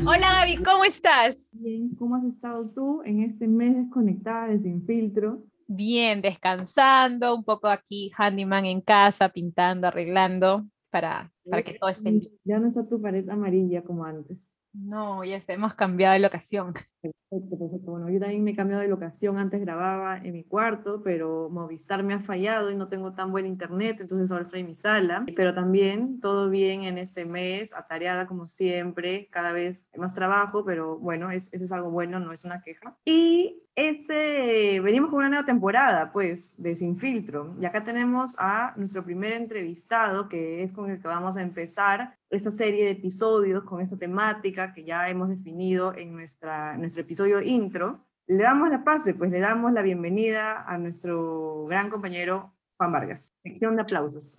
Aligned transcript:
Hola 0.00 0.26
Gaby, 0.40 0.62
¿cómo 0.62 0.84
estás? 0.84 1.50
Bien, 1.52 1.94
¿cómo 1.94 2.16
has 2.16 2.24
estado 2.24 2.68
tú 2.70 3.02
en 3.04 3.22
este 3.22 3.46
mes 3.46 3.76
desconectada 3.76 4.48
de 4.48 4.58
Sin 4.58 4.84
Filtro? 4.84 5.44
Bien, 5.66 6.20
descansando, 6.20 7.34
un 7.34 7.44
poco 7.44 7.68
aquí 7.68 8.10
handyman 8.16 8.66
en 8.66 8.80
casa, 8.80 9.28
pintando, 9.28 9.86
arreglando 9.86 10.66
para, 10.90 11.32
para 11.48 11.62
que 11.62 11.74
todo 11.74 11.90
esté 11.90 12.10
bien. 12.10 12.32
Ya 12.44 12.58
no 12.58 12.66
está 12.66 12.86
tu 12.86 13.00
pared 13.00 13.28
amarilla 13.28 13.82
como 13.82 14.04
antes. 14.04 14.53
No, 14.74 15.22
ya 15.22 15.40
hemos 15.48 15.74
cambiado 15.74 16.14
de 16.14 16.18
locación. 16.18 16.74
Perfecto, 17.00 17.58
perfecto. 17.58 17.90
Bueno, 17.92 18.10
yo 18.10 18.18
también 18.18 18.42
me 18.42 18.50
he 18.50 18.56
cambiado 18.56 18.82
de 18.82 18.88
locación. 18.88 19.38
Antes 19.38 19.60
grababa 19.60 20.18
en 20.18 20.32
mi 20.32 20.42
cuarto, 20.42 21.00
pero 21.02 21.48
Movistar 21.48 22.02
me 22.02 22.14
ha 22.14 22.20
fallado 22.20 22.70
y 22.72 22.76
no 22.76 22.88
tengo 22.88 23.12
tan 23.12 23.30
buen 23.30 23.46
internet, 23.46 23.98
entonces 24.00 24.30
ahora 24.30 24.42
estoy 24.42 24.60
en 24.60 24.66
mi 24.66 24.74
sala. 24.74 25.24
Pero 25.36 25.54
también 25.54 26.20
todo 26.20 26.50
bien 26.50 26.82
en 26.82 26.98
este 26.98 27.24
mes, 27.24 27.72
atareada 27.72 28.26
como 28.26 28.48
siempre, 28.48 29.28
cada 29.30 29.52
vez 29.52 29.86
más 29.96 30.12
trabajo, 30.12 30.64
pero 30.64 30.98
bueno, 30.98 31.30
es, 31.30 31.52
eso 31.52 31.64
es 31.64 31.72
algo 31.72 31.90
bueno, 31.90 32.18
no 32.18 32.32
es 32.32 32.44
una 32.44 32.60
queja. 32.60 32.96
Y 33.04 33.63
este, 33.76 34.80
venimos 34.80 35.10
con 35.10 35.18
una 35.18 35.28
nueva 35.28 35.44
temporada, 35.44 36.12
pues, 36.12 36.54
de 36.56 36.74
Sin 36.74 36.96
Filtro. 36.96 37.54
Y 37.60 37.64
acá 37.64 37.82
tenemos 37.82 38.36
a 38.38 38.72
nuestro 38.76 39.04
primer 39.04 39.32
entrevistado, 39.32 40.28
que 40.28 40.62
es 40.62 40.72
con 40.72 40.90
el 40.90 41.00
que 41.00 41.08
vamos 41.08 41.36
a 41.36 41.42
empezar 41.42 42.16
esta 42.30 42.50
serie 42.50 42.84
de 42.84 42.90
episodios 42.90 43.64
con 43.64 43.80
esta 43.80 43.96
temática 43.96 44.72
que 44.72 44.84
ya 44.84 45.08
hemos 45.08 45.28
definido 45.28 45.94
en 45.96 46.12
nuestra, 46.12 46.76
nuestro 46.76 47.02
episodio 47.02 47.40
intro. 47.40 48.04
Le 48.26 48.42
damos 48.44 48.70
la 48.70 48.84
pase, 48.84 49.14
pues 49.14 49.30
le 49.30 49.40
damos 49.40 49.72
la 49.72 49.82
bienvenida 49.82 50.64
a 50.66 50.78
nuestro 50.78 51.66
gran 51.66 51.90
compañero 51.90 52.54
Juan 52.76 52.92
Vargas. 52.92 53.34
Sección 53.42 53.76
de 53.76 53.82
aplausos. 53.82 54.36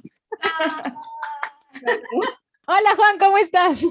Hola 2.68 2.96
Juan, 2.96 3.20
¿cómo 3.20 3.38
estás? 3.38 3.84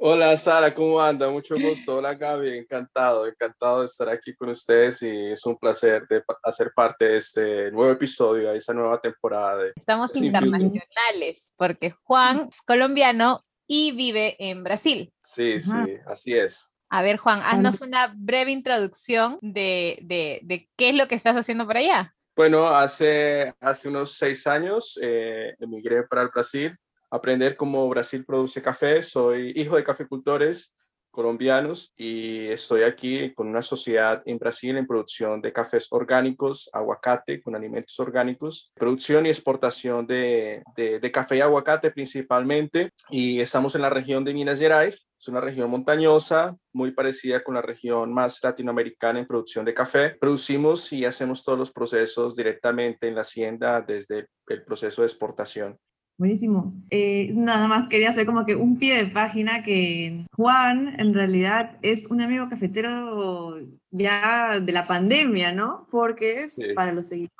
Hola 0.00 0.38
Sara, 0.38 0.72
¿cómo 0.72 1.00
anda? 1.00 1.28
Mucho 1.28 1.56
gusto. 1.58 1.96
Hola 1.96 2.14
Gaby, 2.14 2.58
encantado, 2.58 3.26
encantado 3.26 3.80
de 3.80 3.86
estar 3.86 4.08
aquí 4.08 4.32
con 4.32 4.48
ustedes 4.50 5.02
y 5.02 5.32
es 5.32 5.44
un 5.44 5.56
placer 5.56 6.06
de 6.08 6.22
hacer 6.44 6.70
parte 6.72 7.08
de 7.08 7.16
este 7.16 7.72
nuevo 7.72 7.90
episodio, 7.90 8.52
de 8.52 8.58
esta 8.58 8.72
nueva 8.72 9.00
temporada. 9.00 9.56
De 9.56 9.72
Estamos 9.74 10.14
internacionales 10.14 11.52
porque 11.56 11.90
Juan 12.04 12.46
es 12.48 12.62
colombiano 12.62 13.44
y 13.66 13.90
vive 13.90 14.36
en 14.38 14.62
Brasil. 14.62 15.12
Sí, 15.20 15.60
sí, 15.60 15.98
así 16.06 16.32
es. 16.32 16.76
A 16.90 17.02
ver 17.02 17.16
Juan, 17.16 17.42
haznos 17.42 17.80
una 17.80 18.14
breve 18.16 18.52
introducción 18.52 19.36
de, 19.42 19.98
de, 20.02 20.38
de, 20.44 20.68
qué 20.76 20.90
es 20.90 20.94
lo 20.94 21.08
que 21.08 21.16
estás 21.16 21.34
haciendo 21.34 21.66
por 21.66 21.76
allá. 21.76 22.14
Bueno, 22.36 22.68
hace, 22.68 23.52
hace 23.58 23.88
unos 23.88 24.12
seis 24.12 24.46
años 24.46 24.96
eh, 25.02 25.56
emigré 25.58 26.04
para 26.04 26.22
el 26.22 26.28
Brasil 26.28 26.78
aprender 27.10 27.56
cómo 27.56 27.88
Brasil 27.88 28.24
produce 28.24 28.62
café. 28.62 29.02
Soy 29.02 29.52
hijo 29.56 29.76
de 29.76 29.84
cafecultores 29.84 30.74
colombianos 31.10 31.92
y 31.96 32.46
estoy 32.46 32.82
aquí 32.82 33.32
con 33.34 33.48
una 33.48 33.62
sociedad 33.62 34.22
en 34.24 34.38
Brasil 34.38 34.76
en 34.76 34.86
producción 34.86 35.40
de 35.40 35.52
cafés 35.52 35.88
orgánicos, 35.90 36.70
aguacate 36.72 37.42
con 37.42 37.56
alimentos 37.56 37.98
orgánicos, 37.98 38.70
producción 38.74 39.26
y 39.26 39.30
exportación 39.30 40.06
de, 40.06 40.62
de, 40.76 41.10
café 41.10 41.38
y 41.38 41.40
aguacate 41.40 41.90
principalmente. 41.90 42.92
Y 43.10 43.40
estamos 43.40 43.74
en 43.74 43.82
la 43.82 43.90
región 43.90 44.24
de 44.24 44.34
Minas 44.34 44.60
Gerais. 44.60 45.06
Es 45.20 45.26
una 45.26 45.40
región 45.40 45.68
montañosa, 45.68 46.56
muy 46.72 46.92
parecida 46.92 47.42
con 47.42 47.56
la 47.56 47.62
región 47.62 48.14
más 48.14 48.38
latinoamericana 48.40 49.18
en 49.18 49.26
producción 49.26 49.64
de 49.64 49.74
café. 49.74 50.10
Producimos 50.10 50.92
y 50.92 51.04
hacemos 51.04 51.42
todos 51.42 51.58
los 51.58 51.72
procesos 51.72 52.36
directamente 52.36 53.08
en 53.08 53.16
la 53.16 53.22
hacienda 53.22 53.82
desde 53.82 54.28
el 54.46 54.62
proceso 54.62 55.02
de 55.02 55.08
exportación. 55.08 55.76
Buenísimo. 56.18 56.74
Eh, 56.90 57.30
nada 57.32 57.68
más 57.68 57.86
quería 57.86 58.10
hacer 58.10 58.26
como 58.26 58.44
que 58.44 58.56
un 58.56 58.76
pie 58.76 58.96
de 58.96 59.06
página 59.06 59.62
que 59.62 60.26
Juan 60.34 60.98
en 60.98 61.14
realidad 61.14 61.78
es 61.82 62.06
un 62.06 62.20
amigo 62.20 62.48
cafetero 62.48 63.60
ya 63.92 64.58
de 64.58 64.72
la 64.72 64.84
pandemia, 64.84 65.52
¿no? 65.52 65.86
Porque 65.92 66.40
es 66.40 66.58
para 66.74 66.92
los 66.92 67.06
seguidores 67.06 67.38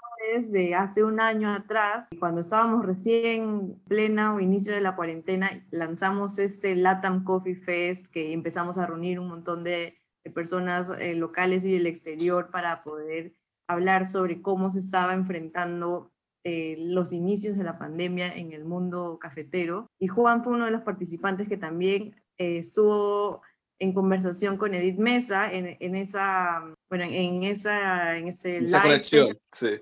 de 0.53 0.77
hace 0.77 1.03
un 1.03 1.19
año 1.19 1.53
atrás, 1.53 2.09
cuando 2.21 2.41
estábamos 2.41 2.87
recién 2.87 3.81
plena 3.89 4.33
o 4.33 4.39
inicio 4.39 4.73
de 4.73 4.81
la 4.81 4.95
cuarentena, 4.95 5.51
lanzamos 5.73 6.39
este 6.39 6.77
Latam 6.77 7.25
Coffee 7.25 7.57
Fest 7.57 8.07
que 8.07 8.33
empezamos 8.33 8.79
a 8.79 8.87
reunir 8.87 9.19
un 9.19 9.29
montón 9.29 9.65
de, 9.65 9.97
personas 10.35 10.93
eh, 10.99 11.15
locales 11.15 11.65
y 11.65 11.73
del 11.73 11.87
exterior 11.87 12.51
para 12.51 12.83
poder 12.83 13.33
hablar 13.67 14.05
sobre 14.05 14.43
cómo 14.43 14.69
se 14.69 14.79
estaba 14.79 15.15
enfrentando 15.15 16.13
eh, 16.45 16.77
los 16.79 17.13
inicios 17.13 17.57
de 17.57 17.65
la 17.65 17.79
pandemia 17.79 18.35
en 18.35 18.53
el 18.53 18.65
mundo 18.65 19.19
cafetero. 19.21 19.87
Y 19.99 20.09
Juan 20.09 20.43
fue 20.43 20.55
uno 20.55 20.65
de 20.65 20.71
los 20.71 20.83
participantes 20.83 21.49
que 21.49 21.57
también 21.57 22.15
eh, 22.39 22.59
estuvo 22.59 23.43
en 23.81 23.93
conversación 23.93 24.57
con 24.57 24.75
Edith 24.75 24.99
Mesa 24.99 25.53
en, 25.53 25.77
en 25.79 25.95
esa, 25.95 26.75
bueno, 26.91 27.05
en 27.05 27.45
esa, 27.45 28.17
en 28.17 28.29
ese 28.29 28.59
esa 28.59 28.83
conexión, 28.83 29.39
sí 29.53 29.81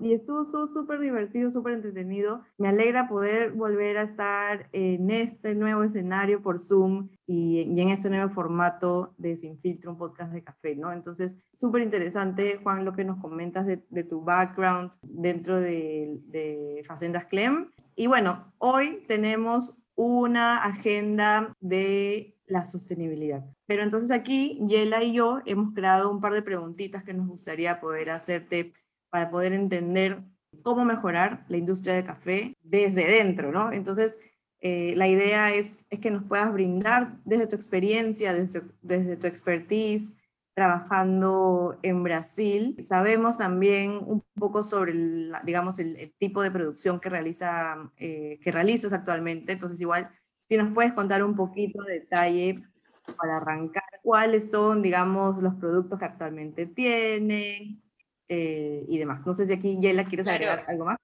y 0.00 0.12
estuvo 0.12 0.66
súper 0.66 1.00
divertido, 1.00 1.50
súper 1.50 1.74
entretenido. 1.74 2.42
Me 2.58 2.68
alegra 2.68 3.08
poder 3.08 3.52
volver 3.52 3.98
a 3.98 4.02
estar 4.02 4.68
en 4.72 5.10
este 5.10 5.54
nuevo 5.54 5.84
escenario 5.84 6.42
por 6.42 6.58
Zoom 6.58 7.08
y, 7.26 7.60
en 7.80 7.88
este 7.88 8.10
nuevo 8.10 8.32
formato 8.32 9.14
de 9.18 9.36
Sin 9.36 9.58
Filtro, 9.58 9.92
un 9.92 9.98
podcast 9.98 10.32
de 10.32 10.42
café, 10.42 10.76
¿no? 10.76 10.92
Entonces, 10.92 11.38
súper 11.52 11.82
interesante, 11.82 12.58
Juan, 12.62 12.84
lo 12.84 12.92
que 12.92 13.04
nos 13.04 13.20
comentas 13.20 13.66
de, 13.66 13.76
tu 14.04 14.22
background 14.22 14.92
dentro 15.02 15.60
de, 15.60 16.18
de 16.26 16.82
Facendas 16.86 17.26
Clem. 17.26 17.70
Y 17.94 18.06
bueno, 18.06 18.52
hoy 18.58 19.04
tenemos 19.06 19.82
una 19.94 20.64
agenda 20.64 21.54
de 21.60 22.36
la 22.46 22.64
sostenibilidad. 22.64 23.44
Pero 23.66 23.82
entonces 23.82 24.10
aquí, 24.10 24.58
Yela 24.66 25.02
y 25.02 25.14
yo 25.14 25.40
hemos 25.46 25.72
creado 25.74 26.10
un 26.10 26.20
par 26.20 26.34
de 26.34 26.42
preguntitas 26.42 27.04
que 27.04 27.14
nos 27.14 27.26
gustaría 27.26 27.80
poder 27.80 28.10
hacerte 28.10 28.72
para 29.12 29.30
poder 29.30 29.52
entender 29.52 30.22
cómo 30.62 30.86
mejorar 30.86 31.44
la 31.48 31.58
industria 31.58 31.94
de 31.94 32.04
café 32.04 32.56
desde 32.62 33.06
dentro, 33.06 33.52
¿no? 33.52 33.70
Entonces, 33.70 34.18
eh, 34.60 34.94
la 34.96 35.06
idea 35.06 35.52
es, 35.52 35.84
es 35.90 35.98
que 36.00 36.10
nos 36.10 36.24
puedas 36.24 36.50
brindar 36.50 37.18
desde 37.26 37.46
tu 37.46 37.54
experiencia, 37.54 38.32
desde, 38.32 38.62
desde 38.80 39.18
tu 39.18 39.26
expertise, 39.26 40.16
trabajando 40.54 41.78
en 41.82 42.02
Brasil. 42.02 42.74
Sabemos 42.82 43.36
también 43.36 44.00
un 44.02 44.24
poco 44.34 44.62
sobre, 44.62 44.92
el, 44.92 45.34
digamos, 45.44 45.78
el, 45.78 46.14
tipo 46.18 46.42
de 46.42 46.50
producción 46.50 46.98
que, 46.98 47.10
realiza, 47.10 47.90
eh, 47.98 48.38
que 48.42 48.50
realizas 48.50 48.94
actualmente. 48.94 49.52
Entonces, 49.52 49.78
igual, 49.78 50.08
si 50.38 50.56
nos 50.56 50.72
puedes 50.72 50.94
contar 50.94 51.22
un 51.22 51.36
poquito 51.36 51.82
de 51.82 52.00
detalle 52.00 52.62
para 53.18 53.36
arrancar, 53.36 53.82
cuáles 54.02 54.50
son, 54.50 54.80
digamos, 54.80 55.42
los 55.42 55.54
productos 55.56 55.98
que 55.98 56.04
actualmente 56.06 56.64
tienen, 56.64 57.82
eh, 58.28 58.84
y 58.88 58.98
demás. 58.98 59.26
No 59.26 59.34
sé 59.34 59.46
si 59.46 59.52
aquí, 59.52 59.78
Yela, 59.80 60.04
quieres 60.04 60.26
agregar 60.26 60.64
algo 60.68 60.84
más. 60.84 60.98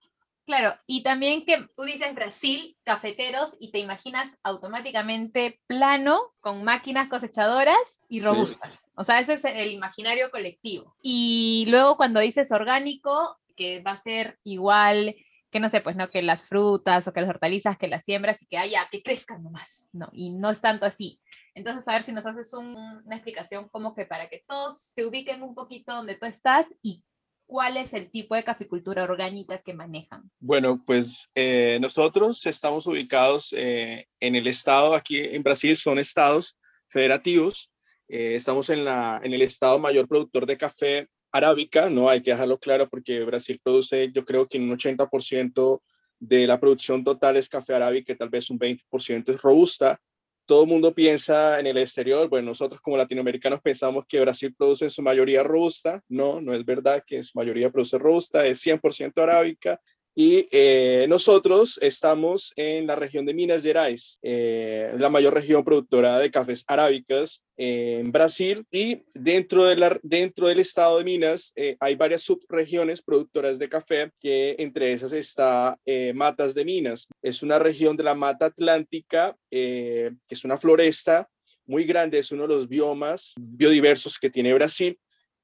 Claro, 0.46 0.74
y 0.86 1.02
también 1.02 1.44
que 1.44 1.66
tú 1.76 1.82
dices 1.82 2.14
Brasil, 2.14 2.74
cafeteros, 2.82 3.54
y 3.60 3.70
te 3.70 3.80
imaginas 3.80 4.30
automáticamente 4.42 5.60
plano, 5.66 6.32
con 6.40 6.64
máquinas 6.64 7.08
cosechadoras 7.08 8.00
y 8.08 8.22
robustas. 8.22 8.90
O 8.94 9.04
sea, 9.04 9.20
ese 9.20 9.34
es 9.34 9.44
el 9.44 9.70
imaginario 9.72 10.30
colectivo. 10.30 10.96
Y 11.02 11.66
luego 11.68 11.98
cuando 11.98 12.20
dices 12.20 12.50
orgánico, 12.50 13.36
que 13.56 13.80
va 13.80 13.90
a 13.90 13.96
ser 13.98 14.38
igual 14.42 15.14
que 15.50 15.60
no 15.60 15.68
sé, 15.68 15.80
pues 15.80 15.96
no, 15.96 16.10
que 16.10 16.22
las 16.22 16.42
frutas 16.42 17.08
o 17.08 17.12
que 17.12 17.20
las 17.20 17.30
hortalizas, 17.30 17.78
que 17.78 17.88
las 17.88 18.04
siembras 18.04 18.42
y 18.42 18.46
que 18.46 18.58
haya, 18.58 18.86
que 18.90 19.02
crezcan 19.02 19.42
nomás, 19.42 19.88
no, 19.92 20.08
y 20.12 20.30
no 20.30 20.50
es 20.50 20.60
tanto 20.60 20.84
así. 20.84 21.20
Entonces, 21.58 21.88
a 21.88 21.92
ver 21.92 22.04
si 22.04 22.12
nos 22.12 22.24
haces 22.24 22.54
una 22.54 23.02
explicación 23.16 23.68
como 23.68 23.92
que 23.92 24.06
para 24.06 24.28
que 24.28 24.44
todos 24.46 24.80
se 24.80 25.04
ubiquen 25.04 25.42
un 25.42 25.56
poquito 25.56 25.92
donde 25.92 26.14
tú 26.14 26.24
estás 26.24 26.72
y 26.82 27.02
cuál 27.46 27.76
es 27.78 27.94
el 27.94 28.10
tipo 28.12 28.36
de 28.36 28.44
caficultura 28.44 29.02
orgánica 29.02 29.58
que 29.58 29.74
manejan. 29.74 30.30
Bueno, 30.38 30.80
pues 30.86 31.28
eh, 31.34 31.78
nosotros 31.80 32.46
estamos 32.46 32.86
ubicados 32.86 33.52
eh, 33.56 34.06
en 34.20 34.36
el 34.36 34.46
estado, 34.46 34.94
aquí 34.94 35.18
en 35.18 35.42
Brasil 35.42 35.76
son 35.76 35.98
estados 35.98 36.56
federativos, 36.86 37.72
eh, 38.06 38.36
estamos 38.36 38.70
en, 38.70 38.84
la, 38.84 39.20
en 39.24 39.32
el 39.34 39.42
estado 39.42 39.80
mayor 39.80 40.06
productor 40.06 40.46
de 40.46 40.56
café 40.56 41.08
arábica, 41.32 41.90
¿no? 41.90 42.08
Hay 42.08 42.22
que 42.22 42.30
dejarlo 42.30 42.58
claro 42.58 42.88
porque 42.88 43.24
Brasil 43.24 43.60
produce, 43.64 44.12
yo 44.12 44.24
creo 44.24 44.46
que 44.46 44.58
un 44.58 44.70
80% 44.70 45.82
de 46.20 46.46
la 46.46 46.60
producción 46.60 47.02
total 47.02 47.36
es 47.36 47.48
café 47.48 47.74
arábica, 47.74 48.14
tal 48.14 48.28
vez 48.28 48.48
un 48.48 48.60
20% 48.60 49.30
es 49.30 49.42
robusta, 49.42 50.00
todo 50.48 50.62
el 50.62 50.68
mundo 50.70 50.94
piensa 50.94 51.60
en 51.60 51.66
el 51.66 51.76
exterior, 51.76 52.26
bueno, 52.26 52.46
nosotros 52.46 52.80
como 52.80 52.96
latinoamericanos 52.96 53.60
pensamos 53.60 54.06
que 54.08 54.18
Brasil 54.18 54.54
produce 54.56 54.86
en 54.86 54.90
su 54.90 55.02
mayoría 55.02 55.42
robusta, 55.42 56.02
no, 56.08 56.40
no 56.40 56.54
es 56.54 56.64
verdad 56.64 57.04
que 57.06 57.16
en 57.16 57.22
su 57.22 57.36
mayoría 57.36 57.70
produce 57.70 57.98
robusta, 57.98 58.46
es 58.46 58.64
100% 58.64 59.22
arábica 59.22 59.78
y 60.20 60.48
eh, 60.50 61.06
nosotros 61.08 61.78
estamos 61.80 62.52
en 62.56 62.88
la 62.88 62.96
región 62.96 63.24
de 63.24 63.34
Minas 63.34 63.62
Gerais, 63.62 64.18
eh, 64.20 64.92
la 64.98 65.10
mayor 65.10 65.32
región 65.32 65.62
productora 65.62 66.18
de 66.18 66.28
cafés 66.32 66.64
arábicas 66.66 67.44
en 67.56 68.10
Brasil. 68.10 68.66
Y 68.72 69.04
dentro, 69.14 69.66
de 69.66 69.76
la, 69.76 69.96
dentro 70.02 70.48
del 70.48 70.58
estado 70.58 70.98
de 70.98 71.04
Minas 71.04 71.52
eh, 71.54 71.76
hay 71.78 71.94
varias 71.94 72.22
subregiones 72.22 73.00
productoras 73.00 73.60
de 73.60 73.68
café, 73.68 74.10
que 74.18 74.56
entre 74.58 74.92
esas 74.92 75.12
está 75.12 75.78
Matas 76.14 76.52
de 76.52 76.64
Minas. 76.64 77.06
Es 77.22 77.44
una 77.44 77.60
región 77.60 77.96
de 77.96 78.02
la 78.02 78.16
Mata 78.16 78.46
Atlántica, 78.46 79.36
que 79.48 80.10
es 80.28 80.44
una 80.44 80.58
floresta 80.58 81.28
muy 81.64 81.84
grande, 81.84 82.18
es 82.18 82.32
uno 82.32 82.42
de 82.42 82.54
los 82.54 82.68
biomas 82.68 83.34
biodiversos 83.38 84.18
que 84.18 84.30
tiene 84.30 84.52
Brasil 84.52 84.98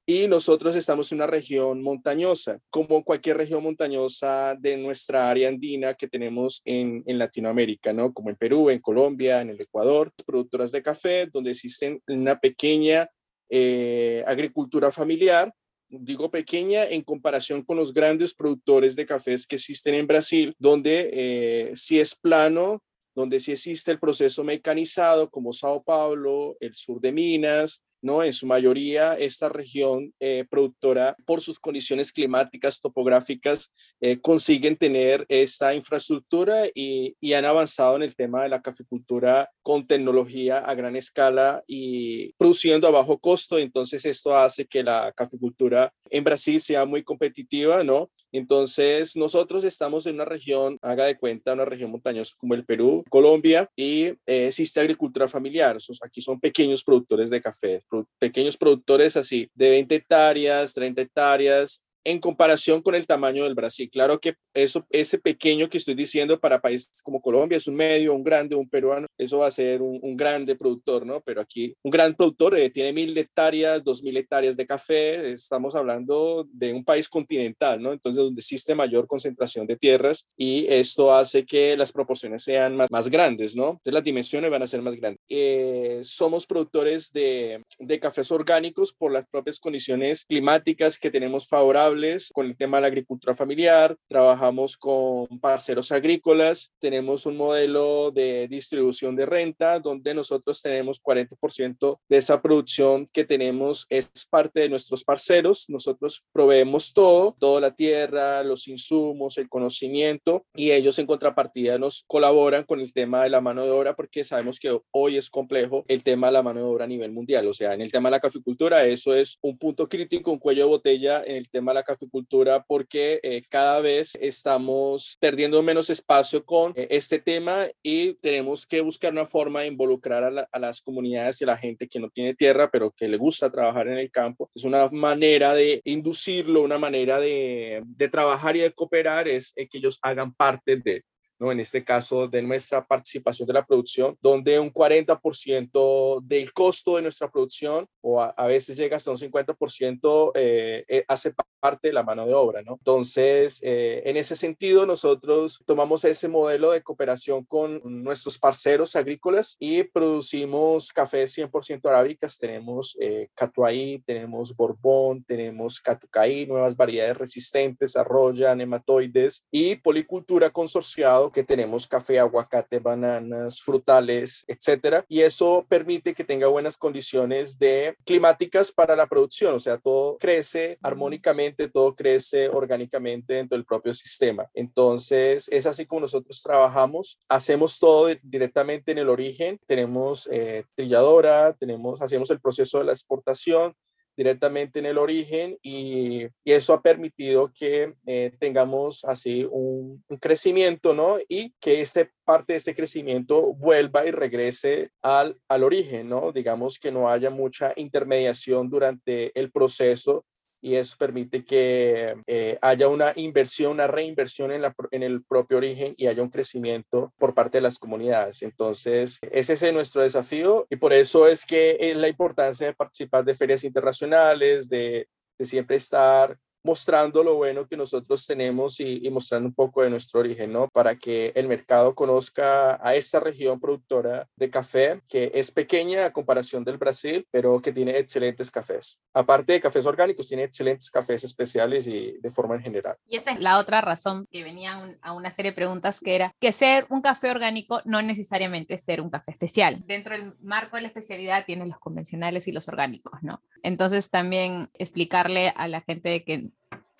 y 0.07 0.27
nosotros 0.27 0.75
estamos 0.75 1.11
en 1.11 1.17
una 1.17 1.27
región 1.27 1.81
montañosa, 1.81 2.59
como 2.69 3.03
cualquier 3.03 3.37
región 3.37 3.63
montañosa 3.63 4.55
de 4.59 4.77
nuestra 4.77 5.29
área 5.29 5.49
andina 5.49 5.95
que 5.95 6.07
tenemos 6.07 6.61
en, 6.63 7.03
en, 7.07 7.17
Latinoamérica, 7.17 7.91
¿no? 7.91 8.13
Como 8.13 8.29
en 8.29 8.35
Perú, 8.35 8.69
en 8.69 8.79
Colombia, 8.79 9.41
en 9.41 9.49
el 9.49 9.61
Ecuador, 9.61 10.11
productoras 10.25 10.71
de 10.71 10.83
café, 10.83 11.25
donde 11.25 11.51
existen 11.51 12.01
una 12.07 12.39
pequeña 12.39 13.09
eh, 13.49 14.23
agricultura 14.27 14.91
familiar, 14.91 15.51
digo 15.89 16.29
pequeña 16.29 16.85
en 16.85 17.01
comparación 17.01 17.63
con 17.63 17.77
los 17.77 17.91
grandes 17.91 18.35
productores 18.35 18.95
de 18.95 19.07
cafés 19.07 19.47
que 19.47 19.55
existen 19.55 19.95
en 19.95 20.05
Brasil, 20.05 20.53
donde 20.59 21.09
eh, 21.13 21.71
si 21.75 21.99
es 21.99 22.15
plano, 22.15 22.83
donde 23.15 23.39
sí 23.39 23.53
existe 23.53 23.91
el 23.91 23.99
proceso 23.99 24.43
mecanizado 24.43 25.29
como 25.31 25.53
Sao 25.53 25.83
Paulo, 25.83 26.57
el 26.59 26.75
sur 26.75 26.99
de 27.01 27.11
Minas, 27.11 27.81
¿no? 28.05 28.23
En 28.23 28.33
su 28.33 28.45
mayoría, 28.45 29.15
esta 29.15 29.49
región 29.49 30.13
eh, 30.19 30.45
productora, 30.47 31.15
por 31.25 31.41
sus 31.41 31.59
condiciones 31.59 32.11
climáticas, 32.11 32.79
topográficas, 32.79 33.73
eh, 33.99 34.21
consiguen 34.21 34.77
tener 34.77 35.25
esta 35.27 35.73
infraestructura 35.73 36.67
y, 36.75 37.15
y, 37.19 37.33
han 37.33 37.45
avanzado 37.45 37.95
en 37.95 38.03
el 38.03 38.15
tema 38.15 38.43
de 38.43 38.49
la 38.49 38.61
caficultura 38.61 39.49
con 39.63 39.87
tecnología 39.87 40.59
a 40.59 40.75
gran 40.75 40.95
escala 40.95 41.63
y 41.65 42.31
produciendo 42.33 42.87
a 42.87 42.91
bajo 42.91 43.17
costo. 43.17 43.57
Entonces, 43.57 44.05
esto 44.05 44.35
hace 44.35 44.67
que 44.67 44.83
la 44.83 45.11
caficultura 45.11 45.91
en 46.11 46.23
Brasil 46.23 46.61
sea 46.61 46.85
muy 46.85 47.01
competitiva, 47.01 47.83
¿no? 47.83 48.11
Entonces, 48.37 49.15
nosotros 49.15 49.63
estamos 49.63 50.05
en 50.05 50.15
una 50.15 50.25
región, 50.25 50.77
haga 50.81 51.05
de 51.05 51.17
cuenta, 51.17 51.53
una 51.53 51.65
región 51.65 51.91
montañosa 51.91 52.35
como 52.37 52.53
el 52.53 52.65
Perú, 52.65 53.03
Colombia, 53.09 53.69
y 53.75 54.05
eh, 54.25 54.47
existe 54.47 54.79
agricultura 54.79 55.27
familiar. 55.27 55.77
Aquí 56.03 56.21
son 56.21 56.39
pequeños 56.39 56.83
productores 56.83 57.29
de 57.29 57.41
café, 57.41 57.81
pequeños 58.19 58.57
productores 58.57 59.17
así, 59.17 59.49
de 59.53 59.69
20 59.69 59.95
hectáreas, 59.95 60.73
30 60.73 61.01
hectáreas, 61.01 61.85
en 62.05 62.19
comparación 62.19 62.81
con 62.81 62.95
el 62.95 63.07
tamaño 63.07 63.43
del 63.43 63.55
Brasil. 63.55 63.89
Claro 63.91 64.19
que 64.19 64.35
eso, 64.53 64.85
ese 64.91 65.17
pequeño 65.17 65.67
que 65.69 65.79
estoy 65.79 65.95
diciendo 65.95 66.39
para 66.39 66.61
países 66.61 67.01
como 67.01 67.19
Colombia 67.19 67.57
es 67.57 67.67
un 67.67 67.75
medio, 67.75 68.13
un 68.13 68.23
grande, 68.23 68.55
un 68.55 68.69
peruano, 68.69 69.07
eso 69.17 69.39
va 69.39 69.47
a 69.47 69.51
ser 69.51 69.81
un, 69.81 70.15
grande 70.15 70.55
productor, 70.55 71.05
¿no? 71.05 71.19
Pero 71.21 71.41
aquí 71.41 71.75
un 71.83 71.91
gran 71.91 72.15
productor 72.15 72.57
eh, 72.57 72.69
tiene 72.69 72.93
mil 72.93 73.17
hectáreas, 73.17 73.83
dos 73.83 74.01
mil 74.01 74.15
hectáreas 74.15 74.55
de 74.55 74.65
café, 74.65 75.31
estamos 75.31 75.75
hablando 75.75 76.47
de 76.53 76.71
un 76.71 76.85
país 76.85 77.09
continental, 77.09 77.81
¿no? 77.81 77.91
Entonces, 77.91 78.23
donde 78.23 78.39
existe 78.39 78.75
mayor 78.75 79.07
concentración 79.07 79.67
de 79.67 79.75
tierras 79.75 80.25
y 80.37 80.67
esto 80.69 81.13
hace 81.13 81.45
que 81.45 81.75
las 81.75 81.91
proporciones 81.91 82.43
sean 82.43 82.77
más, 82.77 82.89
más 82.91 83.09
grandes, 83.09 83.55
¿no? 83.55 83.71
Entonces, 83.71 83.93
las 83.93 84.03
dimensiones 84.03 84.51
van 84.51 84.63
a 84.63 84.67
ser 84.67 84.81
más 84.81 84.95
grandes. 84.95 85.19
Eh, 85.27 85.99
somos 86.03 86.45
productores 86.45 87.11
de, 87.11 87.61
de 87.79 87.99
cafés 87.99 88.31
orgánicos 88.31 88.93
por 88.93 89.11
las 89.11 89.27
propias 89.27 89.59
condiciones 89.59 90.23
climáticas 90.23 90.99
que 90.99 91.11
tenemos 91.11 91.47
favorables 91.47 91.94
con 92.33 92.45
el 92.45 92.57
tema 92.57 92.77
de 92.77 92.81
la 92.81 92.87
agricultura 92.87 93.33
familiar, 93.33 93.95
trabajamos 94.09 94.75
con 94.75 95.27
parceros 95.39 95.91
agrícolas, 95.91 96.71
tenemos 96.79 97.25
un 97.25 97.37
modelo 97.37 98.11
de 98.11 98.47
distribución 98.49 99.15
de 99.15 99.25
renta 99.25 99.79
donde 99.79 100.13
nosotros 100.13 100.61
tenemos 100.61 101.01
40% 101.01 101.99
de 102.09 102.17
esa 102.17 102.41
producción 102.41 103.07
que 103.13 103.23
tenemos 103.23 103.85
es 103.89 104.09
parte 104.29 104.61
de 104.61 104.69
nuestros 104.69 105.03
parceros, 105.03 105.65
nosotros 105.69 106.25
proveemos 106.33 106.93
todo, 106.93 107.35
toda 107.39 107.61
la 107.61 107.71
tierra, 107.71 108.43
los 108.43 108.67
insumos, 108.67 109.37
el 109.37 109.47
conocimiento 109.47 110.45
y 110.53 110.71
ellos 110.71 110.99
en 110.99 111.07
contrapartida 111.07 111.77
nos 111.77 112.03
colaboran 112.07 112.63
con 112.63 112.81
el 112.81 112.91
tema 112.91 113.23
de 113.23 113.29
la 113.29 113.41
mano 113.41 113.63
de 113.63 113.71
obra 113.71 113.95
porque 113.95 114.23
sabemos 114.23 114.59
que 114.59 114.77
hoy 114.91 115.15
es 115.15 115.29
complejo 115.29 115.85
el 115.87 116.03
tema 116.03 116.27
de 116.27 116.33
la 116.33 116.43
mano 116.43 116.59
de 116.59 116.65
obra 116.65 116.85
a 116.85 116.89
nivel 116.89 117.11
mundial, 117.11 117.47
o 117.47 117.53
sea, 117.53 117.73
en 117.73 117.81
el 117.81 117.91
tema 117.91 118.09
de 118.09 118.17
la 118.17 118.19
caficultura 118.19 118.85
eso 118.85 119.15
es 119.15 119.37
un 119.41 119.57
punto 119.57 119.87
crítico, 119.87 120.31
un 120.31 120.39
cuello 120.39 120.63
de 120.63 120.69
botella 120.69 121.23
en 121.25 121.37
el 121.37 121.49
tema 121.49 121.71
de 121.71 121.75
la 121.75 121.83
caficultura 121.85 122.63
porque 122.63 123.19
eh, 123.23 123.41
cada 123.49 123.79
vez 123.79 124.13
estamos 124.19 125.17
perdiendo 125.19 125.63
menos 125.63 125.89
espacio 125.89 126.43
con 126.43 126.73
eh, 126.75 126.87
este 126.91 127.19
tema 127.19 127.67
y 127.81 128.15
tenemos 128.15 128.67
que 128.67 128.81
buscar 128.81 129.13
una 129.13 129.25
forma 129.25 129.61
de 129.61 129.67
involucrar 129.67 130.23
a, 130.51 130.59
las 130.59 130.81
comunidades 130.81 131.39
y 131.39 131.43
a 131.45 131.47
la 131.47 131.57
gente 131.57 131.87
que 131.87 131.99
no 131.99 132.09
tiene 132.09 132.35
tierra, 132.35 132.69
pero 132.69 132.91
que 132.91 133.07
le 133.07 133.17
gusta 133.17 133.49
trabajar 133.49 133.87
en 133.87 133.99
el 133.99 134.11
campo. 134.11 134.49
Es 134.53 134.63
una 134.63 134.89
manera 134.89 135.53
de 135.53 135.81
inducirlo, 135.85 136.61
una 136.61 136.77
manera 136.77 137.19
de, 137.19 137.81
de 137.85 138.09
trabajar 138.09 138.55
y 138.55 138.61
de 138.61 138.71
cooperar, 138.71 139.27
es 139.27 139.53
eh, 139.55 139.67
que 139.69 139.77
ellos 139.77 139.99
hagan 140.01 140.33
parte 140.33 140.77
de, 140.77 141.03
¿no? 141.39 141.51
En 141.51 141.59
este 141.59 141.83
caso 141.83 142.27
de 142.27 142.41
nuestra 142.41 142.85
participación 142.85 143.47
de 143.47 143.53
la 143.53 143.65
producción, 143.65 144.17
donde 144.21 144.59
un 144.59 144.71
40% 144.71 146.21
del 146.21 146.53
costo 146.53 146.95
de 146.95 147.03
nuestra 147.03 147.29
producción 147.29 147.87
o 148.01 148.21
a, 148.21 148.47
veces 148.47 148.77
llega 148.77 148.97
hasta 148.97 149.11
un 149.11 149.17
50% 149.17 150.31
eh, 150.35 150.85
eh, 150.87 151.05
hace 151.07 151.33
parte 151.65 151.87
de 151.87 151.93
la 151.93 152.03
mano 152.03 152.27
de 152.27 152.33
obra, 152.35 152.61
¿no? 152.61 152.73
Entonces, 152.73 153.59
eh, 153.63 154.03
en 154.05 154.17
ese 154.17 154.35
sentido, 154.35 154.85
nosotros 154.85 155.63
tomamos 155.65 156.05
ese 156.05 156.27
modelo 156.27 156.71
de 156.71 156.83
cooperación 156.83 157.43
con 157.43 157.81
nuestros 157.83 158.37
parceros 158.37 158.95
agrícolas 158.95 159.55
y 159.59 159.83
producimos 159.83 160.93
café 160.93 161.25
100% 161.25 161.89
arábicas. 161.89 162.37
Tenemos 162.37 162.95
eh, 162.99 163.29
Catuaí, 163.33 163.99
tenemos 164.05 164.55
Borbón, 164.55 165.23
tenemos 165.23 165.79
Catucaí, 165.79 166.45
nuevas 166.45 166.75
variedades 166.77 167.17
resistentes, 167.17 167.95
arroya, 167.95 168.53
nematoides 168.53 169.47
y 169.49 169.75
policultura 169.77 170.51
consorciado 170.51 171.24
que 171.31 171.43
tenemos 171.43 171.87
café, 171.87 172.19
aguacate, 172.19 172.79
bananas, 172.79 173.61
frutales, 173.61 174.43
etcétera. 174.47 175.05
Y 175.07 175.21
eso 175.21 175.65
permite 175.67 176.13
que 176.13 176.23
tenga 176.23 176.47
buenas 176.47 176.77
condiciones 176.77 177.57
de 177.59 177.95
climáticas 178.05 178.71
para 178.71 178.95
la 178.95 179.07
producción. 179.07 179.55
O 179.55 179.59
sea, 179.59 179.77
todo 179.77 180.17
crece 180.17 180.77
armónicamente, 180.81 181.69
todo 181.69 181.95
crece 181.95 182.49
orgánicamente 182.49 183.35
dentro 183.35 183.57
del 183.57 183.65
propio 183.65 183.93
sistema. 183.93 184.49
Entonces, 184.53 185.47
es 185.51 185.65
así 185.65 185.85
como 185.85 186.01
nosotros 186.01 186.41
trabajamos. 186.41 187.19
Hacemos 187.29 187.79
todo 187.79 188.09
directamente 188.23 188.91
en 188.91 188.99
el 188.99 189.09
origen. 189.09 189.59
Tenemos 189.65 190.27
eh, 190.31 190.65
trilladora, 190.75 191.53
tenemos, 191.53 192.01
hacemos 192.01 192.29
el 192.29 192.39
proceso 192.39 192.79
de 192.79 192.85
la 192.85 192.93
exportación, 192.93 193.75
directamente 194.15 194.79
en 194.79 194.85
el 194.85 194.97
origen 194.97 195.57
y, 195.61 196.27
eso 196.45 196.73
ha 196.73 196.81
permitido 196.81 197.51
que 197.53 197.95
eh, 198.05 198.31
tengamos 198.39 199.03
así 199.05 199.47
un, 199.51 200.03
crecimiento, 200.21 200.93
¿no? 200.93 201.17
Y 201.27 201.53
que 201.59 201.81
este, 201.81 202.11
parte 202.23 202.53
de 202.53 202.57
este 202.57 202.75
crecimiento 202.75 203.53
vuelva 203.53 204.05
y 204.05 204.11
regrese 204.11 204.89
al, 205.01 205.37
al 205.49 205.63
origen, 205.63 206.07
¿no? 206.07 206.31
Digamos 206.31 206.79
que 206.79 206.91
no 206.91 207.09
haya 207.09 207.29
mucha 207.29 207.73
intermediación 207.75 208.69
durante 208.69 209.37
el 209.37 209.51
proceso 209.51 210.25
y 210.65 210.77
eso 210.77 210.95
permite 210.97 211.45
que 211.45 212.15
eh, 212.25 212.57
haya 212.59 212.87
una 212.87 213.13
inversión, 213.17 213.73
una 213.73 213.85
reinversión 213.85 214.51
en, 214.51 215.03
el 215.03 215.23
propio 215.23 215.57
origen 215.57 215.93
y 215.95 216.07
haya 216.07 216.23
un 216.23 216.31
crecimiento 216.31 217.13
por 217.19 217.35
parte 217.35 217.59
de 217.59 217.61
las 217.61 217.77
comunidades. 217.77 218.41
Entonces, 218.41 219.19
ese 219.29 219.53
es 219.53 219.73
nuestro 219.73 220.01
desafío 220.01 220.65
y 220.71 220.77
por 220.77 220.91
eso 220.91 221.27
es 221.27 221.45
que 221.45 221.77
es 221.79 221.95
la 221.95 222.07
importancia 222.07 222.65
de 222.65 222.73
participar 222.73 223.23
de 223.23 223.35
ferias 223.35 223.63
internacionales, 223.63 224.67
de 224.67 225.07
siempre 225.39 225.75
estar 225.75 226.35
mostrando 226.65 227.23
lo 227.23 227.35
bueno 227.35 227.67
que 227.67 227.77
nosotros 227.77 228.25
tenemos 228.25 228.79
y, 228.79 229.07
mostrando 229.11 229.47
un 229.47 229.53
poco 229.53 229.83
de 229.83 229.89
nuestro 229.91 230.19
origen, 230.19 230.51
¿no? 230.51 230.67
Para 230.73 230.95
que 230.95 231.31
el 231.35 231.47
mercado 231.47 231.93
conozca 231.93 232.79
a 232.85 232.95
esta 232.95 233.19
región 233.19 233.59
productora 233.59 234.27
de 234.35 234.49
café, 234.49 235.01
que 235.07 235.31
es 235.35 235.51
pequeña 235.51 236.05
a 236.05 236.11
comparación 236.11 236.63
del 236.63 236.77
Brasil, 236.77 237.25
pero 237.29 237.61
que 237.61 237.71
tiene 237.71 237.99
excelentes 237.99 238.49
cafés. 238.49 238.99
Aparte 239.13 239.53
de 239.53 239.59
cafés 239.59 239.85
orgánicos, 239.85 240.27
tiene 240.27 240.43
excelentes 240.43 240.89
cafés 240.89 241.23
especiales 241.23 241.87
y 241.87 242.17
de 242.19 242.31
forma 242.31 242.55
en 242.55 242.63
general. 242.63 242.95
Y 243.05 243.17
esa 243.17 243.31
es 243.31 243.39
la 243.39 243.59
otra 243.59 243.81
razón 243.81 244.25
que 244.31 244.43
venía 244.43 244.97
a 245.01 245.13
una 245.13 245.29
serie 245.29 245.51
de 245.51 245.55
preguntas 245.55 245.99
que 245.99 246.15
era 246.15 246.33
que 246.39 246.51
ser 246.51 246.87
un 246.89 247.01
café 247.01 247.29
orgánico 247.29 247.81
no 247.85 248.01
necesariamente 248.01 248.79
ser 248.79 249.01
un 249.01 249.11
café 249.11 249.31
especial. 249.31 249.83
Dentro 249.85 250.15
del 250.17 250.33
marco 250.41 250.77
de 250.77 250.81
la 250.81 250.87
especialidad 250.87 251.45
tienes 251.45 251.67
los 251.67 251.77
convencionales 251.77 252.47
y 252.47 252.51
los 252.51 252.67
orgánicos, 252.67 253.21
¿no? 253.21 253.43
Entonces 253.61 254.09
también 254.09 254.69
explicarle 254.73 255.53
a 255.55 255.67
la 255.67 255.81
gente 255.81 256.23
que 256.23 256.51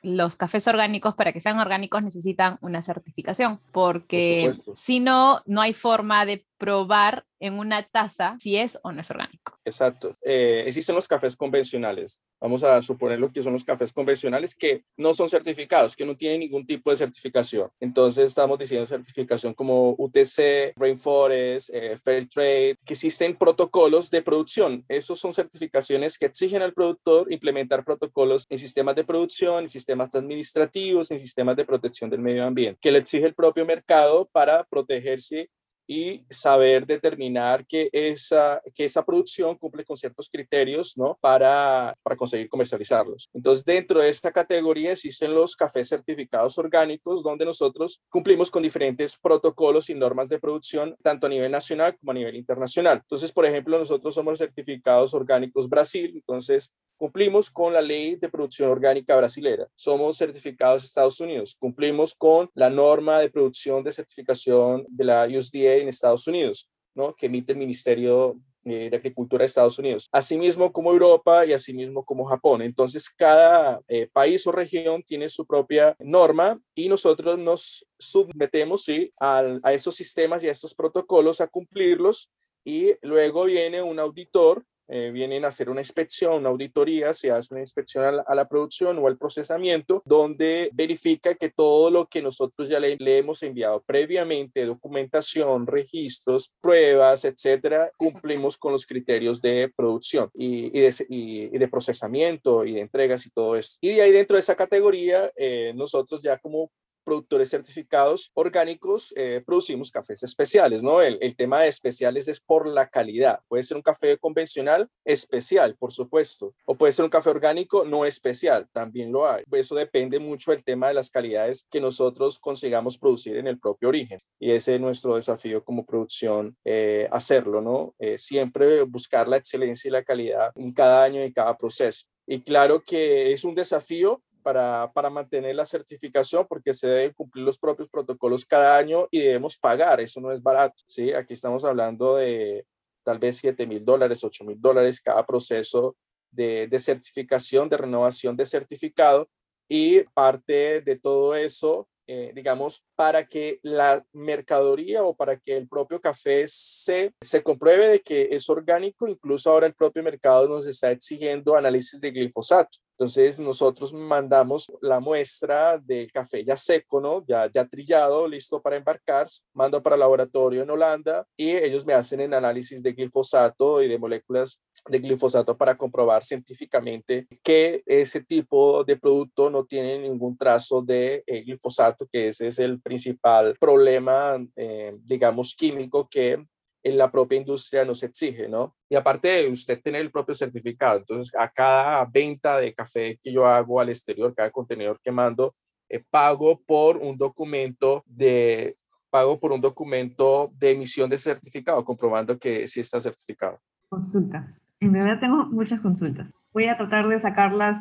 los 0.01 0.35
cafés 0.35 0.67
orgánicos, 0.67 1.15
para 1.15 1.33
que 1.33 1.41
sean 1.41 1.59
orgánicos, 1.59 2.03
necesitan 2.03 2.57
una 2.61 2.83
certificación, 2.83 3.59
porque 3.71 4.55
si 4.75 4.99
no, 4.99 5.41
no 5.47 5.61
hay 5.61 5.73
forma 5.73 6.25
de 6.25 6.45
probar 6.65 7.23
en 7.39 7.59
una 7.59 7.83
taza 7.83 8.35
si 8.39 8.57
es 8.57 8.79
o 8.81 8.91
no 8.91 9.01
es 9.01 9.11
orgánico. 9.11 9.59
Exacto. 9.65 10.15
Eh, 10.23 10.63
existen 10.65 10.95
los 10.95 11.07
cafés 11.07 11.35
convencionales. 11.35 12.23
Vamos 12.41 12.63
a 12.63 12.81
suponer 12.81 13.19
lo 13.19 13.31
que 13.31 13.43
son 13.43 13.53
los 13.53 13.63
cafés 13.63 13.93
convencionales 13.93 14.55
que 14.55 14.83
no 14.97 15.13
son 15.13 15.29
certificados, 15.29 15.95
que 15.95 16.05
no 16.05 16.15
tienen 16.15 16.39
ningún 16.39 16.65
tipo 16.65 16.89
de 16.89 16.97
certificación. 16.97 17.69
Entonces 17.79 18.25
estamos 18.25 18.57
diciendo 18.57 18.87
certificación 18.87 19.53
como 19.53 19.95
UTC, 19.97 20.73
Rainforest, 20.75 21.69
eh, 21.71 21.97
Fair 22.03 22.27
Trade, 22.27 22.77
que 22.83 22.93
existen 22.93 23.35
protocolos 23.35 24.09
de 24.09 24.23
producción. 24.23 24.83
Esos 24.87 25.19
son 25.19 25.31
certificaciones 25.31 26.17
que 26.17 26.25
exigen 26.25 26.63
al 26.63 26.73
productor 26.73 27.31
implementar 27.31 27.85
protocolos 27.85 28.45
en 28.49 28.57
sistemas 28.57 28.95
de 28.95 29.03
producción, 29.03 29.63
en 29.63 29.69
sistemas 29.69 30.15
administrativos, 30.15 31.11
en 31.11 31.19
sistemas 31.19 31.55
de 31.55 31.65
protección 31.65 32.09
del 32.09 32.21
medio 32.21 32.45
ambiente, 32.45 32.79
que 32.81 32.91
le 32.91 32.99
exige 32.99 33.25
el 33.25 33.35
propio 33.35 33.65
mercado 33.65 34.27
para 34.31 34.63
protegerse 34.63 35.49
y 35.87 36.25
saber 36.29 36.85
determinar 36.85 37.65
que 37.65 37.89
esa, 37.91 38.61
que 38.73 38.85
esa 38.85 39.05
producción 39.05 39.55
cumple 39.55 39.83
con 39.83 39.97
ciertos 39.97 40.29
criterios 40.29 40.97
¿no? 40.97 41.17
para, 41.21 41.95
para 42.03 42.15
conseguir 42.15 42.49
comercializarlos. 42.49 43.29
Entonces, 43.33 43.65
dentro 43.65 44.01
de 44.01 44.09
esta 44.09 44.31
categoría 44.31 44.91
existen 44.91 45.33
los 45.33 45.55
cafés 45.55 45.89
certificados 45.89 46.57
orgánicos, 46.57 47.23
donde 47.23 47.45
nosotros 47.45 48.01
cumplimos 48.09 48.49
con 48.49 48.63
diferentes 48.63 49.17
protocolos 49.17 49.89
y 49.89 49.95
normas 49.95 50.29
de 50.29 50.39
producción, 50.39 50.95
tanto 51.01 51.27
a 51.27 51.29
nivel 51.29 51.51
nacional 51.51 51.97
como 51.97 52.11
a 52.11 52.15
nivel 52.15 52.35
internacional. 52.35 52.99
Entonces, 53.01 53.31
por 53.31 53.45
ejemplo, 53.45 53.77
nosotros 53.77 54.15
somos 54.15 54.39
certificados 54.39 55.13
orgánicos 55.13 55.69
Brasil, 55.69 56.11
entonces 56.15 56.71
Cumplimos 56.97 57.49
con 57.49 57.73
la 57.73 57.81
ley 57.81 58.15
de 58.15 58.29
producción 58.29 58.69
orgánica 58.69 59.15
brasilera. 59.17 59.67
Somos 59.75 60.17
certificados 60.17 60.83
Estados 60.83 61.19
Unidos. 61.19 61.55
Cumplimos 61.59 62.15
con 62.15 62.49
la 62.53 62.69
norma 62.69 63.19
de 63.19 63.29
producción 63.29 63.83
de 63.83 63.91
certificación 63.91 64.85
de 64.87 65.03
la 65.03 65.27
USDA 65.27 65.75
en 65.75 65.89
Estados 65.89 66.25
Unidos, 66.27 66.69
¿no? 66.93 67.13
que 67.13 67.25
emite 67.25 67.51
el 67.51 67.57
Ministerio 67.57 68.39
eh, 68.63 68.89
de 68.89 68.97
Agricultura 68.97 69.43
de 69.43 69.47
Estados 69.47 69.77
Unidos. 69.77 70.07
Asimismo 70.11 70.71
como 70.71 70.91
Europa 70.91 71.45
y 71.45 71.53
asimismo 71.53 72.05
como 72.05 72.25
Japón. 72.25 72.61
Entonces, 72.61 73.09
cada 73.09 73.81
eh, 73.87 74.07
país 74.11 74.47
o 74.47 74.51
región 74.51 75.03
tiene 75.03 75.29
su 75.29 75.45
propia 75.45 75.95
norma 75.99 76.59
y 76.73 76.87
nosotros 76.87 77.37
nos 77.37 77.85
sometemos 77.99 78.85
¿sí? 78.85 79.13
a, 79.19 79.43
a 79.63 79.73
esos 79.73 79.95
sistemas 79.95 80.43
y 80.43 80.47
a 80.47 80.51
estos 80.51 80.73
protocolos 80.73 81.41
a 81.41 81.47
cumplirlos 81.47 82.31
y 82.63 82.95
luego 83.03 83.43
viene 83.43 83.83
un 83.83 83.99
auditor 83.99 84.65
eh, 84.87 85.11
vienen 85.11 85.45
a 85.45 85.49
hacer 85.49 85.69
una 85.69 85.81
inspección, 85.81 86.35
una 86.35 86.49
auditoría, 86.49 87.13
se 87.13 87.31
hace 87.31 87.53
una 87.53 87.61
inspección 87.61 88.03
a 88.05 88.35
la, 88.35 88.47
producción 88.47 88.99
o 88.99 89.07
al 89.07 89.17
procesamiento, 89.17 90.03
donde 90.05 90.69
verifica 90.73 91.33
que 91.35 91.49
todo 91.49 91.89
lo 91.89 92.05
que 92.05 92.21
nosotros 92.21 92.69
ya 92.69 92.79
le, 92.79 92.95
hemos 92.99 93.41
enviado 93.43 93.81
previamente, 93.85 94.65
documentación, 94.65 95.65
registros, 95.65 96.51
pruebas, 96.61 97.25
etcétera, 97.25 97.91
cumplimos 97.97 98.57
con 98.57 98.71
los 98.71 98.85
criterios 98.85 99.41
de 99.41 99.71
producción 99.75 100.29
y, 100.33 100.69
de, 100.69 101.67
procesamiento 101.67 102.63
y 102.65 102.73
de 102.73 102.81
entregas 102.81 103.25
y 103.25 103.31
todo 103.31 103.55
eso. 103.55 103.77
Y 103.81 103.93
de 103.95 104.01
ahí 104.03 104.11
dentro 104.11 104.35
de 104.35 104.41
esa 104.41 104.55
categoría, 104.55 105.31
eh, 105.35 105.73
nosotros 105.75 106.21
ya 106.21 106.37
como 106.37 106.69
productores 107.05 107.49
certificados 107.49 108.31
orgánicos 108.33 109.13
eh, 109.15 109.41
producimos 109.45 109.91
cafés 109.91 110.23
especiales, 110.23 110.83
¿no? 110.83 111.01
El, 111.01 111.17
el, 111.21 111.35
tema 111.35 111.61
de 111.61 111.69
especiales 111.69 112.27
es 112.27 112.39
por 112.41 112.67
la 112.67 112.87
calidad. 112.87 113.39
Puede 113.47 113.63
ser 113.63 113.77
un 113.77 113.83
café 113.83 114.17
convencional 114.17 114.89
especial, 115.05 115.75
por 115.77 115.91
supuesto, 115.91 116.53
o 116.65 116.75
puede 116.75 116.91
ser 116.91 117.05
un 117.05 117.11
café 117.11 117.29
orgánico 117.29 117.85
no 117.85 118.05
especial, 118.05 118.67
también 118.73 119.11
lo 119.11 119.29
hay. 119.29 119.43
Eso 119.51 119.75
depende 119.75 120.19
mucho 120.19 120.51
del 120.51 120.63
tema 120.63 120.87
de 120.87 120.95
las 120.95 121.09
calidades 121.09 121.65
que 121.69 121.79
nosotros 121.79 122.39
consigamos 122.39 122.97
producir 122.97 123.37
en 123.37 123.47
el 123.47 123.59
propio 123.59 123.89
origen. 123.89 124.19
Y 124.39 124.51
ese 124.51 124.75
es 124.75 124.81
nuestro 124.81 125.15
desafío 125.15 125.63
como 125.63 125.85
producción, 125.85 126.57
eh, 126.65 127.07
hacerlo, 127.11 127.61
¿no? 127.61 127.93
Eh, 127.99 128.17
siempre 128.17 128.81
buscar 128.83 129.27
la 129.27 129.37
excelencia 129.37 129.87
y 129.87 129.91
la 129.91 130.03
calidad 130.03 130.51
en 130.55 130.73
cada 130.73 131.03
año 131.03 131.23
y 131.23 131.31
cada 131.31 131.55
proceso. 131.57 132.05
Y 132.27 132.41
claro 132.41 132.83
que 132.83 133.31
es 133.33 133.43
un 133.43 133.53
desafío 133.53 134.21
para, 134.45 134.91
para, 134.93 135.09
mantener 135.09 135.55
la 135.55 135.65
certificación 135.65 136.45
porque 136.47 136.75
se 136.75 136.87
deben 136.87 137.13
cumplir 137.13 137.43
los 137.43 137.57
propios 137.57 137.89
protocolos 137.89 138.45
cada 138.45 138.77
año 138.77 139.07
y 139.09 139.21
debemos 139.21 139.57
pagar, 139.57 139.99
eso 139.99 140.21
no 140.21 140.31
es 140.31 140.43
barato, 140.43 140.75
¿sí? 140.87 141.11
Aquí 141.13 141.33
estamos 141.33 141.65
hablando 141.65 142.17
de 142.17 142.67
tal 143.03 143.17
vez 143.17 143.37
7 143.37 143.65
mil 143.65 143.83
dólares, 143.83 144.23
8 144.23 144.43
mil 144.43 144.61
dólares 144.61 145.01
cada 145.01 145.25
proceso 145.25 145.97
de, 146.29 146.67
de 146.67 146.79
certificación, 146.79 147.69
de 147.69 147.77
renovación 147.77 148.37
de 148.37 148.45
certificado 148.45 149.27
y 149.67 150.01
parte 150.13 150.81
de 150.81 150.95
todo 150.99 151.33
eso 151.33 151.89
eh, 152.07 152.31
digamos, 152.35 152.85
para 152.95 153.25
que 153.25 153.59
la 153.63 154.05
mercadería 154.13 155.03
o 155.03 155.15
para 155.15 155.39
que 155.39 155.57
el 155.57 155.67
propio 155.67 155.99
café 155.99 156.45
se, 156.47 157.15
se 157.19 157.41
compruebe 157.41 157.87
de 157.87 157.99
que 158.01 158.29
es 158.29 158.47
orgánico, 158.47 159.07
incluso 159.07 159.49
ahora 159.49 159.65
el 159.65 159.73
propio 159.73 160.03
mercado 160.03 160.47
nos 160.47 160.67
está 160.67 160.91
exigiendo 160.91 161.55
análisis 161.55 161.99
de 161.99 162.11
glifosato. 162.11 162.77
Entonces 162.97 163.39
nosotros 163.41 163.93
mandamos 163.93 164.71
la 164.81 165.01
muestra 165.01 165.77
del 165.77 166.09
café 166.11 166.45
ya 166.45 166.55
seco, 166.55 167.01
¿no? 167.01 167.25
Ya, 167.27 167.51
ya 167.51 167.65
trillado, 167.65 168.25
listo 168.27 168.61
para 168.61 168.77
embarcar, 168.77 169.27
mando 169.53 169.83
para 169.83 169.97
laboratorio 169.97 170.63
en 170.63 170.69
Holanda 170.69 171.27
y 171.35 171.51
ellos 171.51 171.85
me 171.85 171.93
hacen 171.93 172.21
el 172.21 172.33
análisis 172.33 172.81
de 172.81 172.93
glifosato 172.93 173.81
y 173.81 173.89
de 173.89 173.99
moléculas 173.99 174.63
de 174.87 174.99
glifosato 174.99 175.57
para 175.57 175.75
comprobar 175.75 176.23
científicamente 176.23 177.27
que 177.43 177.83
ese 177.85 178.21
tipo 178.23 178.83
de 178.83 178.97
producto 178.97 179.49
no 179.49 179.65
tiene 179.65 179.99
ningún 179.99 180.37
trazo 180.37 180.81
de 180.81 181.23
eh, 181.25 181.41
glifosato, 181.41 182.07
que 182.11 182.29
ese 182.29 182.47
es 182.47 182.59
el 182.59 182.79
principal 182.81 183.55
problema, 183.59 184.37
eh, 184.55 184.95
digamos, 185.03 185.55
químico 185.55 186.07
que 186.09 186.45
en 186.85 186.99
la 186.99 187.11
propia 187.11 187.39
industria 187.39 187.83
nos 187.83 188.03
exige, 188.03 188.47
¿no? 188.47 188.75
Y 188.87 188.95
aparte 188.95 189.27
de 189.27 189.49
usted 189.49 189.81
tener 189.81 190.01
el 190.01 190.11
propio 190.11 190.35
certificado, 190.35 190.99
entonces 190.99 191.35
a 191.35 191.49
cada 191.49 192.05
venta 192.05 192.59
de 192.59 192.75
café 192.75 193.19
que 193.23 193.33
yo 193.33 193.43
hago 193.43 193.81
al 193.81 193.89
exterior, 193.89 194.35
cada 194.35 194.51
contenedor 194.51 194.99
que 195.03 195.11
mando, 195.11 195.55
eh, 195.89 196.03
pago 196.11 196.61
por 196.61 196.97
un 196.97 197.17
documento 197.17 198.03
de 198.05 198.77
pago 199.09 199.39
por 199.39 199.51
un 199.51 199.61
documento 199.61 200.51
de 200.59 200.71
emisión 200.71 201.09
de 201.09 201.17
certificado, 201.17 201.83
comprobando 201.83 202.37
que 202.37 202.67
sí 202.67 202.81
está 202.81 202.99
certificado. 202.99 203.59
Consulta. 203.89 204.55
En 204.79 204.93
realidad 204.93 205.19
tengo 205.19 205.45
muchas 205.45 205.79
consultas. 205.79 206.27
Voy 206.53 206.65
a 206.65 206.77
tratar 206.77 207.07
de 207.07 207.19
sacarlas, 207.19 207.79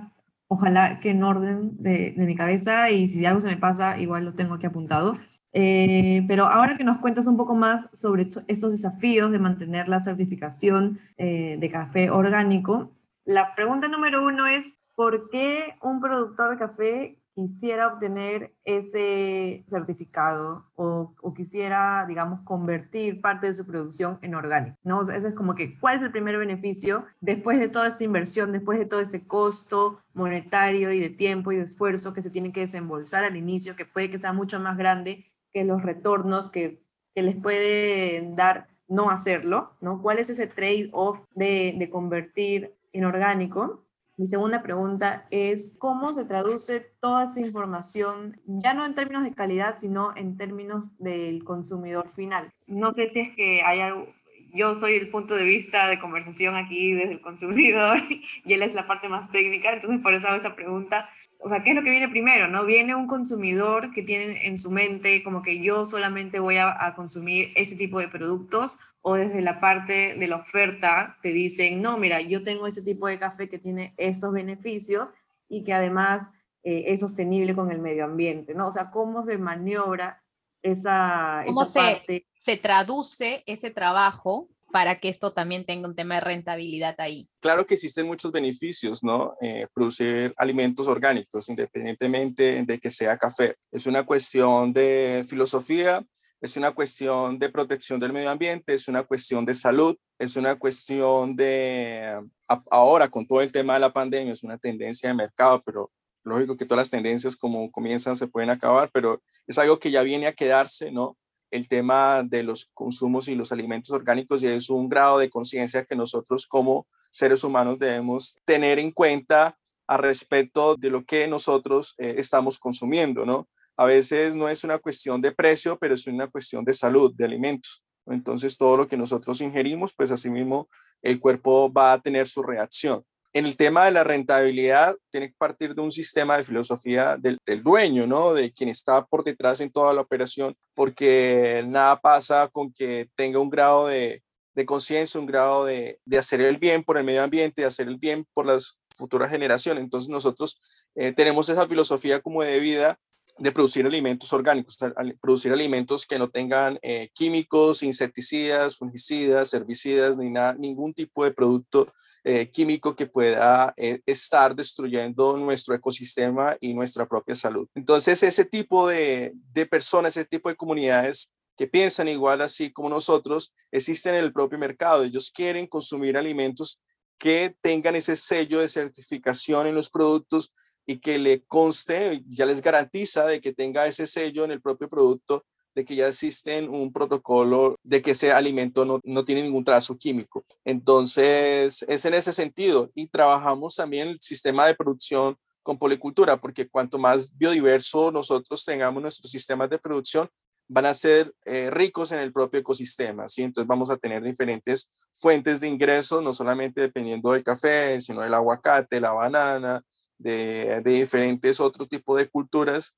ojalá 0.48 1.00
que 1.00 1.10
en 1.10 1.24
orden 1.24 1.76
de, 1.76 2.14
de 2.16 2.24
mi 2.24 2.36
cabeza 2.36 2.90
y 2.90 3.08
si 3.08 3.26
algo 3.26 3.42
se 3.42 3.48
me 3.48 3.58
pasa, 3.58 3.98
igual 3.98 4.24
lo 4.24 4.32
tengo 4.32 4.54
aquí 4.54 4.64
apuntado. 4.64 5.18
Eh, 5.56 6.24
pero 6.26 6.46
ahora 6.46 6.76
que 6.76 6.82
nos 6.82 6.98
cuentas 6.98 7.28
un 7.28 7.36
poco 7.36 7.54
más 7.54 7.88
sobre 7.94 8.26
estos 8.48 8.72
desafíos 8.72 9.30
de 9.30 9.38
mantener 9.38 9.88
la 9.88 10.00
certificación 10.00 10.98
eh, 11.16 11.56
de 11.60 11.70
café 11.70 12.10
orgánico, 12.10 12.90
la 13.24 13.54
pregunta 13.54 13.86
número 13.86 14.24
uno 14.24 14.48
es, 14.48 14.74
¿por 14.96 15.30
qué 15.30 15.76
un 15.80 16.00
productor 16.00 16.50
de 16.50 16.58
café 16.58 17.18
quisiera 17.34 17.88
obtener 17.88 18.52
ese 18.64 19.64
certificado 19.68 20.70
o, 20.76 21.14
quisiera, 21.34 22.04
digamos, 22.06 22.40
convertir 22.42 23.20
parte 23.20 23.48
de 23.48 23.54
su 23.54 23.66
producción 23.66 24.18
en 24.22 24.34
orgánico, 24.34 24.76
¿no? 24.84 25.02
ese 25.02 25.28
es 25.28 25.34
como 25.34 25.54
que, 25.54 25.78
¿cuál 25.80 25.96
es 25.96 26.02
el 26.02 26.12
primer 26.12 26.38
beneficio 26.38 27.06
después 27.20 27.58
de 27.58 27.68
toda 27.68 27.88
esta 27.88 28.04
inversión, 28.04 28.52
después 28.52 28.78
de 28.78 28.86
todo 28.86 29.00
este 29.00 29.26
costo 29.26 30.00
monetario 30.12 30.92
y 30.92 31.00
de 31.00 31.10
tiempo 31.10 31.50
y 31.50 31.56
de 31.56 31.62
esfuerzo 31.62 32.14
que 32.14 32.22
se 32.22 32.30
tiene 32.30 32.52
que 32.52 32.60
desembolsar 32.60 33.24
al 33.24 33.36
inicio, 33.36 33.74
que 33.74 33.84
puede 33.84 34.10
que 34.10 34.18
sea 34.18 34.32
mucho 34.32 34.60
más 34.60 34.76
grande 34.76 35.33
que 35.54 35.64
los 35.64 35.82
retornos 35.82 36.50
que, 36.50 36.82
que 37.14 37.22
les 37.22 37.36
puede 37.36 38.28
dar 38.34 38.66
no 38.88 39.08
hacerlo, 39.08 39.72
¿no? 39.80 40.02
¿Cuál 40.02 40.18
es 40.18 40.28
ese 40.28 40.46
trade-off 40.46 41.24
de, 41.34 41.74
de 41.78 41.88
convertir 41.88 42.74
en 42.92 43.04
orgánico? 43.06 43.84
Mi 44.16 44.26
segunda 44.26 44.62
pregunta 44.62 45.26
es, 45.30 45.74
¿cómo 45.78 46.12
se 46.12 46.24
traduce 46.24 46.92
toda 47.00 47.24
esta 47.24 47.40
información, 47.40 48.40
ya 48.46 48.74
no 48.74 48.84
en 48.84 48.94
términos 48.94 49.24
de 49.24 49.32
calidad, 49.32 49.76
sino 49.78 50.14
en 50.16 50.36
términos 50.36 50.96
del 50.98 51.42
consumidor 51.42 52.10
final? 52.10 52.50
No 52.66 52.92
sé 52.92 53.10
si 53.10 53.20
es 53.20 53.34
que 53.34 53.62
hay 53.62 53.80
algo, 53.80 54.06
yo 54.52 54.76
soy 54.76 54.94
el 54.94 55.10
punto 55.10 55.34
de 55.34 55.42
vista 55.42 55.88
de 55.88 55.98
conversación 55.98 56.54
aquí 56.54 56.92
desde 56.92 57.14
el 57.14 57.20
consumidor 57.20 57.98
y 58.44 58.52
él 58.52 58.62
es 58.62 58.74
la 58.74 58.86
parte 58.86 59.08
más 59.08 59.30
técnica, 59.30 59.72
entonces 59.72 60.00
por 60.00 60.14
eso 60.14 60.28
hago 60.28 60.36
esta 60.36 60.54
pregunta 60.54 61.08
o 61.40 61.48
sea, 61.48 61.62
¿qué 61.62 61.70
es 61.70 61.76
lo 61.76 61.82
que 61.82 61.90
viene 61.90 62.08
primero? 62.08 62.48
¿no? 62.48 62.64
Viene 62.64 62.94
un 62.94 63.06
consumidor 63.06 63.92
que 63.92 64.02
tiene 64.02 64.46
en 64.46 64.58
su 64.58 64.70
mente 64.70 65.22
como 65.22 65.42
que 65.42 65.62
yo 65.62 65.84
solamente 65.84 66.38
voy 66.38 66.56
a, 66.58 66.94
consumir 66.96 67.52
ese 67.54 67.76
tipo 67.76 67.98
de 67.98 68.08
productos 68.08 68.78
o 69.02 69.14
desde 69.14 69.42
la 69.42 69.60
parte 69.60 70.14
de 70.14 70.26
la 70.26 70.36
oferta 70.36 71.18
te 71.22 71.28
dicen, 71.30 71.82
no, 71.82 71.98
mira, 71.98 72.20
yo 72.20 72.42
tengo 72.42 72.66
ese 72.66 72.82
tipo 72.82 73.06
de 73.06 73.18
café 73.18 73.48
que 73.48 73.58
tiene 73.58 73.94
estos 73.96 74.32
beneficios 74.32 75.12
y 75.48 75.64
que 75.64 75.74
además 75.74 76.30
eh, 76.62 76.84
es 76.86 77.00
sostenible 77.00 77.54
con 77.54 77.70
el 77.70 77.80
medio 77.80 78.04
ambiente, 78.04 78.54
¿no? 78.54 78.68
O 78.68 78.70
sea, 78.70 78.90
¿cómo 78.90 79.22
se 79.22 79.36
maniobra 79.36 80.22
esa, 80.62 81.42
¿Cómo 81.46 81.66
se, 81.66 82.26
se 82.38 82.56
traduce 82.56 83.42
ese 83.44 83.70
trabajo 83.70 84.48
para 84.74 84.98
que 84.98 85.08
esto 85.08 85.32
también 85.32 85.64
tenga 85.64 85.86
un 85.86 85.94
tema 85.94 86.16
de 86.16 86.22
rentabilidad 86.22 86.96
ahí. 86.98 87.28
Claro 87.38 87.64
que 87.64 87.74
existen 87.74 88.08
muchos 88.08 88.32
beneficios, 88.32 89.04
¿no? 89.04 89.36
Eh, 89.40 89.68
producir 89.72 90.34
alimentos 90.36 90.88
orgánicos, 90.88 91.48
independientemente 91.48 92.64
de 92.64 92.80
que 92.80 92.90
sea 92.90 93.16
café. 93.16 93.54
Es 93.70 93.86
una 93.86 94.04
cuestión 94.04 94.72
de 94.72 95.24
filosofía, 95.28 96.04
es 96.40 96.56
una 96.56 96.72
cuestión 96.72 97.38
de 97.38 97.50
protección 97.50 98.00
del 98.00 98.12
medio 98.12 98.30
ambiente, 98.30 98.74
es 98.74 98.88
una 98.88 99.04
cuestión 99.04 99.44
de 99.46 99.54
salud, 99.54 99.96
es 100.18 100.34
una 100.34 100.56
cuestión 100.56 101.36
de, 101.36 102.20
ahora 102.68 103.06
con 103.06 103.28
todo 103.28 103.42
el 103.42 103.52
tema 103.52 103.74
de 103.74 103.80
la 103.80 103.92
pandemia, 103.92 104.32
es 104.32 104.42
una 104.42 104.58
tendencia 104.58 105.08
de 105.08 105.14
mercado, 105.14 105.62
pero 105.64 105.92
lógico 106.24 106.56
que 106.56 106.64
todas 106.64 106.80
las 106.80 106.90
tendencias 106.90 107.36
como 107.36 107.70
comienzan 107.70 108.16
se 108.16 108.26
pueden 108.26 108.50
acabar, 108.50 108.90
pero 108.92 109.22
es 109.46 109.56
algo 109.56 109.78
que 109.78 109.92
ya 109.92 110.02
viene 110.02 110.26
a 110.26 110.32
quedarse, 110.32 110.90
¿no? 110.90 111.16
El 111.54 111.68
tema 111.68 112.24
de 112.24 112.42
los 112.42 112.68
consumos 112.74 113.28
y 113.28 113.36
los 113.36 113.52
alimentos 113.52 113.92
orgánicos 113.92 114.42
y 114.42 114.48
es 114.48 114.68
un 114.68 114.88
grado 114.88 115.18
de 115.18 115.30
conciencia 115.30 115.84
que 115.84 115.94
nosotros 115.94 116.48
como 116.48 116.88
seres 117.10 117.44
humanos 117.44 117.78
debemos 117.78 118.36
tener 118.44 118.80
en 118.80 118.90
cuenta 118.90 119.56
a 119.86 119.96
respecto 119.96 120.74
de 120.74 120.90
lo 120.90 121.04
que 121.04 121.28
nosotros 121.28 121.94
eh, 121.98 122.16
estamos 122.18 122.58
consumiendo, 122.58 123.24
¿no? 123.24 123.48
A 123.76 123.84
veces 123.84 124.34
no 124.34 124.48
es 124.48 124.64
una 124.64 124.78
cuestión 124.78 125.20
de 125.20 125.30
precio, 125.30 125.78
pero 125.78 125.94
es 125.94 126.04
una 126.08 126.26
cuestión 126.26 126.64
de 126.64 126.72
salud, 126.72 127.14
de 127.14 127.24
alimentos. 127.24 127.84
Entonces, 128.06 128.56
todo 128.56 128.76
lo 128.76 128.88
que 128.88 128.96
nosotros 128.96 129.40
ingerimos, 129.40 129.94
pues 129.94 130.10
asimismo 130.10 130.68
el 131.02 131.20
cuerpo 131.20 131.72
va 131.72 131.92
a 131.92 132.00
tener 132.00 132.26
su 132.26 132.42
reacción. 132.42 133.04
En 133.36 133.46
el 133.46 133.56
tema 133.56 133.84
de 133.84 133.90
la 133.90 134.04
rentabilidad, 134.04 134.96
tiene 135.10 135.30
que 135.30 135.34
partir 135.36 135.74
de 135.74 135.82
un 135.82 135.90
sistema 135.90 136.36
de 136.36 136.44
filosofía 136.44 137.16
del, 137.18 137.40
dueño, 137.64 138.06
¿no? 138.06 138.32
De 138.32 138.52
quien 138.52 138.70
está 138.70 139.04
por 139.04 139.24
detrás 139.24 139.60
en 139.60 139.72
toda 139.72 139.92
la 139.92 140.02
operación, 140.02 140.56
porque 140.72 141.64
nada 141.66 142.00
pasa 142.00 142.46
con 142.46 142.72
que 142.72 143.08
tenga 143.16 143.40
un 143.40 143.50
grado 143.50 143.88
de, 143.88 144.22
conciencia, 144.64 145.18
un 145.18 145.26
grado 145.26 145.64
de, 145.64 145.98
hacer 146.16 146.42
el 146.42 146.58
bien 146.58 146.84
por 146.84 146.96
el 146.96 147.02
medio 147.02 147.24
ambiente, 147.24 147.62
de 147.62 147.66
hacer 147.66 147.88
el 147.88 147.98
bien 147.98 148.24
por 148.34 148.46
las 148.46 148.78
futuras 148.94 149.30
generaciones. 149.30 149.82
Entonces 149.82 150.08
nosotros 150.10 150.60
eh, 150.94 151.10
tenemos 151.10 151.48
esa 151.48 151.66
filosofía 151.66 152.20
como 152.20 152.44
de 152.44 152.60
vida 152.60 153.00
de 153.38 153.50
producir 153.50 153.84
alimentos 153.84 154.32
orgánicos, 154.32 154.78
producir 155.20 155.52
alimentos 155.52 156.06
que 156.06 156.20
no 156.20 156.30
tengan 156.30 156.78
eh, 156.82 157.08
químicos, 157.12 157.82
insecticidas, 157.82 158.76
fungicidas, 158.76 159.52
herbicidas, 159.54 160.16
ni 160.16 160.30
nada, 160.30 160.54
ningún 160.54 160.94
tipo 160.94 161.24
de 161.24 161.32
producto 161.32 161.92
eh, 162.24 162.50
químico 162.50 162.96
que 162.96 163.06
pueda 163.06 163.74
eh, 163.76 164.00
estar 164.06 164.56
destruyendo 164.56 165.36
nuestro 165.36 165.74
ecosistema 165.74 166.56
y 166.58 166.72
nuestra 166.72 167.06
propia 167.06 167.34
salud. 167.34 167.68
Entonces, 167.74 168.22
ese 168.22 168.44
tipo 168.44 168.88
de, 168.88 169.32
de 169.52 169.66
personas, 169.66 170.16
ese 170.16 170.26
tipo 170.26 170.48
de 170.48 170.56
comunidades 170.56 171.32
que 171.56 171.66
piensan 171.66 172.08
igual 172.08 172.40
así 172.40 172.72
como 172.72 172.88
nosotros, 172.88 173.54
existen 173.70 174.14
en 174.14 174.24
el 174.24 174.32
propio 174.32 174.58
mercado. 174.58 175.04
Ellos 175.04 175.30
quieren 175.30 175.66
consumir 175.66 176.16
alimentos 176.16 176.80
que 177.18 177.54
tengan 177.60 177.94
ese 177.94 178.16
sello 178.16 178.60
de 178.60 178.68
certificación 178.68 179.66
en 179.66 179.74
los 179.74 179.90
productos 179.90 180.52
y 180.86 180.98
que 180.98 181.18
le 181.18 181.44
conste, 181.44 182.22
ya 182.28 182.46
les 182.46 182.60
garantiza 182.60 183.26
de 183.26 183.40
que 183.40 183.52
tenga 183.52 183.86
ese 183.86 184.06
sello 184.06 184.44
en 184.44 184.50
el 184.50 184.60
propio 184.60 184.88
producto, 184.88 185.44
de 185.74 185.84
que 185.84 185.96
ya 185.96 186.08
existe 186.08 186.66
un 186.68 186.92
protocolo 186.92 187.76
de 187.82 188.00
que 188.00 188.12
ese 188.12 188.32
alimento 188.32 188.84
no, 188.84 189.00
no 189.04 189.24
tiene 189.24 189.42
ningún 189.42 189.64
trazo 189.64 189.96
químico. 189.96 190.44
Entonces, 190.64 191.84
es 191.88 192.04
en 192.04 192.14
ese 192.14 192.32
sentido. 192.32 192.90
Y 192.94 193.08
trabajamos 193.08 193.76
también 193.76 194.08
el 194.08 194.20
sistema 194.20 194.66
de 194.66 194.74
producción 194.74 195.36
con 195.62 195.78
policultura, 195.78 196.36
porque 196.36 196.68
cuanto 196.68 196.98
más 196.98 197.36
biodiverso 197.36 198.12
nosotros 198.12 198.64
tengamos 198.64 199.02
nuestros 199.02 199.30
sistemas 199.30 199.70
de 199.70 199.78
producción, 199.78 200.28
van 200.68 200.86
a 200.86 200.94
ser 200.94 201.32
eh, 201.44 201.70
ricos 201.70 202.12
en 202.12 202.20
el 202.20 202.32
propio 202.32 202.60
ecosistema, 202.60 203.28
¿sí? 203.28 203.42
Entonces 203.42 203.68
vamos 203.68 203.90
a 203.90 203.96
tener 203.96 204.22
diferentes 204.22 204.88
fuentes 205.12 205.60
de 205.60 205.68
ingresos, 205.68 206.22
no 206.22 206.32
solamente 206.32 206.80
dependiendo 206.80 207.32
del 207.32 207.42
café, 207.42 208.00
sino 208.00 208.22
del 208.22 208.34
aguacate, 208.34 209.00
la 209.00 209.12
banana, 209.12 209.82
de, 210.18 210.80
diferentes 210.84 211.60
otros 211.60 211.88
tipos 211.88 212.18
de 212.18 212.28
culturas 212.28 212.96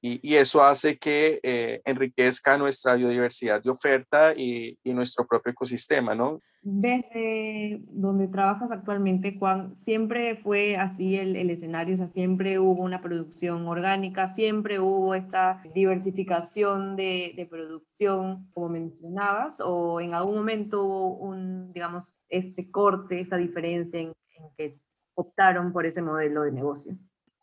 y, 0.00 0.34
eso 0.34 0.62
hace 0.62 0.98
que 0.98 1.40
eh, 1.42 1.80
enriquezca 1.84 2.56
nuestra 2.58 2.94
biodiversidad 2.94 3.62
de 3.62 3.70
oferta 3.70 4.34
y, 4.36 4.78
nuestro 4.84 5.26
propio 5.26 5.52
ecosistema, 5.52 6.14
¿no? 6.14 6.40
Desde 6.62 7.80
donde 7.90 8.28
trabajas 8.28 8.70
actualmente, 8.70 9.36
Juan, 9.38 9.76
¿siempre 9.76 10.36
fue 10.36 10.76
así 10.76 11.16
el, 11.16 11.50
escenario? 11.50 11.94
O 11.94 11.98
sea, 11.98 12.08
¿siempre 12.08 12.58
hubo 12.58 12.82
una 12.82 13.02
producción 13.02 13.66
orgánica? 13.68 14.28
¿Siempre 14.28 14.80
hubo 14.80 15.14
esta 15.14 15.62
diversificación 15.74 16.96
de, 16.96 17.34
de 17.36 17.46
producción, 17.46 18.50
como 18.52 18.70
mencionabas? 18.70 19.60
¿O 19.60 20.00
en 20.00 20.14
algún 20.14 20.36
momento 20.36 20.82
hubo 20.84 21.16
un, 21.18 21.72
digamos, 21.72 22.16
este 22.28 22.70
corte, 22.70 23.20
esta 23.20 23.36
diferencia 23.36 24.00
en, 24.00 24.12
en 24.38 24.44
que 24.56 24.78
optaron 25.16 25.72
por 25.72 25.86
ese 25.86 26.02
modelo 26.02 26.42
de 26.42 26.52
negocio. 26.52 26.96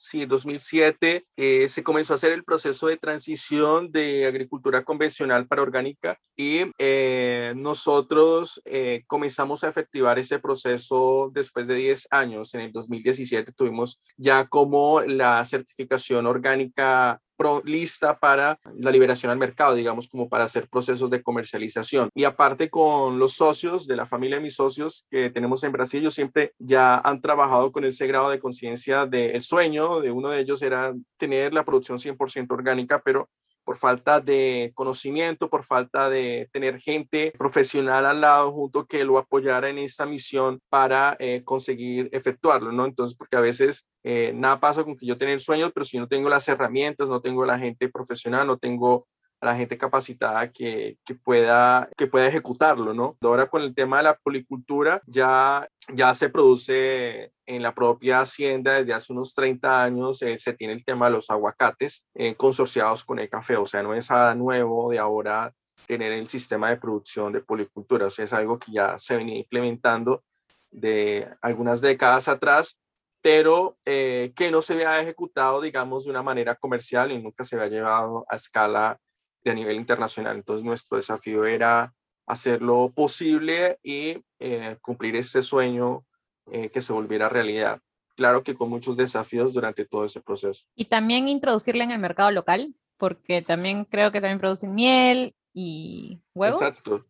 Sí, 0.04 0.24
en 0.24 0.28
2007 0.28 1.24
eh, 1.38 1.70
se 1.70 1.82
comenzó 1.82 2.14
a 2.14 2.16
hacer 2.16 2.34
el 2.34 2.44
proceso 2.44 2.88
de 2.88 2.98
transición 2.98 3.90
de 3.90 4.26
agricultura 4.26 4.84
convencional 4.84 5.48
para 5.48 5.62
orgánica 5.62 6.20
y 6.36 6.64
eh, 6.78 7.54
nosotros 7.56 8.62
eh, 8.66 9.04
comenzamos 9.08 9.64
a 9.64 9.70
efectivar 9.70 10.20
ese 10.20 10.40
proceso 10.40 11.32
después 11.34 11.68
de 11.68 11.76
10 11.76 12.10
años. 12.12 12.54
En 12.54 12.62
el 12.62 12.74
2017 12.74 13.54
tuvimos 13.54 14.02
ya 14.18 14.44
como 14.44 15.00
la 15.00 15.46
certificación 15.46 16.28
orgánica 16.28 17.22
lista 17.66 18.18
para 18.20 18.58
la 18.78 18.92
liberación 18.92 19.32
al 19.32 19.38
mercado, 19.38 19.76
digamos, 19.76 20.08
como 20.08 20.30
para 20.30 20.46
hacer 20.46 20.68
procesos 20.70 21.10
de 21.10 21.22
comercialización. 21.22 22.10
Y 22.16 22.24
aparte 22.24 22.70
con 22.70 23.20
los 23.20 23.34
socios 23.34 23.88
de 23.88 23.96
la 23.96 24.06
familia 24.06 24.38
de 24.38 24.44
mis 24.44 24.56
socios 24.56 25.06
que 25.10 25.30
tenemos 25.30 25.64
en 25.64 25.72
Brasil, 25.72 26.02
ellos 26.02 26.14
siempre 26.14 26.54
ya 26.60 26.98
han 26.98 27.22
trabajado 27.22 27.72
con 27.72 27.86
ese 27.86 28.08
grado 28.08 28.30
de 28.30 28.40
conciencia 28.40 29.06
del 29.06 29.42
sueño 29.42 30.00
de 30.00 30.12
uno 30.12 30.30
de 30.30 30.40
ellos 30.40 30.62
era 30.62 30.94
tener 31.18 31.54
la 31.54 31.66
producción 31.66 31.98
100% 31.98 32.52
orgánica, 32.52 33.02
pero 33.04 33.30
por 33.64 33.78
falta 33.78 34.20
de 34.20 34.72
conocimiento, 34.76 35.50
por 35.50 35.64
falta 35.64 36.10
de 36.10 36.50
tener 36.52 36.80
gente 36.80 37.34
profesional 37.38 38.06
al 38.06 38.22
lado 38.22 38.52
junto 38.52 38.86
que 38.86 39.04
lo 39.04 39.18
apoyara 39.18 39.70
en 39.70 39.78
esta 39.78 40.06
misión 40.06 40.60
para 40.70 41.16
eh, 41.20 41.44
conseguir 41.44 42.10
efectuarlo, 42.12 42.72
¿no? 42.72 42.86
Entonces, 42.86 43.16
porque 43.16 43.36
a 43.36 43.42
veces 43.42 43.86
eh, 44.04 44.34
nada 44.36 44.60
pasa 44.60 44.84
con 44.84 44.96
que 44.96 45.06
yo 45.06 45.18
tenga 45.18 45.38
sueños, 45.40 45.72
pero 45.74 45.86
si 45.86 45.98
no 45.98 46.08
tengo 46.08 46.30
las 46.30 46.48
herramientas, 46.48 47.10
no 47.10 47.22
tengo 47.22 47.46
la 47.46 47.58
gente 47.58 47.90
profesional, 47.90 48.46
no 48.48 48.58
tengo 48.58 49.08
a 49.44 49.48
la 49.48 49.56
gente 49.56 49.78
capacitada 49.78 50.50
que, 50.52 50.98
que, 51.06 51.16
pueda, 51.16 51.90
que 51.98 52.08
pueda 52.08 52.28
ejecutarlo, 52.28 52.94
¿no? 52.94 53.18
Ahora 53.22 53.48
con 53.48 53.62
el 53.62 53.76
tema 53.76 53.98
de 53.98 54.04
la 54.04 54.16
policultura 54.16 55.02
ya, 55.06 55.68
ya 55.94 56.14
se 56.14 56.30
produce 56.30 57.34
en 57.46 57.62
la 57.62 57.76
propia 57.76 58.22
hacienda 58.22 58.76
desde 58.76 58.94
hace 58.94 59.12
unos 59.12 59.34
30 59.34 59.84
años, 59.84 60.22
eh, 60.22 60.38
se 60.38 60.54
tiene 60.54 60.72
el 60.72 60.86
tema 60.86 61.08
de 61.08 61.12
los 61.12 61.30
aguacates 61.30 62.06
eh, 62.16 62.36
consorciados 62.36 63.04
con 63.04 63.20
el 63.20 63.30
café, 63.30 63.58
o 63.58 63.66
sea, 63.66 63.84
no 63.84 63.94
es 63.94 64.10
nada 64.10 64.34
nuevo 64.34 64.90
de 64.90 65.00
ahora 65.00 65.54
tener 65.88 66.14
el 66.14 66.30
sistema 66.30 66.70
de 66.70 66.78
producción 66.78 67.34
de 67.34 67.42
policultura, 67.42 68.08
o 68.08 68.10
sea, 68.10 68.24
es 68.24 68.32
algo 68.32 68.58
que 68.58 68.72
ya 68.72 68.98
se 68.98 69.18
venía 69.18 69.40
implementando 69.40 70.24
de 70.72 71.28
algunas 71.42 71.82
décadas 71.82 72.30
atrás, 72.30 72.80
pero 73.22 73.78
eh, 73.86 74.32
que 74.38 74.52
no 74.52 74.62
se 74.62 74.74
había 74.74 75.02
ejecutado, 75.02 75.60
digamos, 75.60 76.06
de 76.06 76.12
una 76.12 76.24
manera 76.24 76.56
comercial 76.56 77.12
y 77.12 77.22
nunca 77.22 77.44
se 77.44 77.58
había 77.58 77.68
llevado 77.68 78.26
a 78.30 78.38
escala 78.38 79.00
de 79.44 79.52
a 79.52 79.54
nivel 79.54 79.78
internacional. 79.78 80.36
Entonces 80.36 80.64
nuestro 80.64 80.98
desafío 80.98 81.46
era 81.46 81.94
hacerlo 82.26 82.92
posible 82.96 83.80
y 83.84 84.24
eh, 84.40 84.78
cumplir 84.82 85.16
ese 85.16 85.42
sueño 85.42 86.06
eh, 86.52 86.70
que 86.70 86.82
se 86.82 86.94
volviera 86.94 87.30
realidad. 87.30 87.82
Claro 88.16 88.44
que 88.44 88.56
con 88.56 88.70
muchos 88.70 88.96
desafíos 88.96 89.54
durante 89.54 89.86
todo 89.86 90.06
ese 90.06 90.22
proceso. 90.22 90.64
Y 90.76 90.86
también 90.86 91.28
introducirla 91.28 91.84
en 91.84 91.92
el 91.92 92.00
mercado 92.00 92.32
local, 92.32 92.74
porque 92.98 93.42
también 93.42 93.86
creo 93.86 94.12
que 94.12 94.22
también 94.22 94.40
producen 94.40 94.76
miel 94.76 95.36
y 95.54 96.20
huevos. 96.34 96.62
Exacto. 96.62 97.02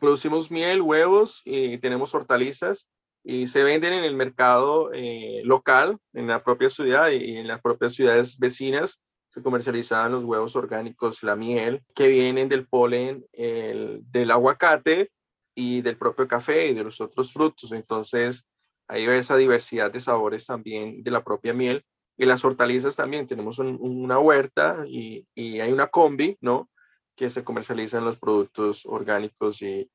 Producimos 0.00 0.50
miel, 0.50 0.80
huevos 0.80 1.42
y 1.44 1.76
tenemos 1.78 2.14
hortalizas 2.14 2.88
y 3.22 3.46
se 3.48 3.62
venden 3.62 3.92
en 3.92 4.04
el 4.04 4.14
mercado 4.14 4.90
eh, 4.94 5.42
local, 5.44 5.98
en 6.14 6.28
la 6.28 6.42
propia 6.42 6.70
ciudad 6.70 7.10
y 7.10 7.36
en 7.36 7.46
las 7.46 7.60
propias 7.60 7.92
ciudades 7.92 8.38
vecinas 8.38 9.02
se 9.36 9.42
comercializaban 9.42 10.12
los 10.12 10.24
huevos 10.24 10.56
orgánicos, 10.56 11.22
la 11.22 11.36
miel, 11.36 11.82
que 11.94 12.08
vienen 12.08 12.48
del 12.48 12.66
polen 12.66 13.26
el, 13.34 14.00
del 14.10 14.30
aguacate 14.30 15.10
y 15.54 15.82
del 15.82 15.98
propio 15.98 16.26
café 16.26 16.68
y 16.68 16.74
de 16.74 16.84
los 16.84 17.02
otros 17.02 17.34
frutos. 17.34 17.70
Entonces, 17.72 18.48
hay 18.88 19.04
esa 19.04 19.36
diversidad 19.36 19.92
de 19.92 20.00
sabores 20.00 20.46
también 20.46 21.02
de 21.02 21.10
la 21.10 21.22
propia 21.22 21.52
miel. 21.52 21.84
Y 22.16 22.24
las 22.24 22.46
hortalizas 22.46 22.96
también, 22.96 23.26
tenemos 23.26 23.58
una 23.58 24.18
huerta 24.18 24.86
y, 24.88 25.26
y, 25.34 25.60
hay 25.60 25.70
una 25.70 25.88
combi, 25.88 26.38
¿no? 26.40 26.70
Que 27.14 27.28
se 27.28 27.44
comercializan 27.44 28.06
los 28.06 28.18
productos 28.18 28.86
orgánicos 28.86 29.60
y, 29.60 29.90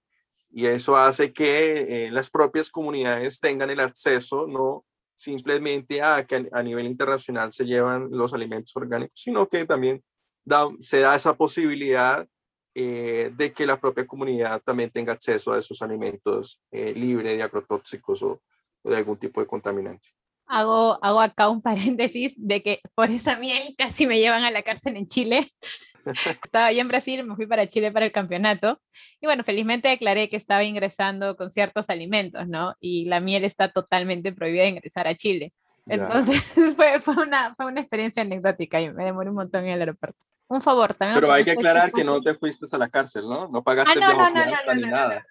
y 0.51 0.67
eso 0.67 0.97
hace 0.97 1.33
que 1.33 2.05
eh, 2.05 2.11
las 2.11 2.29
propias 2.29 2.69
comunidades 2.69 3.39
tengan 3.39 3.71
el 3.71 3.79
acceso, 3.79 4.45
¿no? 4.45 4.85
Simplemente 5.21 6.01
a 6.01 6.25
que 6.25 6.49
a 6.51 6.63
nivel 6.63 6.87
internacional 6.87 7.51
se 7.51 7.65
llevan 7.65 8.07
los 8.09 8.33
alimentos 8.33 8.75
orgánicos, 8.75 9.19
sino 9.19 9.47
que 9.47 9.65
también 9.65 10.03
da, 10.43 10.67
se 10.79 10.99
da 11.01 11.15
esa 11.15 11.35
posibilidad 11.35 12.27
eh, 12.73 13.31
de 13.35 13.53
que 13.53 13.67
la 13.67 13.79
propia 13.79 14.07
comunidad 14.07 14.61
también 14.63 14.89
tenga 14.89 15.13
acceso 15.13 15.53
a 15.53 15.59
esos 15.59 15.81
alimentos 15.83 16.59
eh, 16.71 16.93
de 16.93 17.43
agrotóxicos 17.43 18.23
o, 18.23 18.41
de 18.83 18.97
algún 18.97 19.17
tipo 19.17 19.41
de 19.41 19.47
contaminante. 19.47 20.07
Hago, 20.47 20.97
hago 21.03 21.21
acá 21.21 21.49
un 21.49 21.61
paréntesis 21.61 22.33
de 22.37 22.63
que 22.63 22.79
por 22.95 23.11
esa 23.11 23.37
miel 23.37 23.75
casi 23.77 24.07
me 24.07 24.19
llevan 24.19 24.43
a 24.43 24.49
la 24.49 24.63
cárcel 24.63 24.97
en 24.97 25.05
Chile 25.05 25.51
estaba 26.43 26.67
allá 26.67 26.81
en 26.81 26.87
Brasil, 26.87 27.23
me 27.23 27.35
fui 27.35 27.47
para 27.47 27.67
Chile 27.67 27.91
para 27.91 28.05
el 28.05 28.11
campeonato 28.11 28.81
y 29.19 29.25
bueno, 29.25 29.43
felizmente 29.43 29.89
declaré 29.89 30.29
que 30.29 30.37
estaba 30.37 30.63
ingresando 30.63 31.35
con 31.35 31.49
ciertos 31.49 31.89
alimentos, 31.89 32.47
¿no? 32.47 32.75
Y 32.79 33.05
la 33.05 33.19
miel 33.19 33.43
está 33.43 33.71
totalmente 33.71 34.33
prohibida 34.33 34.63
de 34.63 34.69
ingresar 34.69 35.07
a 35.07 35.15
Chile. 35.15 35.53
Entonces 35.87 36.41
fue, 36.75 37.01
fue, 37.01 37.15
una, 37.15 37.55
fue 37.55 37.65
una 37.65 37.81
experiencia 37.81 38.21
anecdótica 38.21 38.79
y 38.81 38.91
me 38.93 39.03
demoré 39.03 39.29
un 39.29 39.35
montón 39.35 39.65
en 39.65 39.71
el 39.71 39.79
aeropuerto. 39.79 40.19
Un 40.47 40.61
favor 40.61 40.93
también. 40.93 41.19
Pero 41.19 41.31
hay 41.31 41.45
que 41.45 41.51
aclarar 41.51 41.91
que 41.93 42.03
no 42.03 42.19
te 42.21 42.35
fuiste 42.35 42.65
a 42.73 42.77
la 42.77 42.89
cárcel, 42.89 43.23
¿no? 43.23 43.47
No 43.47 43.63
pagaste 43.63 43.97
ah, 44.03 44.13
no, 44.13 44.29
no, 44.29 44.45
no, 44.65 44.75
ni 44.75 44.81
nada. 44.81 45.25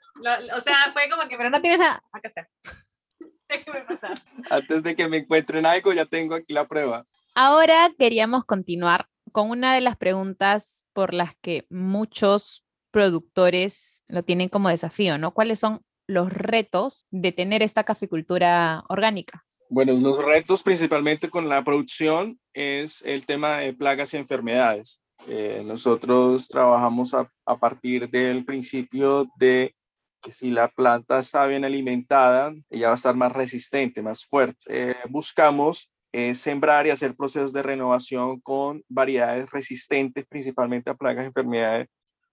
o 0.56 0.60
sea, 0.62 0.76
fue 0.94 1.10
como 1.10 1.28
que, 1.28 1.36
pero 1.36 1.50
no 1.50 1.60
tienes 1.60 1.78
nada 1.78 2.02
que 2.22 2.28
hacer. 2.28 2.48
Déjeme 3.48 3.82
pasar. 3.84 4.22
Antes 4.48 4.82
de 4.82 4.94
que 4.94 5.08
me 5.08 5.18
encuentren 5.18 5.66
algo, 5.66 5.92
ya 5.92 6.06
tengo 6.06 6.36
aquí 6.36 6.54
la 6.54 6.66
prueba. 6.66 7.04
Ahora 7.34 7.90
queríamos 7.98 8.44
continuar 8.44 9.09
con 9.30 9.50
una 9.50 9.74
de 9.74 9.80
las 9.80 9.96
preguntas 9.96 10.84
por 10.92 11.14
las 11.14 11.34
que 11.40 11.66
muchos 11.70 12.64
productores 12.90 14.04
lo 14.08 14.22
tienen 14.22 14.48
como 14.48 14.68
desafío, 14.68 15.18
¿no? 15.18 15.32
¿Cuáles 15.32 15.58
son 15.58 15.82
los 16.06 16.32
retos 16.32 17.06
de 17.10 17.32
tener 17.32 17.62
esta 17.62 17.84
caficultura 17.84 18.84
orgánica? 18.88 19.44
Bueno, 19.68 19.92
los 19.92 20.22
retos 20.24 20.64
principalmente 20.64 21.30
con 21.30 21.48
la 21.48 21.62
producción 21.62 22.40
es 22.52 23.02
el 23.06 23.24
tema 23.24 23.58
de 23.58 23.72
plagas 23.72 24.12
y 24.12 24.16
enfermedades. 24.16 25.00
Eh, 25.28 25.62
nosotros 25.64 26.48
trabajamos 26.48 27.14
a, 27.14 27.30
partir 27.58 28.08
del 28.10 28.44
principio 28.44 29.28
de 29.36 29.74
que 30.20 30.32
si 30.32 30.50
la 30.50 30.68
planta 30.68 31.18
está 31.20 31.46
bien 31.46 31.64
alimentada, 31.64 32.52
ella 32.68 32.88
va 32.88 32.92
a 32.92 32.96
estar 32.96 33.14
más 33.14 33.32
resistente, 33.32 34.02
más 34.02 34.24
fuerte. 34.24 34.64
Eh, 34.68 34.96
buscamos 35.08 35.90
eh, 36.12 36.34
sembrar 36.34 36.86
y 36.86 36.90
hacer 36.90 37.14
procesos 37.14 37.52
de 37.52 37.62
renovación 37.62 38.40
con 38.40 38.82
variedades 38.88 39.50
resistentes, 39.50 40.26
principalmente 40.26 40.90
a 40.90 40.94
plagas 40.94 41.24
y 41.24 41.26
enfermedades 41.28 41.88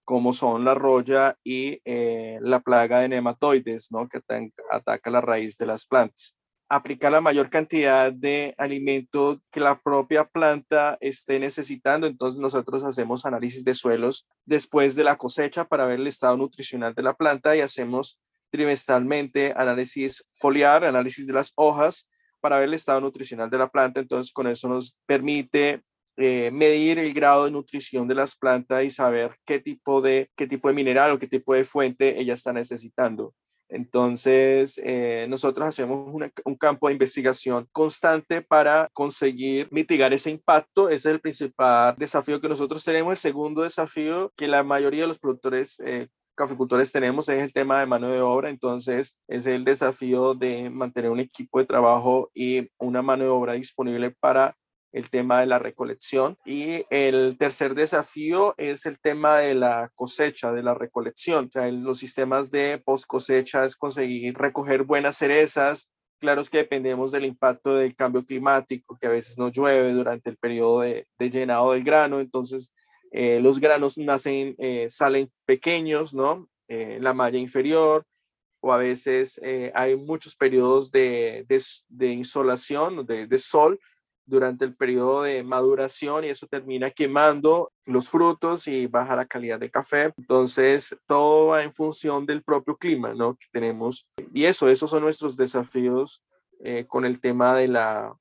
como 0.07 0.31
son 0.31 0.63
la 0.63 0.73
roya 0.73 1.35
y 1.43 1.81
eh, 1.83 2.39
la 2.41 2.61
plaga 2.61 3.01
de 3.01 3.09
nematoides, 3.09 3.91
¿no? 3.91 4.07
que 4.07 4.21
ataca 4.71 5.09
la 5.09 5.19
raíz 5.19 5.57
de 5.57 5.65
las 5.65 5.85
plantas. 5.85 6.37
Aplicar 6.69 7.11
la 7.11 7.19
mayor 7.19 7.49
cantidad 7.49 8.13
de 8.13 8.55
alimento 8.57 9.41
que 9.51 9.59
la 9.59 9.81
propia 9.81 10.23
planta 10.23 10.97
esté 11.01 11.41
necesitando. 11.41 12.07
Entonces 12.07 12.39
nosotros 12.39 12.85
hacemos 12.85 13.25
análisis 13.25 13.65
de 13.65 13.73
suelos 13.73 14.25
después 14.45 14.95
de 14.95 15.03
la 15.03 15.17
cosecha 15.17 15.65
para 15.65 15.85
ver 15.85 15.99
el 15.99 16.07
estado 16.07 16.37
nutricional 16.37 16.93
de 16.93 17.03
la 17.03 17.13
planta 17.13 17.57
y 17.57 17.59
hacemos 17.59 18.17
trimestralmente 18.49 19.53
análisis 19.57 20.25
foliar, 20.31 20.85
análisis 20.85 21.27
de 21.27 21.33
las 21.33 21.51
hojas 21.57 22.07
para 22.39 22.57
ver 22.59 22.67
el 22.69 22.73
estado 22.73 23.01
nutricional 23.01 23.49
de 23.49 23.57
la 23.57 23.69
planta. 23.69 23.99
Entonces 23.99 24.31
con 24.31 24.47
eso 24.47 24.67
nos 24.67 24.97
permite 25.05 25.81
eh, 26.17 26.49
medir 26.51 26.99
el 26.99 27.13
grado 27.13 27.45
de 27.45 27.51
nutrición 27.51 28.07
de 28.07 28.15
las 28.15 28.35
plantas 28.35 28.83
y 28.83 28.89
saber 28.89 29.37
qué 29.45 29.59
tipo 29.59 30.01
de, 30.01 30.29
qué 30.35 30.47
tipo 30.47 30.67
de 30.67 30.73
mineral 30.73 31.11
o 31.11 31.19
qué 31.19 31.27
tipo 31.27 31.53
de 31.53 31.63
fuente 31.63 32.19
ella 32.19 32.33
está 32.33 32.53
necesitando. 32.53 33.33
Entonces, 33.69 34.79
eh, 34.83 35.27
nosotros 35.29 35.67
hacemos 35.67 36.13
un 36.45 36.55
campo 36.55 36.87
de 36.87 36.93
investigación 36.93 37.67
constante 37.73 38.41
para 38.41 38.89
conseguir 38.93 39.67
mitigar 39.71 40.13
ese 40.13 40.31
impacto. 40.31 40.87
Ese 40.89 41.09
es 41.09 41.15
el 41.15 41.21
principal 41.21 41.95
desafío 41.97 42.39
que 42.39 42.47
nosotros 42.49 42.83
tenemos. 42.83 43.11
El 43.13 43.17
segundo 43.17 43.63
desafío 43.63 44.31
que 44.37 44.47
la 44.47 44.63
mayoría 44.63 45.01
de 45.01 45.07
los 45.07 45.19
productores 45.19 45.81
eh, 45.85 46.07
caficultores 46.37 46.91
tenemos 46.93 47.27
es 47.27 47.41
el 47.41 47.51
tema 47.51 47.79
de 47.79 47.85
mano 47.85 48.09
de 48.09 48.21
obra. 48.21 48.49
Entonces, 48.49 49.17
es 49.27 49.45
el 49.47 49.65
desafío 49.65 50.35
de 50.35 50.69
mantener 50.69 51.11
un 51.11 51.19
equipo 51.19 51.59
de 51.59 51.65
trabajo 51.65 52.31
y 52.33 52.69
una 52.77 53.01
mano 53.01 53.25
de 53.25 53.29
obra 53.29 53.53
disponible 53.53 54.11
para 54.11 54.55
el 54.93 55.09
tema 55.09 55.39
de 55.39 55.47
la 55.47 55.59
recolección. 55.59 56.37
Y 56.45 56.85
el 56.89 57.37
tercer 57.37 57.75
desafío 57.75 58.53
es 58.57 58.85
el 58.85 58.99
tema 58.99 59.37
de 59.37 59.55
la 59.55 59.91
cosecha, 59.95 60.51
de 60.51 60.63
la 60.63 60.73
recolección. 60.73 61.45
O 61.45 61.51
sea, 61.51 61.69
los 61.71 61.99
sistemas 61.99 62.51
de 62.51 62.81
post 62.83 63.05
cosecha 63.05 63.65
es 63.65 63.75
conseguir 63.75 64.35
recoger 64.37 64.83
buenas 64.83 65.17
cerezas. 65.17 65.89
Claro 66.19 66.41
es 66.41 66.49
que 66.49 66.57
dependemos 66.59 67.11
del 67.11 67.25
impacto 67.25 67.75
del 67.75 67.95
cambio 67.95 68.23
climático, 68.23 68.97
que 68.99 69.07
a 69.07 69.11
veces 69.11 69.37
no 69.37 69.49
llueve 69.49 69.91
durante 69.91 70.29
el 70.29 70.37
periodo 70.37 70.81
de, 70.81 71.05
llenado 71.19 71.73
del 71.73 71.83
grano. 71.83 72.19
Entonces, 72.19 72.73
eh, 73.19 73.39
los 73.39 73.59
granos 73.59 73.97
nacen, 73.97 74.55
eh, 74.59 74.85
salen 74.89 75.31
pequeños, 75.47 76.13
¿no? 76.13 76.47
Eh, 76.67 76.99
la 77.01 77.15
malla 77.15 77.39
inferior, 77.39 78.05
o 78.59 78.71
a 78.71 78.77
veces 78.77 79.41
hay 79.73 79.95
muchos 79.95 80.35
periodos 80.35 80.91
de, 80.91 81.45
de, 81.89 82.07
insolación, 82.07 83.07
de, 83.07 83.25
de 83.25 83.37
sol, 83.39 83.79
durante 84.27 84.65
el 84.65 84.75
periodo 84.75 85.23
de 85.23 85.41
maduración 85.41 86.25
y 86.25 86.27
eso 86.27 86.45
termina 86.45 86.91
quemando 86.91 87.71
los 87.85 88.09
frutos 88.09 88.67
y 88.67 88.85
baja 88.85 89.15
la 89.15 89.25
calidad 89.25 89.59
de 89.59 89.71
café. 89.71 90.13
Entonces, 90.17 90.95
todo 91.07 91.47
va 91.47 91.63
en 91.63 91.73
función 91.73 92.25
del 92.25 92.43
propio 92.43 92.77
clima, 92.77 93.15
¿no? 93.15 93.35
Que 93.35 93.45
tenemos. 93.51 94.05
Y 94.31 94.43
eso, 94.43 94.67
esos 94.67 94.91
son 94.91 95.01
nuestros 95.01 95.37
desafíos 95.37 96.21
eh, 96.59 96.85
con 96.85 97.05
el 97.05 97.19
tema 97.19 97.57
de 97.57 97.69
la, 97.69 98.13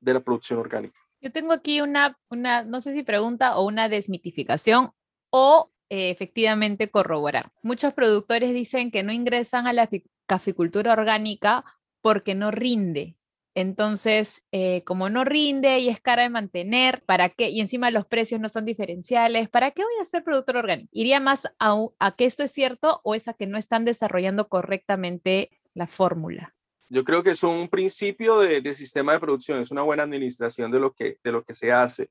de 0.00 0.14
la 0.14 0.20
producción 0.20 0.58
orgánica. 0.58 1.00
Yo 1.20 1.32
tengo 1.32 1.52
aquí 1.52 1.80
una, 1.80 2.18
una, 2.30 2.62
no 2.62 2.80
sé 2.80 2.94
si 2.94 3.02
pregunta 3.02 3.56
o 3.56 3.66
una 3.66 3.88
desmitificación 3.88 4.92
o 5.30 5.70
eh, 5.88 6.10
efectivamente 6.10 6.90
corroborar. 6.90 7.52
Muchos 7.62 7.92
productores 7.94 8.52
dicen 8.54 8.90
que 8.90 9.02
no 9.02 9.12
ingresan 9.12 9.66
a 9.66 9.72
la 9.72 9.88
caficultura 10.26 10.92
orgánica 10.92 11.64
porque 12.00 12.34
no 12.34 12.50
rinde, 12.50 13.16
entonces, 13.54 14.44
eh, 14.52 14.84
como 14.84 15.10
no 15.10 15.24
rinde 15.24 15.80
y 15.80 15.88
es 15.88 16.00
cara 16.00 16.22
de 16.22 16.28
mantener, 16.28 17.02
¿para 17.04 17.30
qué? 17.30 17.50
Y 17.50 17.60
encima 17.60 17.90
los 17.90 18.06
precios 18.06 18.40
no 18.40 18.48
son 18.48 18.64
diferenciales, 18.64 19.48
¿para 19.48 19.72
qué 19.72 19.82
voy 19.82 19.94
a 20.00 20.04
ser 20.04 20.22
productor 20.22 20.56
orgánico? 20.56 20.88
¿Iría 20.92 21.20
más 21.20 21.46
a, 21.58 21.76
a 21.98 22.16
que 22.16 22.26
esto 22.26 22.44
es 22.44 22.52
cierto 22.52 23.00
o 23.02 23.14
es 23.14 23.26
a 23.28 23.34
que 23.34 23.46
no 23.46 23.58
están 23.58 23.84
desarrollando 23.84 24.48
correctamente 24.48 25.50
la 25.74 25.88
fórmula? 25.88 26.54
Yo 26.90 27.04
creo 27.04 27.22
que 27.22 27.30
es 27.30 27.42
un 27.44 27.68
principio 27.68 28.40
de, 28.40 28.60
de, 28.60 28.74
sistema 28.74 29.12
de 29.12 29.20
producción, 29.20 29.60
es 29.60 29.70
una 29.70 29.82
buena 29.82 30.02
administración 30.02 30.70
de 30.70 30.80
lo, 30.80 30.92
que, 30.92 31.18
de 31.22 31.32
lo 31.32 31.44
que 31.44 31.54
se 31.54 31.70
hace. 31.70 32.10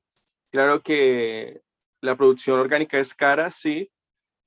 Claro 0.50 0.80
que 0.80 1.60
la 2.00 2.16
producción 2.16 2.58
orgánica 2.58 2.98
es 2.98 3.14
cara, 3.14 3.50
sí, 3.50 3.90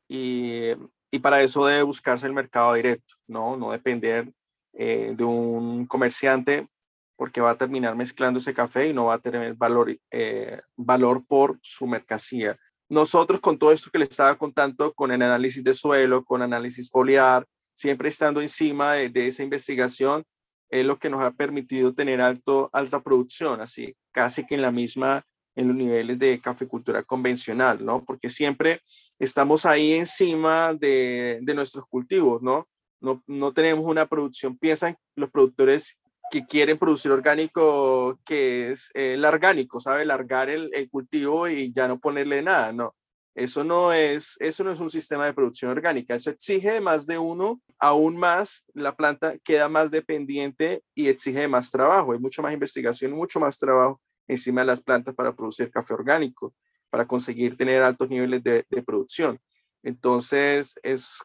y, 0.09 0.71
y 1.11 1.19
para 1.19 1.41
eso 1.43 1.65
debe 1.67 1.83
buscarse 1.83 2.25
el 2.25 2.33
mercado 2.33 2.73
directo, 2.73 3.13
no, 3.27 3.55
no 3.55 3.71
depender 3.71 4.33
eh, 4.73 5.13
de 5.15 5.23
un 5.23 5.85
comerciante 5.85 6.67
porque 7.15 7.41
va 7.41 7.51
a 7.51 7.57
terminar 7.57 7.95
mezclando 7.95 8.39
ese 8.39 8.55
café 8.55 8.87
y 8.87 8.93
no 8.93 9.05
va 9.05 9.13
a 9.13 9.19
tener 9.19 9.53
valor, 9.53 9.95
eh, 10.09 10.61
valor 10.75 11.25
por 11.27 11.59
su 11.61 11.85
mercancía. 11.85 12.57
Nosotros 12.89 13.39
con 13.39 13.57
todo 13.57 13.71
esto 13.71 13.91
que 13.91 13.99
les 13.99 14.09
estaba 14.09 14.35
contando, 14.35 14.93
con 14.93 15.11
el 15.11 15.21
análisis 15.21 15.63
de 15.63 15.73
suelo, 15.73 16.25
con 16.25 16.41
análisis 16.41 16.89
foliar, 16.89 17.45
siempre 17.73 18.09
estando 18.09 18.41
encima 18.41 18.93
de, 18.93 19.09
de 19.09 19.27
esa 19.27 19.43
investigación, 19.43 20.23
es 20.69 20.85
lo 20.85 20.97
que 20.97 21.09
nos 21.09 21.21
ha 21.21 21.31
permitido 21.31 21.93
tener 21.93 22.19
alto, 22.19 22.69
alta 22.73 23.01
producción, 23.03 23.61
así 23.61 23.95
casi 24.11 24.45
que 24.45 24.55
en 24.55 24.61
la 24.61 24.71
misma, 24.71 25.23
en 25.55 25.67
los 25.67 25.75
niveles 25.75 26.17
de 26.19 26.39
cafecultura 26.39 27.03
convencional, 27.03 27.83
¿no? 27.85 28.03
Porque 28.03 28.29
siempre 28.29 28.81
estamos 29.19 29.65
ahí 29.65 29.93
encima 29.93 30.73
de, 30.73 31.39
de 31.41 31.53
nuestros 31.53 31.85
cultivos, 31.87 32.41
¿no? 32.41 32.67
¿no? 33.01 33.21
No 33.27 33.51
tenemos 33.53 33.85
una 33.85 34.05
producción, 34.05 34.57
piensan 34.57 34.97
los 35.15 35.29
productores 35.29 35.99
que 36.31 36.45
quieren 36.45 36.79
producir 36.79 37.11
orgánico, 37.11 38.17
que 38.25 38.71
es 38.71 38.89
el 38.95 39.23
orgánico, 39.25 39.79
¿sabe? 39.79 40.05
Largar 40.05 40.49
el, 40.49 40.71
el, 40.73 40.89
cultivo 40.89 41.47
y 41.47 41.71
ya 41.71 41.87
no 41.87 41.99
ponerle 41.99 42.41
nada, 42.41 42.71
no. 42.71 42.95
Eso 43.35 43.63
no, 43.63 43.91
es, 43.91 44.37
eso 44.39 44.63
no 44.63 44.71
es 44.71 44.79
un 44.79 44.89
sistema 44.89 45.25
de 45.25 45.33
producción 45.33 45.71
orgánica, 45.71 46.13
eso 46.13 46.29
exige 46.29 46.79
más 46.81 47.07
de 47.07 47.17
uno, 47.17 47.61
aún 47.79 48.15
más 48.15 48.63
la 48.73 48.95
planta 48.95 49.35
queda 49.43 49.67
más 49.67 49.89
dependiente 49.89 50.83
y 50.93 51.07
exige 51.07 51.47
más 51.47 51.71
trabajo, 51.71 52.13
hay 52.13 52.19
mucha 52.19 52.43
más 52.43 52.53
investigación, 52.53 53.11
mucho 53.11 53.39
más 53.39 53.57
trabajo 53.57 53.99
encima 54.27 54.61
de 54.61 54.67
las 54.67 54.81
plantas 54.81 55.15
para 55.15 55.35
producir 55.35 55.71
café 55.71 55.95
orgánico, 55.95 56.53
para 56.91 57.07
conseguir 57.07 57.57
tener 57.57 57.81
altos 57.81 58.07
niveles 58.07 58.43
de, 58.43 58.65
producción. 58.85 59.39
Entonces, 59.81 60.79
es, 60.83 61.23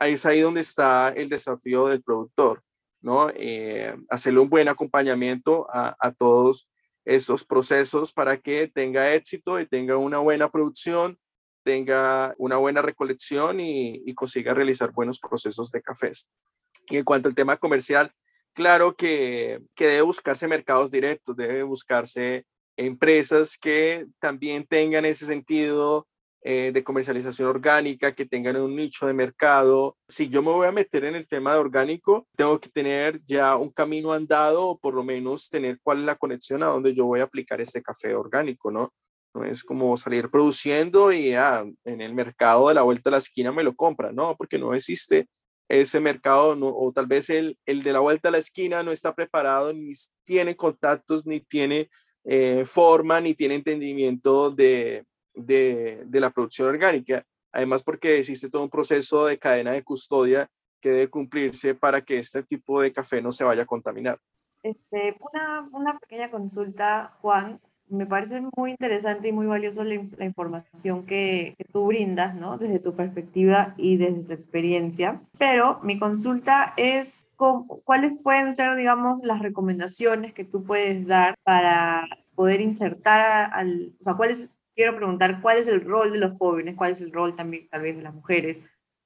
es 0.00 0.26
ahí 0.26 0.40
donde 0.40 0.60
está 0.60 1.08
el 1.08 1.30
desafío 1.30 1.86
del 1.86 2.02
productor 2.02 2.62
¿no? 3.00 3.30
Eh, 3.34 3.94
hacerle 4.08 4.40
un 4.40 4.48
buen 4.48 4.68
acompañamiento 4.68 5.66
a, 5.70 5.96
a, 5.98 6.12
todos 6.12 6.70
esos 7.04 7.44
procesos 7.44 8.12
para 8.12 8.38
que 8.38 8.68
tenga 8.68 9.14
éxito 9.14 9.60
y 9.60 9.66
tenga 9.66 9.96
una 9.96 10.18
buena 10.18 10.50
producción, 10.50 11.18
tenga 11.68 12.34
una 12.38 12.56
buena 12.56 12.80
recolección 12.80 13.60
y, 13.60 14.14
consiga 14.14 14.54
realizar 14.54 14.90
buenos 14.90 15.20
procesos 15.20 15.70
de 15.70 15.82
cafés. 15.82 16.30
Y 16.88 16.96
en 16.96 17.04
cuanto 17.04 17.28
al 17.28 17.34
tema 17.34 17.58
comercial, 17.58 18.10
claro 18.54 18.96
que, 18.96 19.60
que 19.74 19.86
debe 19.86 20.00
buscarse 20.00 20.48
mercados 20.48 20.90
directos, 20.90 21.36
debe 21.36 21.62
buscarse 21.64 22.46
empresas 22.78 23.58
que 23.58 24.06
también 24.18 24.64
tengan 24.64 25.04
ese 25.04 25.26
sentido 25.26 26.08
eh, 26.40 26.70
de 26.72 26.82
comercialización 26.82 27.48
orgánica, 27.48 28.14
que 28.14 28.24
tengan 28.24 28.56
un 28.56 28.74
nicho 28.74 29.06
de 29.06 29.12
mercado. 29.12 29.98
Si 30.08 30.30
yo 30.30 30.40
me 30.40 30.52
voy 30.52 30.68
a 30.68 30.72
meter 30.72 31.04
en 31.04 31.16
el 31.16 31.28
tema 31.28 31.52
de 31.52 31.58
orgánico, 31.58 32.26
tengo 32.34 32.58
que 32.58 32.70
tener 32.70 33.20
ya 33.26 33.56
un 33.56 33.70
camino 33.70 34.14
andado 34.14 34.68
o 34.68 34.78
por 34.78 34.94
lo 34.94 35.04
menos 35.04 35.50
tener 35.50 35.78
cuál 35.82 35.98
es 35.98 36.06
la 36.06 36.16
conexión 36.16 36.62
a 36.62 36.68
donde 36.68 36.94
yo 36.94 37.04
voy 37.04 37.20
a 37.20 37.24
aplicar 37.24 37.60
este 37.60 37.82
café 37.82 38.14
orgánico, 38.14 38.70
¿no? 38.70 38.94
No 39.34 39.44
es 39.44 39.62
como 39.62 39.96
salir 39.96 40.30
produciendo 40.30 41.12
y 41.12 41.34
ah, 41.34 41.64
en 41.84 42.00
el 42.00 42.14
mercado 42.14 42.68
de 42.68 42.74
la 42.74 42.82
vuelta 42.82 43.10
a 43.10 43.12
la 43.12 43.18
esquina 43.18 43.52
me 43.52 43.62
lo 43.62 43.74
compran, 43.74 44.14
no, 44.14 44.36
porque 44.36 44.58
no 44.58 44.74
existe 44.74 45.28
ese 45.68 46.00
mercado 46.00 46.56
o 46.60 46.92
tal 46.92 47.06
vez 47.06 47.28
el, 47.30 47.58
el, 47.66 47.82
de 47.82 47.92
la 47.92 48.00
vuelta 48.00 48.28
a 48.30 48.32
la 48.32 48.38
esquina 48.38 48.82
no 48.82 48.90
está 48.90 49.14
preparado, 49.14 49.72
ni 49.74 49.92
tiene 50.24 50.56
contactos, 50.56 51.26
ni 51.26 51.40
tiene 51.40 51.90
eh, 52.24 52.64
forma, 52.64 53.20
ni 53.20 53.34
tiene 53.34 53.56
entendimiento 53.56 54.50
de, 54.50 55.04
de, 55.34 56.02
de, 56.06 56.20
la 56.20 56.30
producción 56.30 56.68
orgánica. 56.68 57.22
Además, 57.52 57.82
porque 57.82 58.18
existe 58.18 58.50
todo 58.50 58.62
un 58.62 58.70
proceso 58.70 59.26
de 59.26 59.38
cadena 59.38 59.72
de 59.72 59.84
custodia 59.84 60.48
que 60.80 60.90
debe 60.90 61.08
cumplirse 61.08 61.74
para 61.74 62.00
que 62.00 62.18
este 62.18 62.42
tipo 62.42 62.80
de 62.80 62.92
café 62.92 63.20
no 63.20 63.32
se 63.32 63.44
vaya 63.44 63.62
a 63.62 63.66
contaminar. 63.66 64.18
Este, 64.62 65.16
una, 65.20 65.68
una 65.72 65.98
pequeña 65.98 66.30
consulta, 66.30 67.16
Juan. 67.20 67.60
Me 67.90 68.06
parece 68.06 68.42
muy 68.56 68.72
interesante 68.72 69.28
y 69.28 69.32
muy 69.32 69.46
valioso 69.46 69.84
la, 69.84 69.94
información 69.94 71.06
que, 71.06 71.54
que, 71.56 71.64
tú 71.64 71.86
brindas, 71.86 72.34
¿no? 72.34 72.58
Desde 72.58 72.78
tu 72.78 72.94
perspectiva 72.94 73.74
y 73.76 73.96
desde 73.96 74.22
tu 74.22 74.32
experiencia. 74.32 75.20
Pero 75.38 75.80
mi 75.82 75.98
consulta 75.98 76.74
es, 76.76 77.26
¿cuáles 77.36 78.12
pueden 78.22 78.54
ser, 78.56 78.76
digamos, 78.76 79.20
las 79.22 79.40
recomendaciones 79.40 80.32
que 80.32 80.44
tú 80.44 80.64
puedes 80.64 81.06
dar 81.06 81.34
para 81.44 82.06
poder 82.34 82.60
insertar 82.60 83.50
al, 83.52 83.92
o 84.00 84.02
sea, 84.02 84.14
cuáles, 84.14 84.54
quiero 84.74 84.94
preguntar, 84.94 85.40
cuál 85.42 85.58
es 85.58 85.66
el 85.66 85.84
rol 85.84 86.12
de 86.12 86.18
los 86.18 86.34
jóvenes, 86.38 86.76
cuál 86.76 86.92
es 86.92 87.00
el 87.00 87.12
rol 87.12 87.34
también 87.34 87.68
tal 87.68 87.82
vez 87.82 87.96
de 87.96 88.02
las 88.02 88.14
mujeres 88.14 88.62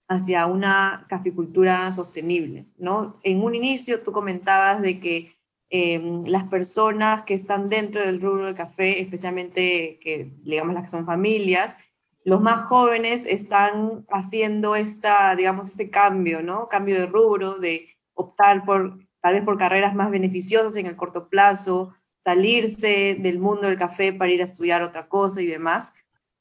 hacia 0.06 0.46
una 0.46 1.06
caficultura 1.08 1.90
sostenible, 1.92 2.66
¿no? 2.76 3.18
En 3.22 3.42
un 3.42 3.54
inicio 3.54 4.02
tú 4.02 4.12
comentabas 4.12 4.82
de 4.82 5.00
que 5.00 5.34
Em, 5.74 6.22
las 6.26 6.48
personas 6.48 7.22
que 7.22 7.32
están 7.32 7.70
dentro 7.70 8.02
del 8.02 8.20
rubro 8.20 8.44
del 8.44 8.54
café, 8.54 9.00
especialmente 9.00 9.98
que 10.02 10.30
digamos 10.42 10.74
las 10.74 10.82
que 10.82 10.90
son 10.90 11.06
familias, 11.06 11.78
los 12.24 12.42
más 12.42 12.60
jóvenes 12.66 13.24
están 13.24 14.04
haciendo 14.10 14.76
esta, 14.76 15.34
digamos, 15.34 15.68
este 15.68 15.88
cambio, 15.88 16.42
¿no? 16.42 16.68
Cambio 16.68 17.00
de 17.00 17.06
rubro, 17.06 17.58
de 17.58 17.86
optar 18.12 18.66
por 18.66 18.98
tal 19.22 19.32
vez 19.32 19.44
por 19.44 19.56
carreras 19.56 19.94
más 19.94 20.10
beneficiosas 20.10 20.76
en 20.76 20.84
el 20.84 20.94
corto 20.94 21.30
plazo, 21.30 21.94
salirse 22.18 23.16
del 23.18 23.38
mundo 23.38 23.66
del 23.66 23.78
café 23.78 24.12
para 24.12 24.30
ir 24.30 24.42
a 24.42 24.44
estudiar 24.44 24.82
otra 24.82 25.08
cosa 25.08 25.40
y 25.40 25.46
demás. 25.46 25.94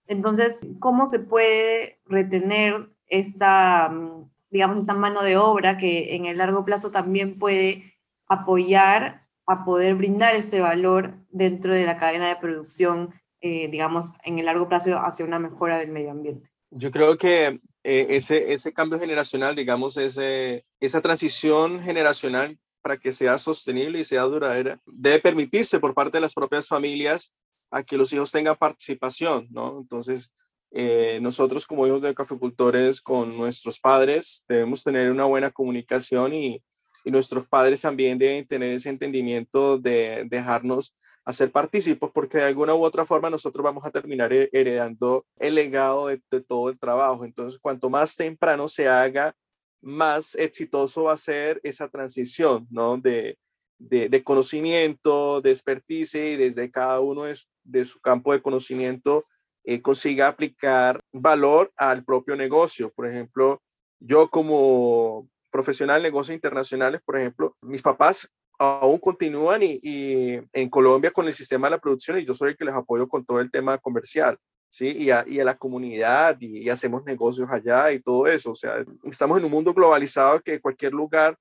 Entonces, 0.07 0.59
¿cómo 0.79 1.07
se 1.07 1.19
puede 1.19 2.01
retener 2.05 2.89
esta, 3.07 3.87
mm, 3.87 4.29
digamos, 4.49 4.77
esta 4.77 4.93
mano 4.93 5.23
de 5.23 5.37
obra 5.37 5.77
que 5.77 6.17
en 6.17 6.25
el 6.25 6.37
largo 6.37 6.65
plazo 6.65 6.91
también 6.91 7.39
puede 7.39 7.93
apoyar 8.27 9.20
a 9.47 9.65
poder 9.65 9.95
brindar 9.95 10.35
ese 10.35 10.59
valor 10.59 11.15
dentro 11.29 11.73
de 11.73 11.85
la 11.85 11.97
cadena 11.97 12.29
de 12.29 12.35
producción, 12.35 13.13
eh, 13.41 13.67
digamos, 13.69 14.13
en 14.23 14.39
el 14.39 14.45
largo 14.45 14.67
plazo 14.69 14.97
hacia 14.97 15.25
una 15.25 15.39
mejora 15.39 15.77
del 15.77 15.91
medio 15.91 16.11
ambiente. 16.11 16.49
Yo 16.69 16.91
creo 16.91 17.17
que 17.17 17.59
eh, 17.83 18.07
ese, 18.09 18.53
ese 18.53 18.73
cambio 18.73 18.99
generacional, 18.99 19.55
digamos, 19.55 19.97
ese, 19.97 20.63
esa 20.79 21.01
transición 21.01 21.81
generacional 21.81 22.57
para 22.81 22.97
que 22.97 23.11
sea 23.11 23.37
sostenible 23.37 23.99
y 23.99 24.05
sea 24.05 24.23
duradera, 24.23 24.79
debe 24.85 25.19
permitirse 25.19 25.79
por 25.79 25.93
parte 25.93 26.17
de 26.17 26.21
las 26.21 26.33
propias 26.33 26.67
familias 26.67 27.35
a 27.71 27.83
que 27.83 27.97
los 27.97 28.11
hijos 28.13 28.31
tengan 28.31 28.55
participación, 28.55 29.47
¿no? 29.51 29.79
Entonces, 29.79 30.33
eh, 30.71 31.19
nosotros 31.21 31.67
como 31.67 31.85
hijos 31.85 32.01
de 32.01 32.15
cafecultores 32.15 33.01
con 33.01 33.37
nuestros 33.37 33.79
padres 33.79 34.45
debemos 34.47 34.83
tener 34.83 35.11
una 35.11 35.25
buena 35.25 35.51
comunicación 35.51 36.33
y, 36.33 36.63
y 37.03 37.11
nuestros 37.11 37.47
padres 37.47 37.81
también 37.81 38.17
deben 38.17 38.45
tener 38.45 38.73
ese 38.73 38.89
entendimiento 38.89 39.77
de 39.77 40.25
dejarnos 40.29 40.95
hacer 41.25 41.51
partícipes, 41.51 42.09
porque 42.13 42.39
de 42.39 42.45
alguna 42.45 42.73
u 42.73 42.83
otra 42.83 43.05
forma 43.05 43.29
nosotros 43.29 43.63
vamos 43.63 43.85
a 43.85 43.91
terminar 43.91 44.33
heredando 44.33 45.25
el 45.37 45.55
legado 45.55 46.07
de, 46.07 46.19
todo 46.41 46.69
el 46.69 46.79
trabajo. 46.79 47.25
Entonces, 47.25 47.59
cuanto 47.59 47.89
más 47.89 48.15
temprano 48.15 48.67
se 48.67 48.87
haga, 48.87 49.35
más 49.81 50.35
exitoso 50.35 51.03
va 51.03 51.13
a 51.13 51.17
ser 51.17 51.59
esa 51.63 51.89
transición, 51.89 52.67
¿no? 52.69 52.97
De, 52.97 53.37
de, 53.77 54.23
conocimiento, 54.23 55.41
de 55.41 55.51
expertise 55.51 56.15
y 56.15 56.35
desde 56.37 56.69
cada 56.71 56.99
uno 56.99 57.23
de, 57.23 57.35
de 57.63 57.85
su 57.85 57.99
campo 57.99 58.31
de 58.33 58.41
conocimiento 58.41 59.25
eh, 59.63 59.81
consiga 59.81 60.27
aplicar 60.27 61.01
valor 61.11 61.71
al 61.75 62.03
propio 62.03 62.35
negocio. 62.35 62.91
Por 62.91 63.07
ejemplo, 63.07 63.61
yo 63.99 64.29
como 64.29 65.29
profesional, 65.51 66.01
negocios 66.01 66.35
internacionales, 66.35 67.01
por 67.05 67.17
ejemplo, 67.17 67.55
mis 67.61 67.81
papás 67.81 68.29
aún 68.57 68.99
continúan 68.99 69.61
y, 69.63 70.39
en 70.53 70.69
Colombia 70.69 71.11
con 71.11 71.25
el 71.25 71.33
sistema 71.33 71.67
de 71.67 71.71
la 71.71 71.79
producción 71.79 72.19
y 72.19 72.25
yo 72.25 72.33
soy 72.33 72.49
el 72.49 72.57
que 72.57 72.65
les 72.65 72.75
apoyo 72.75 73.07
con 73.07 73.25
todo 73.25 73.39
el 73.39 73.49
tema 73.49 73.77
comercial. 73.77 74.37
¿sí? 74.69 74.95
Y 74.97 75.11
a, 75.11 75.25
y 75.27 75.39
a 75.39 75.45
la 75.45 75.57
comunidad 75.57 76.37
y, 76.39 76.69
hacemos 76.69 77.03
negocios 77.03 77.49
allá 77.49 77.91
y 77.91 77.99
todo 77.99 78.27
eso. 78.27 78.51
O 78.51 78.55
sea, 78.55 78.85
estamos 79.03 79.37
en 79.39 79.45
un 79.45 79.51
mundo 79.51 79.73
globalizado 79.73 80.39
que 80.41 80.61
cualquier 80.61 80.93
lugar 80.93 81.35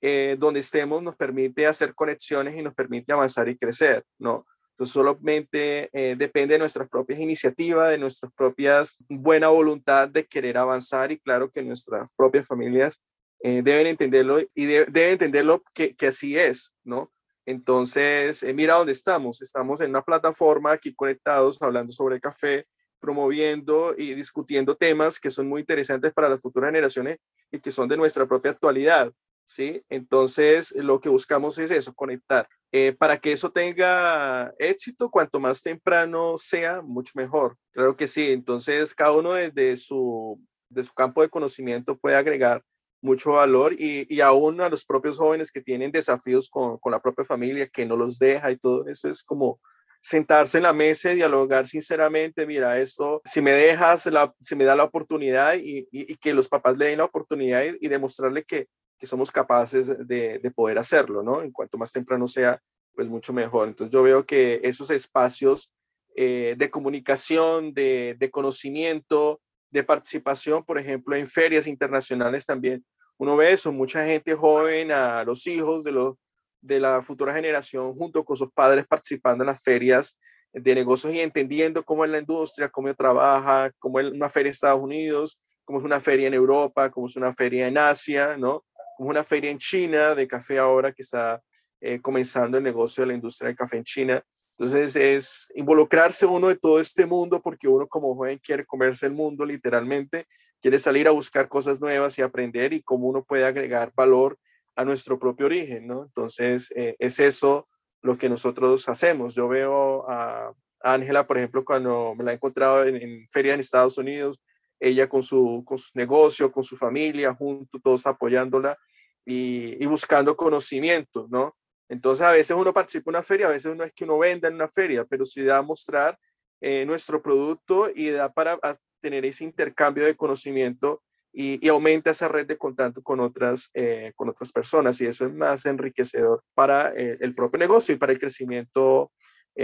eh, 0.00 0.36
donde 0.38 0.60
estemos 0.60 1.02
nos 1.02 1.16
permite 1.16 1.66
hacer 1.66 1.94
conexiones 1.94 2.56
y 2.56 2.62
nos 2.62 2.74
permite 2.74 3.12
avanzar 3.12 3.48
y 3.48 3.56
crecer, 3.56 4.04
¿no? 4.18 4.44
Entonces 4.72 4.92
solamente 4.92 5.88
eh, 5.92 6.16
depende 6.16 6.54
de 6.54 6.58
nuestras 6.58 6.88
propias 6.88 7.20
iniciativas, 7.20 7.90
de 7.90 7.98
nuestras 7.98 8.32
propias 8.32 8.96
buena 9.08 9.48
voluntad 9.48 10.08
de 10.08 10.26
querer 10.26 10.58
avanzar 10.58 11.12
y 11.12 11.18
claro 11.18 11.50
que 11.50 11.62
nuestras 11.62 12.08
propias 12.16 12.46
familias 12.46 13.00
eh, 13.44 13.60
deben 13.62 13.86
entenderlo 13.86 14.38
y 14.54 14.64
deben 14.64 15.12
entenderlo 15.12 15.62
que, 15.74 15.94
que, 15.94 16.06
así 16.06 16.38
es, 16.38 16.74
¿no? 16.82 17.12
Entonces, 17.44 18.42
eh, 18.42 18.54
mira 18.54 18.76
dónde 18.76 18.92
estamos. 18.92 19.42
Estamos 19.42 19.82
en 19.82 19.90
una 19.90 20.00
plataforma 20.00 20.72
aquí 20.72 20.94
conectados, 20.94 21.60
hablando 21.60 21.92
sobre 21.92 22.22
café, 22.22 22.64
promoviendo 22.98 23.94
y 23.98 24.14
discutiendo 24.14 24.74
temas 24.74 25.20
que 25.20 25.30
son 25.30 25.46
muy 25.46 25.60
interesantes 25.60 26.14
para 26.14 26.30
las 26.30 26.40
futuras 26.40 26.68
generaciones 26.68 27.18
y 27.52 27.58
que 27.60 27.70
son 27.70 27.86
de 27.86 27.98
nuestra 27.98 28.26
propia 28.26 28.52
actualidad, 28.52 29.12
¿sí? 29.44 29.82
Entonces, 29.90 30.72
lo 30.76 30.98
que 30.98 31.10
buscamos 31.10 31.58
es 31.58 31.70
eso, 31.70 31.92
conectar. 31.92 32.48
Eh, 32.72 32.96
para 32.98 33.18
que 33.18 33.32
eso 33.32 33.52
tenga 33.52 34.54
éxito, 34.58 35.10
cuanto 35.10 35.38
más 35.38 35.62
temprano 35.62 36.38
sea, 36.38 36.80
mucho 36.80 37.12
mejor. 37.14 37.58
Claro 37.72 37.94
que 37.94 38.08
sí. 38.08 38.32
Entonces, 38.32 38.94
cada 38.94 39.12
uno 39.12 39.34
desde 39.34 39.76
su, 39.76 40.40
de 40.70 40.82
su 40.82 40.94
campo 40.94 41.20
de 41.20 41.28
conocimiento 41.28 41.94
puede 41.98 42.16
agregar 42.16 42.64
mucho 43.04 43.32
valor 43.32 43.74
y, 43.74 44.06
y, 44.08 44.20
aún 44.20 44.60
a 44.62 44.68
los 44.68 44.84
propios 44.84 45.18
jóvenes 45.18 45.52
que 45.52 45.60
tienen 45.60 45.92
desafíos 45.92 46.48
con, 46.48 46.78
con, 46.78 46.90
la 46.90 47.00
propia 47.00 47.24
familia, 47.24 47.68
que 47.68 47.84
no 47.84 47.96
los 47.96 48.18
deja 48.18 48.50
y 48.50 48.56
todo 48.56 48.88
eso 48.88 49.08
es 49.10 49.22
como 49.22 49.60
sentarse 50.00 50.58
en 50.58 50.64
la 50.64 50.72
mesa 50.72 51.12
y 51.12 51.16
dialogar 51.16 51.66
sinceramente, 51.66 52.46
mira, 52.46 52.78
esto, 52.78 53.20
si 53.24 53.40
me 53.40 53.52
dejas, 53.52 54.06
la, 54.06 54.34
si 54.40 54.56
me 54.56 54.64
da 54.64 54.74
la 54.74 54.84
oportunidad 54.84 55.54
y, 55.54 55.86
y, 55.90 56.16
que 56.16 56.34
los 56.34 56.48
papás 56.48 56.78
le 56.78 56.86
den 56.86 56.98
la 56.98 57.04
oportunidad 57.04 57.62
y, 57.78 57.88
demostrarle 57.88 58.42
que, 58.44 58.68
que, 58.98 59.06
somos 59.06 59.30
capaces 59.30 59.86
de, 60.06 60.38
de, 60.38 60.50
poder 60.50 60.78
hacerlo, 60.78 61.22
¿no? 61.22 61.42
En 61.42 61.52
cuanto 61.52 61.78
más 61.78 61.92
temprano 61.92 62.26
sea, 62.26 62.60
pues 62.94 63.08
mucho 63.08 63.32
mejor. 63.32 63.68
Entonces 63.68 63.92
yo 63.92 64.02
veo 64.02 64.24
que 64.24 64.60
esos 64.62 64.90
espacios 64.90 65.70
eh, 66.16 66.54
de 66.56 66.70
comunicación, 66.70 67.74
de, 67.74 68.16
de 68.18 68.30
conocimiento, 68.30 69.40
de 69.70 69.82
participación, 69.82 70.64
por 70.64 70.78
ejemplo, 70.78 71.16
en 71.16 71.26
ferias 71.26 71.66
internacionales 71.66 72.46
también, 72.46 72.84
uno 73.24 73.36
ve 73.36 73.52
eso, 73.52 73.72
mucha 73.72 74.04
gente 74.06 74.34
joven, 74.34 74.92
a 74.92 75.24
los 75.24 75.46
hijos 75.46 75.82
de, 75.82 75.92
los, 75.92 76.14
de 76.60 76.78
la 76.78 77.02
futura 77.02 77.34
generación, 77.34 77.94
junto 77.94 78.24
con 78.24 78.36
sus 78.36 78.52
padres 78.52 78.86
participando 78.86 79.42
en 79.42 79.48
las 79.48 79.62
ferias 79.62 80.18
de 80.52 80.74
negocios 80.74 81.12
y 81.12 81.20
entendiendo 81.20 81.82
cómo 81.82 82.04
es 82.04 82.10
la 82.10 82.18
industria, 82.18 82.68
cómo 82.68 82.94
trabaja, 82.94 83.72
cómo 83.78 83.98
es 83.98 84.12
una 84.12 84.28
feria 84.28 84.50
en 84.50 84.52
Estados 84.52 84.80
Unidos, 84.80 85.40
cómo 85.64 85.78
es 85.80 85.84
una 85.84 86.00
feria 86.00 86.28
en 86.28 86.34
Europa, 86.34 86.90
cómo 86.90 87.06
es 87.06 87.16
una 87.16 87.32
feria 87.32 87.66
en 87.66 87.78
Asia, 87.78 88.36
¿no? 88.36 88.64
Como 88.96 89.10
una 89.10 89.24
feria 89.24 89.50
en 89.50 89.58
China 89.58 90.14
de 90.14 90.28
café 90.28 90.58
ahora 90.58 90.92
que 90.92 91.02
está 91.02 91.42
eh, 91.80 92.00
comenzando 92.00 92.58
el 92.58 92.62
negocio 92.62 93.02
de 93.02 93.08
la 93.08 93.14
industria 93.14 93.48
del 93.48 93.56
café 93.56 93.78
en 93.78 93.84
China. 93.84 94.22
Entonces 94.56 94.94
es 94.94 95.48
involucrarse 95.56 96.26
uno 96.26 96.48
de 96.48 96.54
todo 96.54 96.78
este 96.78 97.06
mundo 97.06 97.42
porque 97.42 97.66
uno 97.66 97.88
como 97.88 98.14
joven 98.14 98.38
quiere 98.38 98.64
comerse 98.64 99.06
el 99.06 99.12
mundo 99.12 99.44
literalmente, 99.44 100.26
quiere 100.62 100.78
salir 100.78 101.08
a 101.08 101.10
buscar 101.10 101.48
cosas 101.48 101.80
nuevas 101.80 102.16
y 102.18 102.22
aprender 102.22 102.72
y 102.72 102.82
cómo 102.82 103.08
uno 103.08 103.24
puede 103.24 103.44
agregar 103.44 103.92
valor 103.96 104.38
a 104.76 104.84
nuestro 104.84 105.18
propio 105.18 105.46
origen, 105.46 105.88
¿no? 105.88 106.04
Entonces 106.04 106.72
eh, 106.76 106.94
es 107.00 107.18
eso 107.18 107.68
lo 108.00 108.16
que 108.16 108.28
nosotros 108.28 108.88
hacemos. 108.88 109.34
Yo 109.34 109.48
veo 109.48 110.08
a 110.08 110.52
Ángela, 110.80 111.26
por 111.26 111.38
ejemplo, 111.38 111.64
cuando 111.64 112.14
me 112.14 112.22
la 112.22 112.32
he 112.32 112.34
encontrado 112.34 112.84
en, 112.84 112.96
en 112.96 113.28
feria 113.28 113.54
en 113.54 113.60
Estados 113.60 113.98
Unidos, 113.98 114.40
ella 114.78 115.08
con 115.08 115.22
su, 115.22 115.62
con 115.64 115.78
su 115.78 115.90
negocio, 115.94 116.52
con 116.52 116.62
su 116.62 116.76
familia, 116.76 117.34
junto, 117.34 117.80
todos 117.80 118.06
apoyándola 118.06 118.78
y, 119.24 119.82
y 119.82 119.86
buscando 119.86 120.36
conocimiento, 120.36 121.26
¿no? 121.30 121.56
Entonces, 121.94 122.26
a 122.26 122.32
veces 122.32 122.56
uno 122.56 122.72
participa 122.72 123.10
en 123.10 123.16
una 123.16 123.22
feria, 123.22 123.46
a 123.46 123.50
veces 123.50 123.74
no 123.76 123.84
es 123.84 123.92
que 123.92 124.02
uno 124.02 124.18
venda 124.18 124.48
en 124.48 124.54
una 124.54 124.68
feria, 124.68 125.04
pero 125.04 125.24
sí 125.24 125.42
da 125.44 125.58
a 125.58 125.62
mostrar 125.62 126.18
eh, 126.60 126.84
nuestro 126.84 127.22
producto 127.22 127.88
y 127.94 128.10
da 128.10 128.32
para 128.32 128.58
tener 129.00 129.24
ese 129.24 129.44
intercambio 129.44 130.04
de 130.04 130.16
conocimiento 130.16 131.02
y, 131.32 131.68
aumenta 131.68 132.10
esa 132.10 132.26
red 132.26 132.46
de 132.46 132.58
contacto 132.58 133.00
con 133.00 133.20
otras, 133.20 133.70
eh, 133.74 134.12
con 134.16 134.28
otras 134.28 134.50
personas 134.50 135.00
y 135.00 135.06
eso 135.06 135.26
es 135.26 135.32
más 135.32 135.66
enriquecedor 135.66 136.42
para 136.54 136.92
eh, 136.96 137.16
el 137.20 137.34
propio 137.34 137.58
negocio 137.58 137.94
y 137.94 137.98
para 137.98 138.12
el 138.12 138.18
crecimiento 138.18 139.12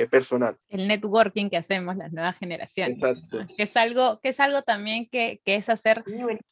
personal. 0.08 0.56
El 0.68 0.86
networking 0.86 1.50
que 1.50 1.56
hacemos 1.56 1.96
las 1.96 2.12
nuevas 2.12 2.38
generaciones, 2.38 2.96
que 3.56 3.62
es 3.64 3.76
algo 3.76 4.20
que 4.20 4.28
es 4.28 4.38
algo 4.38 4.62
también 4.62 5.08
que, 5.10 5.40
que 5.44 5.56
es 5.56 5.68
hacer 5.68 6.04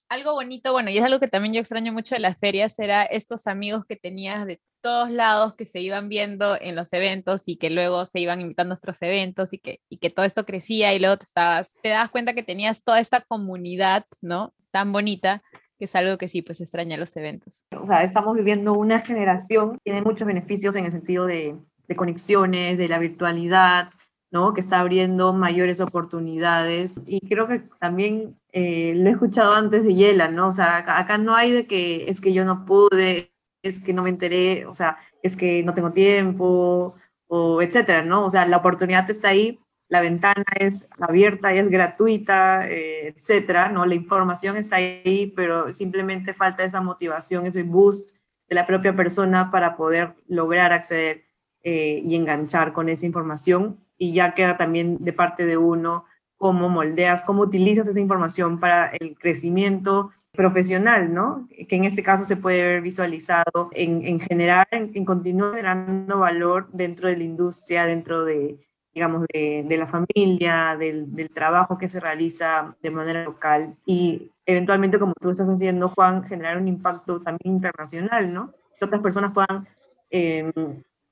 algo 0.08 0.32
bonito, 0.32 0.72
bueno, 0.72 0.90
y 0.90 0.98
es 0.98 1.04
algo 1.04 1.20
que 1.20 1.28
también 1.28 1.54
yo 1.54 1.60
extraño 1.60 1.92
mucho 1.92 2.16
de 2.16 2.20
las 2.20 2.40
ferias, 2.40 2.76
era 2.80 3.04
estos 3.04 3.46
amigos 3.46 3.84
que 3.84 3.94
tenías 3.94 4.44
de 4.44 4.60
todos 4.80 5.10
lados 5.10 5.54
que 5.54 5.66
se 5.66 5.80
iban 5.80 6.08
viendo 6.08 6.56
en 6.60 6.76
los 6.76 6.92
eventos 6.92 7.42
y 7.46 7.56
que 7.56 7.70
luego 7.70 8.04
se 8.06 8.20
iban 8.20 8.40
invitando 8.40 8.68
a 8.68 8.74
nuestros 8.74 9.00
eventos 9.02 9.52
y 9.52 9.58
que, 9.58 9.80
y 9.88 9.98
que 9.98 10.10
todo 10.10 10.24
esto 10.24 10.44
crecía 10.44 10.94
y 10.94 10.98
luego 10.98 11.16
te 11.16 11.24
estabas, 11.24 11.76
te 11.82 11.90
das 11.90 12.10
cuenta 12.10 12.34
que 12.34 12.42
tenías 12.42 12.82
toda 12.82 13.00
esta 13.00 13.20
comunidad, 13.20 14.06
¿no? 14.22 14.54
Tan 14.70 14.92
bonita, 14.92 15.42
que 15.78 15.84
es 15.86 15.94
algo 15.94 16.18
que 16.18 16.28
sí, 16.28 16.42
pues 16.42 16.60
extraña 16.60 16.96
los 16.96 17.16
eventos. 17.16 17.64
O 17.80 17.86
sea, 17.86 18.02
estamos 18.02 18.36
viviendo 18.36 18.72
una 18.72 19.00
generación, 19.00 19.78
tiene 19.82 20.02
muchos 20.02 20.26
beneficios 20.26 20.76
en 20.76 20.84
el 20.84 20.92
sentido 20.92 21.26
de, 21.26 21.56
de 21.86 21.96
conexiones, 21.96 22.78
de 22.78 22.88
la 22.88 22.98
virtualidad, 22.98 23.90
¿no? 24.30 24.52
Que 24.52 24.60
está 24.60 24.80
abriendo 24.80 25.32
mayores 25.32 25.80
oportunidades. 25.80 27.00
Y 27.06 27.20
creo 27.26 27.48
que 27.48 27.62
también 27.80 28.36
eh, 28.52 28.92
lo 28.96 29.08
he 29.08 29.12
escuchado 29.12 29.54
antes 29.54 29.84
de 29.84 29.94
Yela, 29.94 30.28
¿no? 30.28 30.48
O 30.48 30.52
sea, 30.52 30.78
acá, 30.78 31.18
no 31.18 31.34
hay 31.34 31.52
de 31.52 31.66
que 31.66 32.04
es 32.08 32.20
que 32.20 32.32
yo 32.32 32.44
no 32.44 32.64
pude, 32.64 33.32
es 33.62 33.82
que 33.82 33.92
no 33.92 34.02
me 34.02 34.10
enteré, 34.10 34.66
o 34.66 34.74
sea, 34.74 34.98
es 35.22 35.36
que 35.36 35.62
no 35.62 35.74
tengo 35.74 35.90
tiempo, 35.90 36.86
o 37.28 37.62
etcétera, 37.62 38.02
¿no? 38.02 38.26
O 38.26 38.30
sea, 38.30 38.46
la 38.46 38.56
oportunidad 38.56 39.08
está 39.10 39.28
ahí, 39.28 39.58
la 39.88 40.00
ventana 40.00 40.44
es 40.58 40.88
abierta 41.00 41.54
y 41.54 41.58
es 41.58 41.68
gratuita, 41.68 42.68
eh, 42.68 43.14
etcétera, 43.16 43.70
¿no? 43.70 43.86
La 43.86 43.94
información 43.94 44.56
está 44.56 44.76
ahí, 44.76 45.32
pero 45.34 45.72
simplemente 45.72 46.34
falta 46.34 46.64
esa 46.64 46.80
motivación, 46.80 47.46
ese 47.46 47.62
boost 47.62 48.16
de 48.48 48.54
la 48.54 48.66
propia 48.66 48.94
persona 48.94 49.50
para 49.50 49.76
poder 49.76 50.14
lograr 50.26 50.72
acceder 50.72 51.24
eh, 51.62 52.00
y 52.04 52.16
enganchar 52.16 52.72
con 52.72 52.88
esa 52.88 53.06
información. 53.06 53.78
Y 53.96 54.12
ya 54.12 54.34
queda 54.34 54.56
también 54.56 54.98
de 55.00 55.12
parte 55.12 55.46
de 55.46 55.56
uno 55.56 56.04
cómo 56.36 56.68
moldeas, 56.68 57.24
cómo 57.24 57.42
utilizas 57.42 57.88
esa 57.88 58.00
información 58.00 58.60
para 58.60 58.92
el 59.00 59.18
crecimiento 59.18 60.10
profesional, 60.38 61.12
¿no? 61.12 61.48
Que 61.68 61.74
en 61.74 61.82
este 61.82 62.00
caso 62.00 62.24
se 62.24 62.36
puede 62.36 62.62
ver 62.62 62.80
visualizado 62.80 63.70
en, 63.72 64.06
en 64.06 64.20
generar, 64.20 64.68
en, 64.70 65.04
continuar 65.04 65.56
generando 65.56 66.20
valor 66.20 66.68
dentro 66.72 67.08
de 67.08 67.16
la 67.16 67.24
industria, 67.24 67.86
dentro 67.86 68.24
de, 68.24 68.56
digamos, 68.94 69.26
de, 69.32 69.76
la 69.76 69.88
familia, 69.88 70.76
del, 70.78 71.28
trabajo 71.34 71.76
que 71.76 71.88
se 71.88 71.98
realiza 71.98 72.76
de 72.80 72.90
manera 72.92 73.24
local 73.24 73.72
y 73.84 74.30
eventualmente, 74.46 75.00
como 75.00 75.12
tú 75.20 75.30
estás 75.30 75.50
diciendo, 75.50 75.88
Juan, 75.88 76.22
generar 76.22 76.56
un 76.56 76.68
impacto 76.68 77.20
también 77.20 77.56
internacional, 77.56 78.32
¿no? 78.32 78.52
Que 78.78 78.84
otras 78.84 79.02
personas 79.02 79.32
puedan 79.32 79.66
eh, 80.08 80.52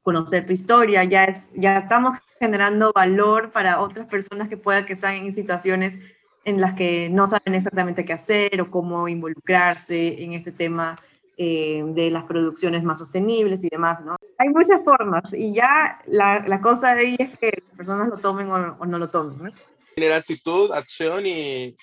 conocer 0.02 0.46
tu 0.46 0.52
historia, 0.52 1.02
ya, 1.02 1.24
es, 1.24 1.48
ya 1.52 1.78
estamos 1.78 2.16
generando 2.38 2.92
valor 2.94 3.50
para 3.50 3.80
otras 3.80 4.06
personas 4.06 4.48
que 4.48 4.56
puedan 4.56 4.86
que 4.86 4.92
están 4.92 5.16
en 5.16 5.32
situaciones 5.32 5.98
en 6.46 6.60
las 6.60 6.74
que 6.74 7.10
no 7.10 7.26
saben 7.26 7.56
exactamente 7.56 8.04
qué 8.04 8.12
hacer 8.12 8.60
o 8.60 8.70
cómo 8.70 9.08
involucrarse 9.08 10.22
en 10.22 10.32
ese 10.32 10.52
tema 10.52 10.94
eh, 11.36 11.82
de 11.84 12.08
las 12.08 12.24
producciones 12.24 12.84
más 12.84 13.00
sostenibles 13.00 13.64
y 13.64 13.68
demás, 13.68 14.00
¿no? 14.04 14.16
Hay 14.38 14.48
muchas 14.48 14.82
formas 14.84 15.24
y 15.34 15.52
ya 15.52 16.00
la, 16.06 16.44
la 16.46 16.60
cosa 16.60 16.94
de 16.94 17.00
ahí 17.00 17.16
es 17.18 17.36
que 17.36 17.52
las 17.66 17.76
personas 17.76 18.08
lo 18.08 18.16
tomen 18.16 18.48
o, 18.48 18.76
o 18.78 18.86
no 18.86 18.98
lo 18.98 19.08
tomen, 19.08 19.42
¿no? 19.42 19.52
Tener 19.94 20.12
actitud, 20.12 20.70
acción 20.72 21.26
y 21.26 21.74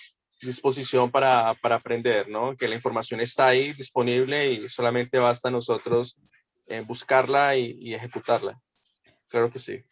disposición 0.42 1.12
para, 1.12 1.54
para, 1.56 1.76
aprender, 1.76 2.30
¿no? 2.30 2.56
Que 2.56 2.70
la 2.70 2.76
información 2.76 3.20
está 3.20 3.48
ahí 3.48 3.74
disponible 3.74 4.50
y 4.50 4.70
solamente 4.70 5.20
basta 5.20 5.52
nosotros 5.52 6.18
buscarla 6.88 7.58
y, 7.58 7.94
ejecutarla. 7.94 8.60
Claro 9.30 9.52
que 9.52 9.60
sí. 9.60 9.84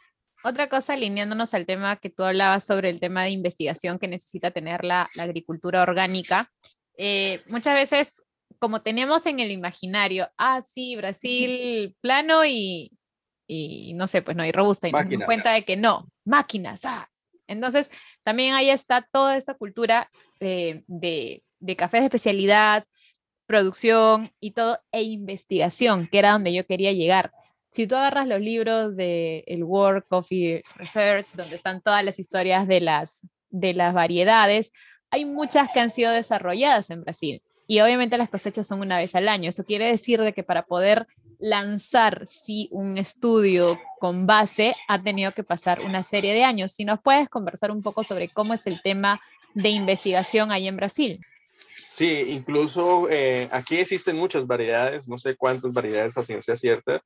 Otra 0.44 0.70
cosa, 0.70 0.94
alineándonos 0.94 1.54
al 1.54 1.66
tema 1.66 1.98
que 1.98 2.10
tú 2.10 2.24
hablabas 2.24 2.64
sobre 2.64 2.90
el 2.90 3.00
tema 3.00 3.24
de 3.24 3.32
investigación 3.32 4.00
que 4.00 4.08
necesita 4.08 4.52
tener 4.52 4.84
la, 4.84 5.10
agricultura 5.20 5.84
orgánica, 5.84 6.52
eh, 6.98 7.42
muchas 7.50 7.74
veces, 7.76 8.24
como 8.60 8.82
tenemos 8.82 9.26
en 9.26 9.40
el 9.40 9.52
imaginario, 9.52 10.30
ah, 10.38 10.62
sí, 10.62 10.96
Brasil 10.96 11.96
plano 12.02 12.46
y, 12.46 12.92
y 13.48 13.94
no 13.94 14.08
sé, 14.08 14.22
pues 14.22 14.36
no, 14.36 14.46
y 14.46 14.52
robusta, 14.52 14.88
y 14.88 14.92
nos 14.92 15.04
damos 15.04 15.26
cuenta 15.26 15.54
de 15.54 15.64
que 15.64 15.78
no, 15.78 16.10
máquinas, 16.26 16.86
ah. 16.86 17.08
Entonces, 17.48 17.92
también 18.24 18.54
ahí 18.54 18.70
está 18.70 19.06
toda 19.12 19.36
esta 19.36 19.56
cultura 19.56 20.10
eh, 20.40 20.84
de, 20.88 21.44
de 21.60 21.76
café 21.76 21.98
de 21.98 22.06
especialidad, 22.06 22.86
producción 23.46 24.32
y 24.40 24.52
todo, 24.52 24.80
e 24.94 25.04
investigación, 25.04 26.08
que 26.08 26.20
era 26.20 26.32
donde 26.32 26.54
yo 26.54 26.66
quería 26.66 26.94
llegar. 26.94 27.32
Si 27.72 27.88
tú 27.88 27.96
agarras 27.96 28.28
los 28.28 28.42
libros 28.42 28.98
de 28.98 29.46
el 29.48 29.64
World 29.64 30.04
Coffee 30.10 30.62
Research, 30.76 31.28
donde 31.36 31.56
están 31.56 31.82
todas 31.82 32.04
las 32.04 32.20
historias 32.20 32.68
de 32.68 32.82
las, 32.82 33.26
de 33.50 33.74
las 33.74 33.94
variedades, 33.94 34.72
hay 35.10 35.24
muchas 35.24 35.72
que 35.72 35.80
han 35.80 35.90
sido 35.90 36.12
desarrolladas 36.12 36.90
en 36.90 37.02
Brasil. 37.02 37.42
Y 37.68 37.80
obviamente 37.80 38.18
las 38.18 38.30
cosechas 38.30 38.68
son 38.68 38.82
una 38.82 38.98
vez 38.98 39.16
al 39.16 39.30
año. 39.30 39.50
Eso 39.50 39.64
quiere 39.64 39.86
decir 39.86 40.22
de 40.22 40.34
que 40.34 40.44
para 40.44 40.64
poder 40.64 41.08
lanzar 41.40 42.28
sí 42.28 42.68
un 42.72 42.98
estudio 42.98 43.80
con 44.00 44.28
base 44.28 44.74
ha 44.90 45.02
tenido 45.02 45.32
que 45.32 45.44
pasar 45.44 45.84
una 45.86 46.04
serie 46.04 46.34
de 46.34 46.44
años. 46.44 46.74
Si 46.74 46.84
nos 46.84 47.00
puedes 47.02 47.30
conversar 47.30 47.72
un 47.72 47.82
poco 47.82 48.04
sobre 48.04 48.28
cómo 48.28 48.54
es 48.54 48.68
el 48.68 48.82
tema 48.82 49.22
de 49.54 49.70
investigación 49.70 50.52
ahí 50.52 50.68
en 50.68 50.76
Brasil. 50.76 51.22
Sí, 51.86 52.26
incluso 52.28 53.10
eh, 53.10 53.48
aquí 53.52 53.78
existen 53.78 54.18
muchas 54.18 54.46
variedades, 54.46 55.08
no 55.08 55.18
sé 55.18 55.36
cuántas 55.36 55.74
variedades 55.74 56.18
a 56.18 56.24
ciencia 56.24 56.56
cierta, 56.56 57.02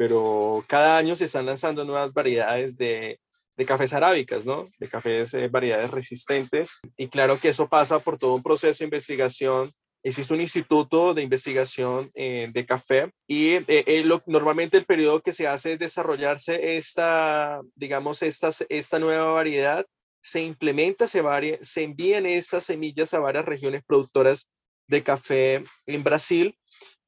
pero 0.00 0.64
cada 0.66 0.96
año 0.96 1.14
se 1.14 1.26
están 1.26 1.44
lanzando 1.44 1.84
nuevas 1.84 2.14
variedades 2.14 2.78
de, 2.78 3.20
de 3.54 3.66
cafés 3.66 3.92
arábicas, 3.92 4.46
¿no? 4.46 4.64
De 4.78 4.88
cafés, 4.88 5.34
eh, 5.34 5.48
variedades 5.48 5.90
resistentes. 5.90 6.78
Y 6.96 7.08
claro 7.08 7.38
que 7.38 7.50
eso 7.50 7.68
pasa 7.68 7.98
por 7.98 8.16
todo 8.16 8.34
un 8.34 8.42
proceso 8.42 8.78
de 8.78 8.86
investigación. 8.86 9.68
Existe 10.02 10.32
un 10.32 10.40
instituto 10.40 11.12
de 11.12 11.20
investigación 11.20 12.10
eh, 12.14 12.48
de 12.50 12.64
café 12.64 13.12
y 13.26 13.58
lo, 14.04 14.22
normalmente 14.24 14.78
el 14.78 14.86
periodo 14.86 15.20
que 15.20 15.34
se 15.34 15.46
hace 15.46 15.74
es 15.74 15.78
desarrollarse 15.78 16.78
esta, 16.78 17.60
digamos, 17.74 18.22
esta, 18.22 18.48
esta 18.70 18.98
nueva 18.98 19.32
variedad 19.32 19.84
se 20.22 20.40
implementa, 20.40 21.06
se, 21.06 21.22
se 21.60 21.82
envían 21.82 22.24
esas 22.24 22.64
semillas 22.64 23.12
a 23.12 23.20
varias 23.20 23.44
regiones 23.44 23.82
productoras 23.86 24.48
de 24.88 25.02
café 25.02 25.62
en 25.84 26.02
Brasil 26.02 26.56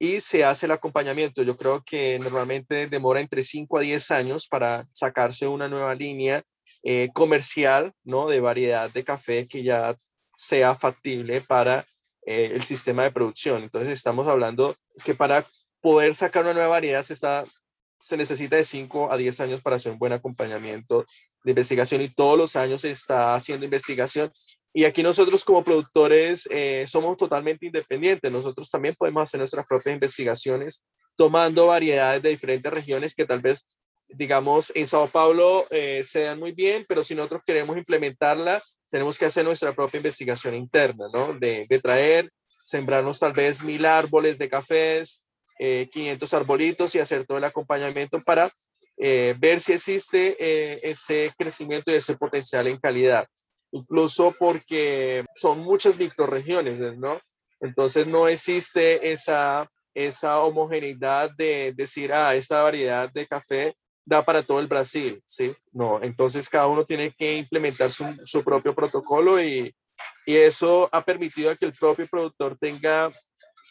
y 0.02 0.18
se 0.18 0.44
hace 0.44 0.66
el 0.66 0.72
acompañamiento. 0.72 1.44
Yo 1.44 1.56
creo 1.56 1.84
que 1.84 2.18
normalmente 2.18 2.88
demora 2.88 3.20
entre 3.20 3.44
5 3.44 3.78
a 3.78 3.82
10 3.82 4.10
años 4.10 4.48
para 4.48 4.84
sacarse 4.90 5.46
una 5.46 5.68
nueva 5.68 5.94
línea 5.94 6.42
eh, 6.82 7.10
comercial 7.14 7.92
¿no? 8.02 8.26
de 8.26 8.40
variedad 8.40 8.90
de 8.90 9.04
café 9.04 9.46
que 9.46 9.62
ya 9.62 9.94
sea 10.36 10.74
factible 10.74 11.40
para 11.40 11.86
eh, 12.26 12.50
el 12.52 12.64
sistema 12.64 13.04
de 13.04 13.12
producción. 13.12 13.62
Entonces 13.62 13.90
estamos 13.90 14.26
hablando 14.26 14.74
que 15.04 15.14
para 15.14 15.44
poder 15.80 16.16
sacar 16.16 16.42
una 16.42 16.54
nueva 16.54 16.68
variedad 16.70 17.02
se 17.02 17.14
está 17.14 17.44
se 18.02 18.16
necesita 18.16 18.56
de 18.56 18.64
5 18.64 19.12
a 19.12 19.16
10 19.16 19.40
años 19.40 19.62
para 19.62 19.76
hacer 19.76 19.92
un 19.92 19.98
buen 19.98 20.12
acompañamiento 20.12 21.04
de 21.44 21.52
investigación 21.52 22.02
y 22.02 22.08
todos 22.08 22.36
los 22.36 22.56
años 22.56 22.80
se 22.80 22.90
está 22.90 23.36
haciendo 23.36 23.64
investigación. 23.64 24.30
Y 24.74 24.84
aquí 24.84 25.04
nosotros 25.04 25.44
como 25.44 25.62
productores 25.62 26.48
eh, 26.50 26.84
somos 26.88 27.16
totalmente 27.16 27.66
independientes. 27.66 28.32
Nosotros 28.32 28.68
también 28.68 28.96
podemos 28.98 29.22
hacer 29.22 29.38
nuestras 29.38 29.66
propias 29.66 29.94
investigaciones 29.94 30.84
tomando 31.16 31.68
variedades 31.68 32.22
de 32.22 32.30
diferentes 32.30 32.72
regiones 32.72 33.14
que 33.14 33.24
tal 33.24 33.40
vez, 33.40 33.78
digamos, 34.08 34.72
en 34.74 34.88
Sao 34.88 35.06
Paulo 35.06 35.64
eh, 35.70 36.02
muy 36.36 36.50
bien, 36.50 36.84
pero 36.88 37.04
si 37.04 37.14
nosotros 37.14 37.42
queremos 37.46 37.76
implementarla, 37.76 38.60
tenemos 38.90 39.16
que 39.16 39.26
hacer 39.26 39.44
nuestra 39.44 39.72
propia 39.72 39.98
investigación 39.98 40.56
interna, 40.56 41.04
¿no? 41.12 41.34
De, 41.34 41.66
de 41.68 41.78
traer, 41.78 42.28
sembrarnos 42.64 43.20
tal 43.20 43.32
vez 43.32 43.62
mil 43.62 43.86
árboles 43.86 44.38
de 44.38 44.48
cafés, 44.48 45.24
500 45.90 46.32
eh, 46.32 46.36
arbolitos 46.36 46.94
y 46.94 46.98
hacer 46.98 47.24
todo 47.24 47.38
el 47.38 47.44
acompañamiento 47.44 48.18
para 48.20 48.50
eh, 48.98 49.34
ver 49.38 49.60
si 49.60 49.72
existe 49.72 50.36
eh, 50.38 50.80
ese 50.82 51.32
crecimiento 51.36 51.90
y 51.90 51.94
ese 51.94 52.16
potencial 52.16 52.66
en 52.66 52.78
calidad. 52.78 53.26
Incluso 53.70 54.34
porque 54.38 55.24
son 55.34 55.60
muchas 55.60 55.98
microregiones, 55.98 56.98
¿no? 56.98 57.18
Entonces 57.60 58.06
no 58.06 58.28
existe 58.28 59.12
esa, 59.12 59.70
esa 59.94 60.40
homogeneidad 60.40 61.30
de 61.36 61.72
decir, 61.74 62.12
ah, 62.12 62.34
esta 62.34 62.62
variedad 62.62 63.10
de 63.12 63.26
café 63.26 63.74
da 64.04 64.24
para 64.24 64.42
todo 64.42 64.58
el 64.58 64.66
Brasil, 64.66 65.22
¿sí? 65.24 65.54
No, 65.70 66.02
entonces 66.02 66.48
cada 66.48 66.66
uno 66.66 66.84
tiene 66.84 67.14
que 67.16 67.38
implementar 67.38 67.90
su, 67.90 68.04
su 68.24 68.42
propio 68.42 68.74
protocolo 68.74 69.40
y, 69.40 69.72
y 70.26 70.36
eso 70.36 70.88
ha 70.92 71.04
permitido 71.04 71.56
que 71.56 71.66
el 71.66 71.72
propio 71.72 72.06
productor 72.06 72.58
tenga 72.58 73.10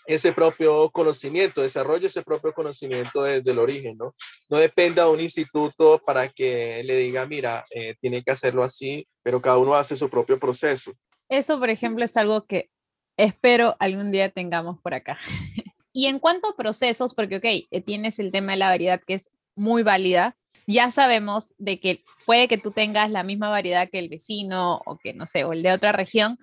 ese 0.05 0.33
propio 0.33 0.89
conocimiento, 0.91 1.61
desarrolle 1.61 2.07
ese 2.07 2.23
propio 2.23 2.53
conocimiento 2.53 3.23
desde 3.23 3.51
el 3.51 3.59
origen, 3.59 3.97
¿no? 3.97 4.15
No 4.49 4.59
dependa 4.59 5.05
de 5.05 5.11
un 5.11 5.21
instituto 5.21 6.01
para 6.05 6.27
que 6.27 6.81
le 6.83 6.95
diga, 6.95 7.25
mira, 7.25 7.63
eh, 7.73 7.95
tiene 8.01 8.21
que 8.21 8.31
hacerlo 8.31 8.63
así, 8.63 9.07
pero 9.23 9.41
cada 9.41 9.57
uno 9.57 9.75
hace 9.75 9.95
su 9.95 10.09
propio 10.09 10.39
proceso. 10.39 10.91
Eso, 11.29 11.59
por 11.59 11.69
ejemplo, 11.69 12.03
es 12.03 12.17
algo 12.17 12.45
que 12.45 12.69
espero 13.17 13.75
algún 13.79 14.11
día 14.11 14.29
tengamos 14.29 14.79
por 14.81 14.93
acá. 14.93 15.17
y 15.93 16.07
en 16.07 16.19
cuanto 16.19 16.49
a 16.49 16.55
procesos, 16.55 17.13
porque, 17.13 17.37
ok, 17.37 17.45
eh, 17.45 17.81
tienes 17.81 18.19
el 18.19 18.31
tema 18.31 18.53
de 18.53 18.59
la 18.59 18.69
variedad 18.69 19.01
que 19.05 19.13
es 19.15 19.29
muy 19.55 19.83
válida, 19.83 20.35
ya 20.67 20.91
sabemos 20.91 21.53
de 21.57 21.79
que 21.79 22.03
puede 22.25 22.47
que 22.47 22.57
tú 22.57 22.71
tengas 22.71 23.09
la 23.11 23.23
misma 23.23 23.49
variedad 23.49 23.89
que 23.89 23.99
el 23.99 24.09
vecino 24.09 24.81
o 24.85 24.97
que, 24.97 25.13
no 25.13 25.25
sé, 25.25 25.43
o 25.43 25.53
el 25.53 25.63
de 25.63 25.71
otra 25.71 25.91
región, 25.91 26.37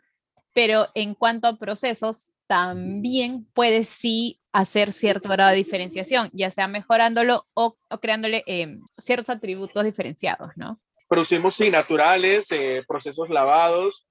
pero 0.54 0.88
en 0.94 1.14
cuanto 1.14 1.48
a 1.48 1.56
procesos, 1.56 2.30
también 2.48 3.46
puedes 3.54 3.88
sí 3.88 4.40
hacer 4.52 4.92
cierto 4.92 5.28
grado 5.28 5.50
de 5.50 5.56
diferenciación, 5.56 6.30
ya 6.32 6.50
sea 6.50 6.66
mejorándolo 6.66 7.46
o, 7.54 7.76
creándole 8.00 8.42
em, 8.46 8.80
ciertos 8.98 9.36
atributos 9.36 9.84
diferenciados, 9.84 10.50
¿no? 10.56 10.80
Producimos, 11.06 11.54
sí, 11.54 11.70
naturales, 11.70 12.50
eh, 12.50 12.82
procesos 12.88 13.30
lavados, 13.30 14.08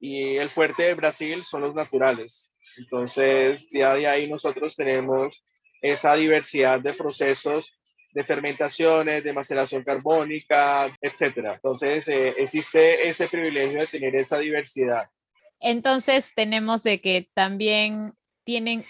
y 0.00 0.36
el 0.36 0.48
fuerte 0.48 0.84
de 0.84 0.94
Brasil 0.94 1.42
son 1.42 1.62
los 1.62 1.74
naturales. 1.74 2.52
Entonces, 2.76 3.68
día 3.70 3.92
de 3.94 4.06
ahí 4.06 4.30
nosotros 4.30 4.76
tenemos 4.76 5.42
esa 5.82 6.14
diversidad 6.14 6.80
de 6.80 6.92
procesos 6.92 7.74
de 8.12 8.24
fermentaciones, 8.24 9.22
de 9.22 9.32
maceración 9.32 9.84
carbónica, 9.84 10.90
etcétera. 11.00 11.54
Entonces, 11.54 12.08
eh, 12.08 12.34
existe 12.38 13.08
ese 13.08 13.28
privilegio 13.28 13.80
de 13.80 13.86
tener 13.86 14.16
esa 14.16 14.38
diversidad. 14.38 15.08
Entonces, 15.60 16.32
tenemos 16.34 16.82
de 16.82 17.00
que 17.00 17.30
también 17.34 18.14
tienen 18.44 18.84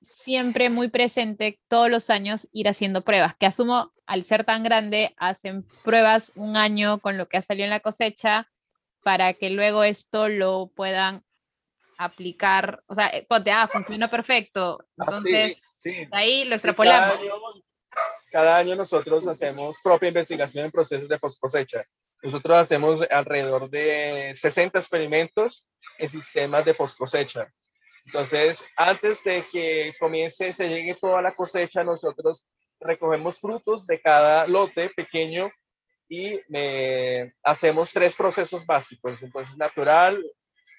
siempre 0.00 0.70
muy 0.70 0.88
presente 0.88 1.60
todos 1.68 1.90
los 1.90 2.10
años 2.10 2.48
ir 2.52 2.68
haciendo 2.68 3.02
pruebas, 3.02 3.34
que 3.36 3.46
asumo 3.46 3.92
al 4.06 4.24
ser 4.24 4.44
tan 4.44 4.62
grande, 4.62 5.14
hacen 5.16 5.66
pruebas 5.82 6.32
un 6.36 6.56
año 6.56 7.00
con 7.00 7.16
lo 7.16 7.26
que 7.28 7.38
ha 7.38 7.42
salido 7.42 7.64
en 7.64 7.70
la 7.70 7.80
cosecha 7.80 8.50
para 9.02 9.34
que 9.34 9.50
luego 9.50 9.84
esto 9.84 10.28
lo 10.28 10.70
puedan 10.74 11.24
aplicar, 11.96 12.82
o 12.86 12.94
sea, 12.94 13.08
eh, 13.08 13.24
ponte, 13.28 13.50
ah, 13.50 13.68
funcionó 13.68 14.10
perfecto, 14.10 14.78
ah, 14.98 15.04
entonces 15.06 15.80
ahí 16.10 16.44
lo 16.44 16.54
extrapolamos. 16.54 17.18
cada, 18.30 18.56
año, 18.56 18.74
nosotros 18.74 19.26
hacemos 19.28 19.76
propia 19.82 20.08
investigación 20.08 20.64
en 20.64 20.70
procesos 20.70 21.08
de 21.08 21.18
post 21.18 21.40
cosecha. 21.40 21.84
Nosotros 22.24 22.56
hacemos 22.56 23.02
alrededor 23.10 23.68
de 23.68 24.32
60 24.34 24.78
experimentos 24.78 25.66
en 25.98 26.08
sistemas 26.08 26.64
de 26.64 26.72
post 26.72 26.96
cosecha. 26.96 27.52
Entonces, 28.06 28.66
antes 28.76 29.22
de 29.24 29.44
que 29.52 29.92
comience, 30.00 30.52
se 30.52 30.68
llegue 30.68 30.94
toda 30.94 31.20
la 31.20 31.32
cosecha, 31.32 31.84
nosotros 31.84 32.46
recogemos 32.80 33.38
frutos 33.40 33.86
de 33.86 34.00
cada 34.00 34.46
lote 34.46 34.90
pequeño 34.96 35.50
y 36.08 36.40
hacemos 37.42 37.92
tres 37.92 38.16
procesos 38.16 38.64
básicos. 38.64 39.18
Entonces, 39.20 39.58
natural, 39.58 40.22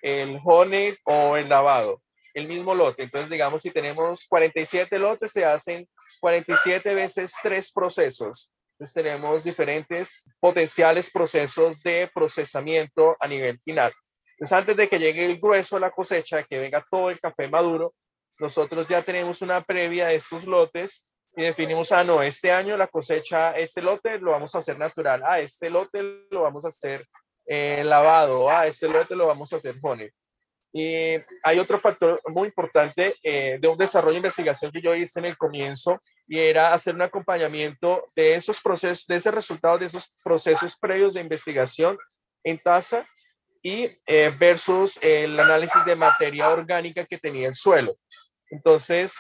el 0.02 0.40
honey 0.44 0.96
o 1.04 1.36
el 1.38 1.48
lavado, 1.48 2.02
el 2.34 2.48
mismo 2.48 2.74
lote. 2.74 3.04
Entonces, 3.04 3.30
digamos, 3.30 3.62
si 3.62 3.70
tenemos 3.70 4.26
47 4.28 4.98
lotes, 4.98 5.32
se 5.32 5.46
hacen 5.46 5.88
47 6.20 6.94
veces 6.96 7.36
tres 7.44 7.72
procesos. 7.72 8.52
Entonces, 8.78 9.04
tenemos 9.04 9.44
diferentes 9.44 10.24
potenciales 10.40 11.10
procesos 11.10 11.82
de 11.82 12.10
procesamiento 12.14 13.16
a 13.20 13.28
nivel 13.28 13.58
final. 13.60 13.92
Entonces, 14.32 14.58
antes 14.58 14.76
de 14.76 14.88
que 14.88 15.00
llegue 15.00 15.26
el 15.26 15.40
grueso 15.40 15.78
de 15.78 15.82
la 15.82 15.92
cosecha, 15.92 16.44
que 16.44 16.60
venga 16.60 16.86
todo 16.92 17.10
el 17.10 17.20
café 17.20 17.48
maduro, 17.48 17.94
nosotros 18.40 18.88
ya 18.88 19.02
tenemos 19.02 19.42
una 19.42 19.62
previa 19.62 20.08
de 20.08 20.16
estos 20.16 20.46
lotes 20.46 21.14
y 21.38 21.44
definimos, 21.44 21.92
ah, 21.94 22.04
no, 22.04 22.22
este 22.22 22.52
año 22.52 22.76
la 22.76 22.88
cosecha, 22.88 23.52
este 23.52 23.82
lote 23.82 24.20
lo 24.20 24.32
vamos 24.32 24.54
a 24.56 24.60
hacer 24.60 24.78
natural, 24.78 25.24
ah, 25.26 25.40
este 25.40 25.70
lote 25.70 26.28
lo 26.30 26.42
vamos 26.42 26.66
a 26.66 26.70
hacer 26.70 27.06
eh, 27.46 27.84
lavado, 27.84 28.50
ah, 28.50 28.66
este 28.66 28.88
lote 28.88 29.16
lo 29.16 29.28
vamos 29.28 29.52
a 29.54 29.56
hacer 29.56 29.76
honey. 29.82 30.10
Y 30.78 31.16
hay 31.44 31.58
otro 31.58 31.80
factor 31.80 32.22
muy 32.28 32.50
importante 32.50 33.16
eh, 33.24 33.58
de 33.62 33.68
un 33.70 33.78
desarrollo 33.78 34.16
de 34.16 34.18
investigación 34.18 34.74
que 34.74 34.82
yo 34.82 34.94
hice 34.94 35.20
en 35.20 35.26
el 35.28 35.38
comienzo 35.38 35.98
y 36.28 36.38
era 36.38 36.74
hacer 36.74 36.96
un 36.96 37.02
acompañamiento 37.02 38.04
de 38.14 38.36
esos 38.36 38.60
procesos, 38.60 39.08
de 39.08 39.16
ese 39.16 39.32
resultado 39.32 39.78
de 39.78 39.86
esos 39.86 40.10
procesos 40.22 40.78
previos 40.78 41.14
de 41.14 41.22
investigación 41.22 41.98
en 42.44 42.60
taza 42.60 43.00
y 43.64 43.88
eh, 44.06 44.34
versus 44.38 45.02
el 45.02 45.40
análisis 45.40 45.86
de 45.86 45.96
materia 45.96 46.50
orgánica 46.50 47.06
que 47.06 47.20
tenía 47.20 47.48
el 47.48 47.56
suelo. 47.56 47.96
Entonces, 48.50 49.16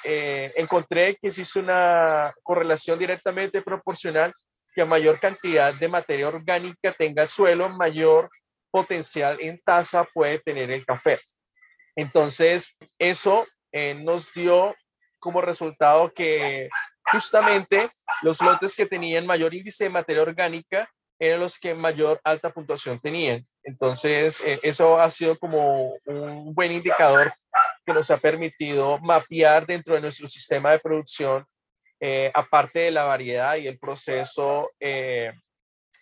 encontré 0.55 1.15
que 1.15 1.27
existe 1.27 1.59
una 1.59 2.33
correlación 2.43 2.97
directamente 2.97 3.61
proporcional 3.61 4.33
que 4.73 4.81
a 4.81 4.85
mayor 4.85 5.19
cantidad 5.21 5.73
de 5.73 5.87
materia 5.87 6.27
orgánica 6.27 6.91
tenga 6.91 7.23
el 7.23 7.29
suelo, 7.29 7.69
mayor 7.69 8.29
potencial 8.69 9.37
en 9.39 9.57
taza 9.63 10.05
puede 10.13 10.39
tener 10.39 10.69
el 10.69 10.85
café. 10.85 11.15
Entonces, 11.95 12.75
eso 12.99 13.45
eh, 13.71 13.95
nos 13.95 14.33
dio 14.33 14.75
como 15.19 15.41
resultado 15.41 16.13
que 16.13 16.69
justamente 17.11 17.89
los 18.21 18.41
lotes 18.41 18.75
que 18.75 18.85
tenían 18.85 19.25
mayor 19.25 19.53
índice 19.53 19.85
de 19.85 19.89
materia 19.89 20.21
orgánica 20.21 20.87
eran 21.19 21.39
los 21.39 21.57
que 21.57 21.73
mayor 21.75 22.19
alta 22.23 22.51
puntuación 22.51 22.99
tenían. 22.99 23.45
Entonces, 23.63 24.41
eh, 24.41 24.59
eso 24.63 24.99
ha 24.99 25.09
sido 25.09 25.37
como 25.37 25.93
un 26.05 26.53
buen 26.53 26.73
indicador 26.73 27.31
que 27.85 27.93
nos 27.93 28.11
ha 28.11 28.17
permitido 28.17 28.99
mapear 28.99 29.65
dentro 29.65 29.95
de 29.95 30.01
nuestro 30.01 30.27
sistema 30.27 30.71
de 30.71 30.79
producción 30.79 31.45
eh, 32.01 32.29
aparte 32.33 32.79
de 32.79 32.91
la 32.91 33.05
variedad 33.05 33.55
y 33.55 33.67
el 33.67 33.79
proceso, 33.79 34.69
eh, 34.79 35.31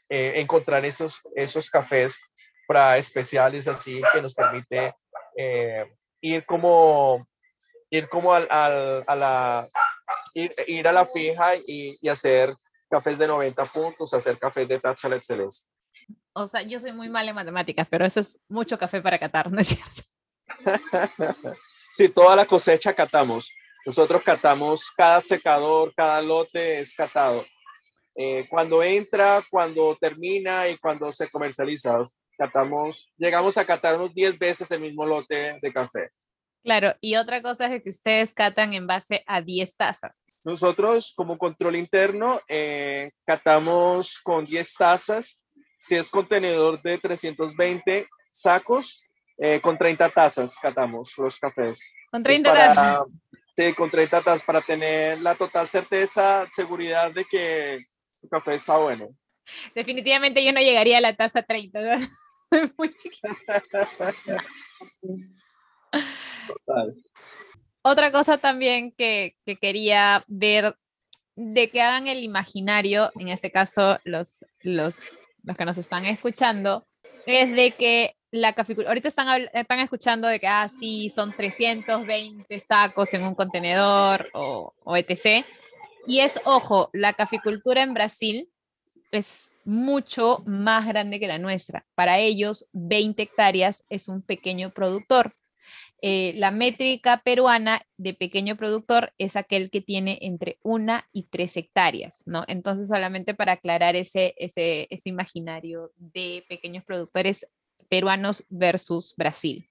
encontrar 0.10 0.84
esos, 0.86 1.22
esos 1.36 1.70
cafés 1.70 2.20
para 2.68 2.98
especiales 2.98 3.68
así 3.68 4.02
que 4.14 4.22
nos 4.22 4.36
permite 4.36 4.94
ir 5.36 6.46
como, 6.46 7.28
ir 7.90 8.08
como 8.10 8.34
al, 8.34 8.48
al, 8.50 9.04
a 9.08 9.16
la, 9.16 9.70
ir, 10.34 10.88
a 10.88 10.92
la 10.92 11.06
fija 11.06 11.56
y, 11.56 11.96
y, 12.02 12.10
hacer 12.10 12.54
cafés 12.90 13.18
de 13.18 13.28
90 13.28 13.66
puntos, 13.66 14.14
hacer 14.14 14.38
cafés 14.38 14.68
de 14.68 14.80
tacha 14.80 15.10
la 15.10 15.18
excelencia. 15.18 15.68
O 16.34 16.48
sea, 16.48 16.64
yo 16.64 16.80
soy 16.80 16.94
muy 16.94 17.10
mal 17.10 17.28
en 17.28 17.36
matemáticas, 17.36 17.88
pero 17.90 18.06
eso 18.06 18.20
es 18.20 18.40
mucho 18.50 18.78
café 18.78 19.02
para 19.02 19.20
catar, 19.20 19.52
¿no 19.52 19.60
es 19.60 19.68
cierto? 19.68 20.02
sí, 21.92 22.10
toda 22.10 22.36
la 22.36 22.46
cosecha 22.46 22.94
catamos. 22.94 23.54
Nosotros 23.86 24.24
catamos 24.24 24.92
cada 24.92 25.20
secador, 25.22 25.94
cada 25.96 26.22
lote 26.22 26.80
es 26.80 26.96
catado. 26.96 27.46
Eh, 28.16 28.48
cuando 28.50 28.82
entra, 28.82 29.44
cuando 29.50 29.96
termina 30.00 30.70
y 30.70 30.78
cuando 30.78 31.12
se 31.12 31.30
comercializa, 31.30 31.98
catamos, 32.38 33.12
llegamos 33.18 33.58
a 33.58 33.66
catar 33.66 33.96
unos 33.96 34.14
10 34.14 34.38
veces 34.40 34.72
el 34.72 34.82
mismo 34.82 35.06
lote 35.06 35.58
de 35.62 35.74
café. 35.74 36.10
Claro, 36.64 36.96
y 37.02 37.18
otra 37.18 37.42
cosa 37.42 37.74
es 37.74 37.84
que 37.84 37.90
ustedes 37.90 38.34
catan 38.34 38.74
en 38.74 38.88
base 38.88 39.24
a 39.28 39.42
10 39.42 39.76
tazas. 39.76 40.26
Nosotros 40.46 41.14
como 41.16 41.38
control 41.38 41.76
interno 41.76 42.40
eh, 42.48 43.12
catamos 43.26 44.20
con 44.22 44.46
10 44.46 44.76
tazas. 44.76 45.42
Si 45.78 45.96
es 45.96 46.10
contenedor 46.10 46.82
de 46.82 46.98
320 46.98 48.08
sacos, 48.32 49.10
eh, 49.38 49.60
con 49.62 49.78
30 49.78 50.10
tazas 50.10 50.58
catamos 50.58 51.18
los 51.18 51.38
cafés. 51.38 51.92
Con 52.10 52.24
30 52.24 52.54
tazas. 52.54 53.04
Sí, 53.56 53.74
con 53.74 53.90
30 53.90 54.22
tazas 54.22 54.44
para 54.44 54.62
tener 54.62 55.22
la 55.22 55.36
total 55.36 55.70
certeza, 55.70 56.48
seguridad 56.50 57.12
de 57.12 57.26
que 57.26 57.74
el 57.76 58.30
café 58.30 58.56
está 58.56 58.78
bueno. 58.78 59.10
Definitivamente 59.76 60.44
yo 60.44 60.52
no 60.54 60.62
llegaría 60.62 60.98
a 60.98 61.02
la 61.02 61.16
taza 61.16 61.44
30, 61.44 61.80
Muy 62.78 62.94
chiquita. 62.94 63.30
Total. 66.48 66.96
Otra 67.82 68.12
cosa 68.12 68.38
también 68.38 68.92
que, 68.92 69.36
que, 69.46 69.58
quería 69.58 70.24
ver, 70.28 70.78
de 71.36 71.70
que 71.70 71.82
hagan 71.82 72.08
el 72.08 72.24
imaginario, 72.24 73.12
en 73.20 73.28
este 73.28 73.52
caso 73.52 74.00
los, 74.04 74.46
los, 74.62 75.20
los 75.44 75.58
que 75.58 75.66
nos 75.66 75.78
están 75.78 76.06
escuchando, 76.06 76.88
es 77.26 77.54
de 77.54 77.72
que 77.72 78.16
la 78.32 78.54
caficultura, 78.54 78.90
ahorita 78.90 79.08
están, 79.10 79.50
están 79.54 79.80
escuchando 79.80 80.28
de 80.28 80.40
que, 80.40 80.48
ah, 80.48 80.68
sí, 80.68 81.10
son 81.10 81.36
320 81.36 82.60
sacos 82.60 83.14
en 83.14 83.24
un 83.24 83.36
contenedor 83.36 84.30
o, 84.34 84.74
o 84.84 84.98
etc. 84.98 85.46
Y 86.08 86.20
es, 86.20 86.40
ojo, 86.46 86.90
la 86.94 87.14
caficultura 87.14 87.82
en 87.82 87.94
Brasil 87.94 88.50
es 89.12 89.53
mucho 89.66 90.44
más 90.46 90.88
grande 90.88 91.20
que 91.20 91.28
la 91.28 91.40
nuestra. 91.40 91.86
Para 91.96 92.20
ellos, 92.20 92.68
20 92.74 93.22
hectáreas 93.22 93.84
es 93.90 94.08
un 94.08 94.22
pequeño 94.22 94.72
productor. 94.72 95.36
Eh, 96.06 96.34
la 96.36 96.52
métrica 96.52 97.22
peruana 97.24 97.82
de 97.96 98.14
pequeño 98.14 98.58
productor 98.58 99.14
es 99.18 99.38
aquel 99.38 99.70
que 99.70 99.80
tiene 99.80 100.20
entre 100.22 100.58
una 100.62 101.08
y 101.14 101.24
tres 101.30 101.56
hectáreas, 101.56 102.24
¿no? 102.26 102.44
Entonces, 102.50 102.90
solamente 102.90 103.34
para 103.34 103.54
aclarar 103.54 103.96
ese, 103.96 104.36
ese, 104.38 104.90
imaginario 105.06 105.92
de 105.96 106.44
pequeños 106.50 106.84
productores, 106.84 107.48
peruanos 107.88 108.44
versus 108.50 109.14
Brasil. 109.16 109.70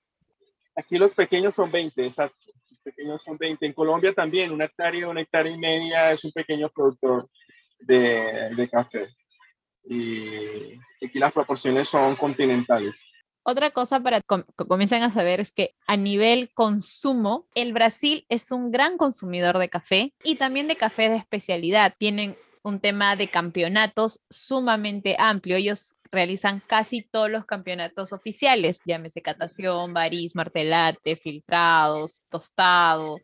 Aquí 0.75 0.97
los 0.97 1.15
pequeños 1.15 1.55
son 1.55 1.71
20, 1.71 2.03
exacto. 2.03 2.47
Pequeños 2.83 3.23
son 3.23 3.37
20. 3.37 3.67
En 3.67 3.75
Colombia 3.75 4.15
también, 4.15 4.53
una 4.53 4.65
hectárea, 4.65 5.09
una 5.09 5.21
hectárea 5.21 5.53
y 5.53 5.59
media 5.59 6.13
es 6.13 6.25
un 6.25 6.33
pequeño 6.33 6.71
productor 6.71 7.29
de, 7.79 8.55
de 8.57 8.69
café. 8.71 9.09
Y 9.85 10.79
aquí 11.05 11.19
las 11.19 11.33
proporciones 11.33 11.89
son 11.89 12.17
continentales. 12.17 13.07
Otra 13.45 13.71
cosa 13.71 13.99
para 14.01 14.21
que 14.21 14.45
comiencen 14.69 15.03
a 15.03 15.11
saber 15.11 15.41
es 15.41 15.51
que 15.51 15.75
a 15.87 15.97
nivel 15.97 16.51
consumo, 16.55 17.47
el 17.55 17.73
Brasil 17.73 18.25
es 18.29 18.53
un 18.53 18.71
gran 18.71 18.97
consumidor 18.97 19.59
de 19.59 19.69
café 19.69 20.15
y 20.23 20.37
también 20.37 20.69
de 20.69 20.77
café 20.77 21.09
de 21.09 21.17
especialidad. 21.17 21.95
Tienen 21.99 22.37
un 22.63 22.79
tema 22.79 23.17
de 23.17 23.27
campeonatos 23.27 24.21
sumamente 24.31 25.17
amplio. 25.19 25.57
Ellos 25.57 25.97
realizan 26.13 26.63
casi 26.67 27.03
todos 27.03 27.31
los 27.31 27.45
campeonatos 27.45 28.13
oficiales, 28.13 28.81
llámese 28.85 29.23
catación, 29.23 29.93
barís, 29.93 30.37
martelate, 30.37 31.17
filtrados, 31.17 32.25
tostado, 32.29 33.19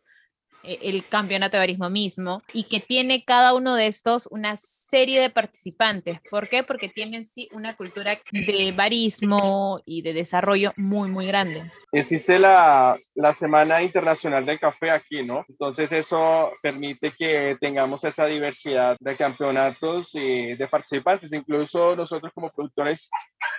el 0.63 1.05
campeonato 1.07 1.57
de 1.57 1.61
barismo 1.61 1.91
mismo 1.91 2.43
y 2.53 2.65
que 2.65 2.81
tiene 2.81 3.25
cada 3.25 3.55
uno 3.55 3.75
de 3.75 3.87
estos 3.87 4.27
una 4.31 4.57
serie 4.57 5.21
de 5.21 5.31
participantes. 5.31 6.19
¿Por 6.31 6.49
qué? 6.49 6.63
Porque 6.63 6.89
tienen 6.89 7.27
sí 7.27 7.49
una 7.53 7.77
cultura 7.77 8.19
de 8.33 8.73
barismo 8.73 9.81
y 9.85 10.03
de 10.03 10.13
desarrollo 10.13 10.73
muy, 10.77 11.11
muy 11.11 11.27
grande. 11.27 11.71
Existe 11.93 12.39
la, 12.39 12.99
la 13.15 13.33
Semana 13.33 13.83
Internacional 13.83 14.45
del 14.45 14.59
Café 14.59 14.91
aquí, 14.91 15.23
¿no? 15.23 15.45
Entonces 15.49 15.93
eso 15.93 16.51
permite 16.63 17.13
que 17.17 17.57
tengamos 17.61 18.05
esa 18.05 18.27
diversidad 18.27 18.97
de 19.01 19.17
campeonatos 19.17 20.15
y 20.15 20.55
de 20.55 20.69
participantes. 20.69 21.33
Incluso 21.33 21.95
nosotros 21.95 22.33
como 22.35 22.49
productores 22.49 23.11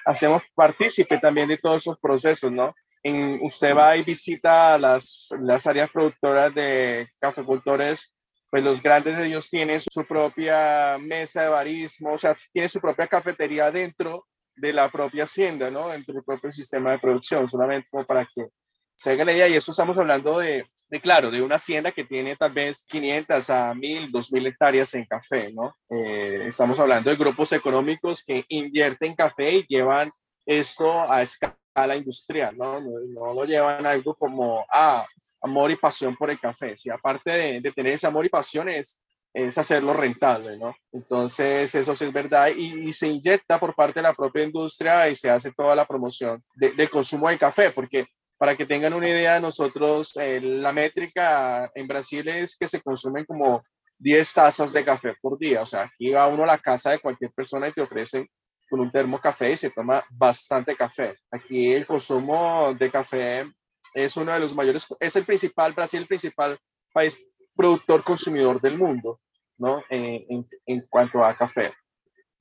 hacemos 0.05 0.41
partícipe 0.55 1.17
también 1.17 1.47
de 1.47 1.57
todos 1.57 1.83
esos 1.83 1.99
procesos, 1.99 2.51
¿no? 2.51 2.73
En, 3.03 3.39
usted 3.41 3.75
va 3.75 3.95
y 3.95 4.03
visita 4.03 4.77
las, 4.77 5.29
las 5.39 5.65
áreas 5.67 5.89
productoras 5.89 6.53
de 6.53 7.07
cafecultores 7.19 8.15
pues 8.49 8.63
los 8.63 8.81
grandes 8.81 9.17
de 9.17 9.27
ellos 9.27 9.49
tienen 9.49 9.79
su 9.79 10.03
propia 10.05 10.97
mesa 10.99 11.43
de 11.43 11.49
barismo, 11.49 12.13
o 12.13 12.17
sea, 12.17 12.35
tienen 12.51 12.69
su 12.69 12.79
propia 12.79 13.07
cafetería 13.07 13.69
dentro 13.71 14.25
de 14.55 14.73
la 14.73 14.89
propia 14.89 15.23
hacienda, 15.23 15.69
¿no? 15.69 15.89
Dentro 15.89 16.13
del 16.13 16.23
propio 16.23 16.51
sistema 16.51 16.91
de 16.91 16.99
producción, 16.99 17.47
solamente 17.49 17.87
como 17.91 18.05
para 18.05 18.27
que 18.33 18.47
se 18.95 19.11
haga 19.11 19.23
la 19.23 19.33
idea. 19.33 19.47
Y 19.47 19.53
eso 19.53 19.71
estamos 19.71 19.97
hablando 19.97 20.39
de, 20.39 20.65
de, 20.89 20.99
claro, 20.99 21.31
de 21.31 21.41
una 21.41 21.55
hacienda 21.55 21.91
que 21.91 22.03
tiene 22.03 22.35
tal 22.35 22.51
vez 22.51 22.85
500 22.87 23.49
a 23.51 23.73
1000, 23.73 24.11
2000 24.11 24.47
hectáreas 24.47 24.93
en 24.95 25.05
café, 25.05 25.53
¿no? 25.53 25.75
Eh, 25.89 26.47
estamos 26.47 26.79
hablando 26.79 27.09
de 27.09 27.15
grupos 27.15 27.53
económicos 27.53 28.23
que 28.25 28.43
invierten 28.49 29.15
café 29.15 29.53
y 29.53 29.65
llevan 29.67 30.11
esto 30.45 30.89
a 31.11 31.21
escala 31.21 31.55
industrial, 31.95 32.57
¿no? 32.57 32.79
No, 32.79 32.99
no 33.07 33.33
lo 33.33 33.45
llevan 33.45 33.85
a 33.85 33.91
algo 33.91 34.15
como, 34.15 34.65
ah, 34.73 35.05
amor 35.41 35.71
y 35.71 35.75
pasión 35.75 36.15
por 36.15 36.29
el 36.29 36.39
café. 36.39 36.77
Si 36.77 36.89
aparte 36.89 37.31
de, 37.31 37.61
de, 37.61 37.71
tener 37.71 37.93
ese 37.93 38.07
amor 38.07 38.25
y 38.25 38.29
pasión 38.29 38.69
es, 38.69 39.01
es 39.33 39.57
hacerlo 39.57 39.93
rentable, 39.93 40.57
¿no? 40.57 40.75
Entonces, 40.91 41.73
eso 41.73 41.95
sí 41.95 42.05
es 42.05 42.13
verdad 42.13 42.47
y, 42.49 42.91
se 42.93 43.07
inyecta 43.07 43.59
por 43.59 43.75
parte 43.75 43.99
de 43.99 44.03
la 44.03 44.13
propia 44.13 44.43
industria 44.43 45.09
y 45.09 45.15
se 45.15 45.29
hace 45.29 45.51
toda 45.51 45.75
la 45.75 45.85
promoción 45.85 46.43
de, 46.55 46.69
de 46.71 46.87
consumo 46.87 47.29
de 47.29 47.37
café, 47.37 47.71
porque 47.71 48.05
para 48.39 48.55
que 48.55 48.65
tengan 48.65 48.93
una 48.93 49.09
idea, 49.09 49.39
nosotros, 49.39 50.15
eh, 50.15 50.39
la 50.41 50.71
métrica 50.71 51.69
en 51.75 51.87
Brasil 51.87 52.27
es 52.29 52.55
que 52.55 52.69
se 52.69 52.81
consumen 52.81 53.25
como 53.25 53.63
10 53.97 54.33
tazas 54.33 54.71
de 54.71 54.85
café 54.85 55.13
por 55.21 55.37
día. 55.37 55.61
O 55.61 55.65
sea, 55.65 55.83
aquí 55.83 56.11
va 56.11 56.25
uno 56.27 56.43
a 56.43 56.47
la 56.47 56.57
casa 56.57 56.91
de 56.91 56.99
cualquier 56.99 57.31
persona 57.31 57.67
y 57.67 57.73
te 57.73 57.81
ofrece 57.81 58.29
con 58.69 58.79
un 58.79 58.91
termo 58.91 59.19
café 59.19 59.51
y 59.51 59.57
se 59.57 59.71
toma 59.71 60.03
bastante 60.11 60.75
café. 60.75 61.15
Aquí 61.31 61.71
el 61.71 61.85
consumo 61.85 62.73
de 62.73 62.89
café 62.89 63.45
es 63.93 64.17
uno 64.17 64.33
de 64.33 64.39
los 64.39 64.55
mayores, 64.55 64.85
es 64.99 65.15
el 65.15 65.25
principal, 65.25 65.73
Brasil, 65.73 66.01
el 66.01 66.07
principal 66.07 66.57
país 66.93 67.17
productor 67.55 68.03
consumidor 68.03 68.61
del 68.61 68.77
mundo, 68.77 69.19
¿no? 69.57 69.83
En, 69.89 70.25
en, 70.29 70.47
en 70.65 70.81
cuanto 70.89 71.23
a 71.23 71.35
café. 71.35 71.71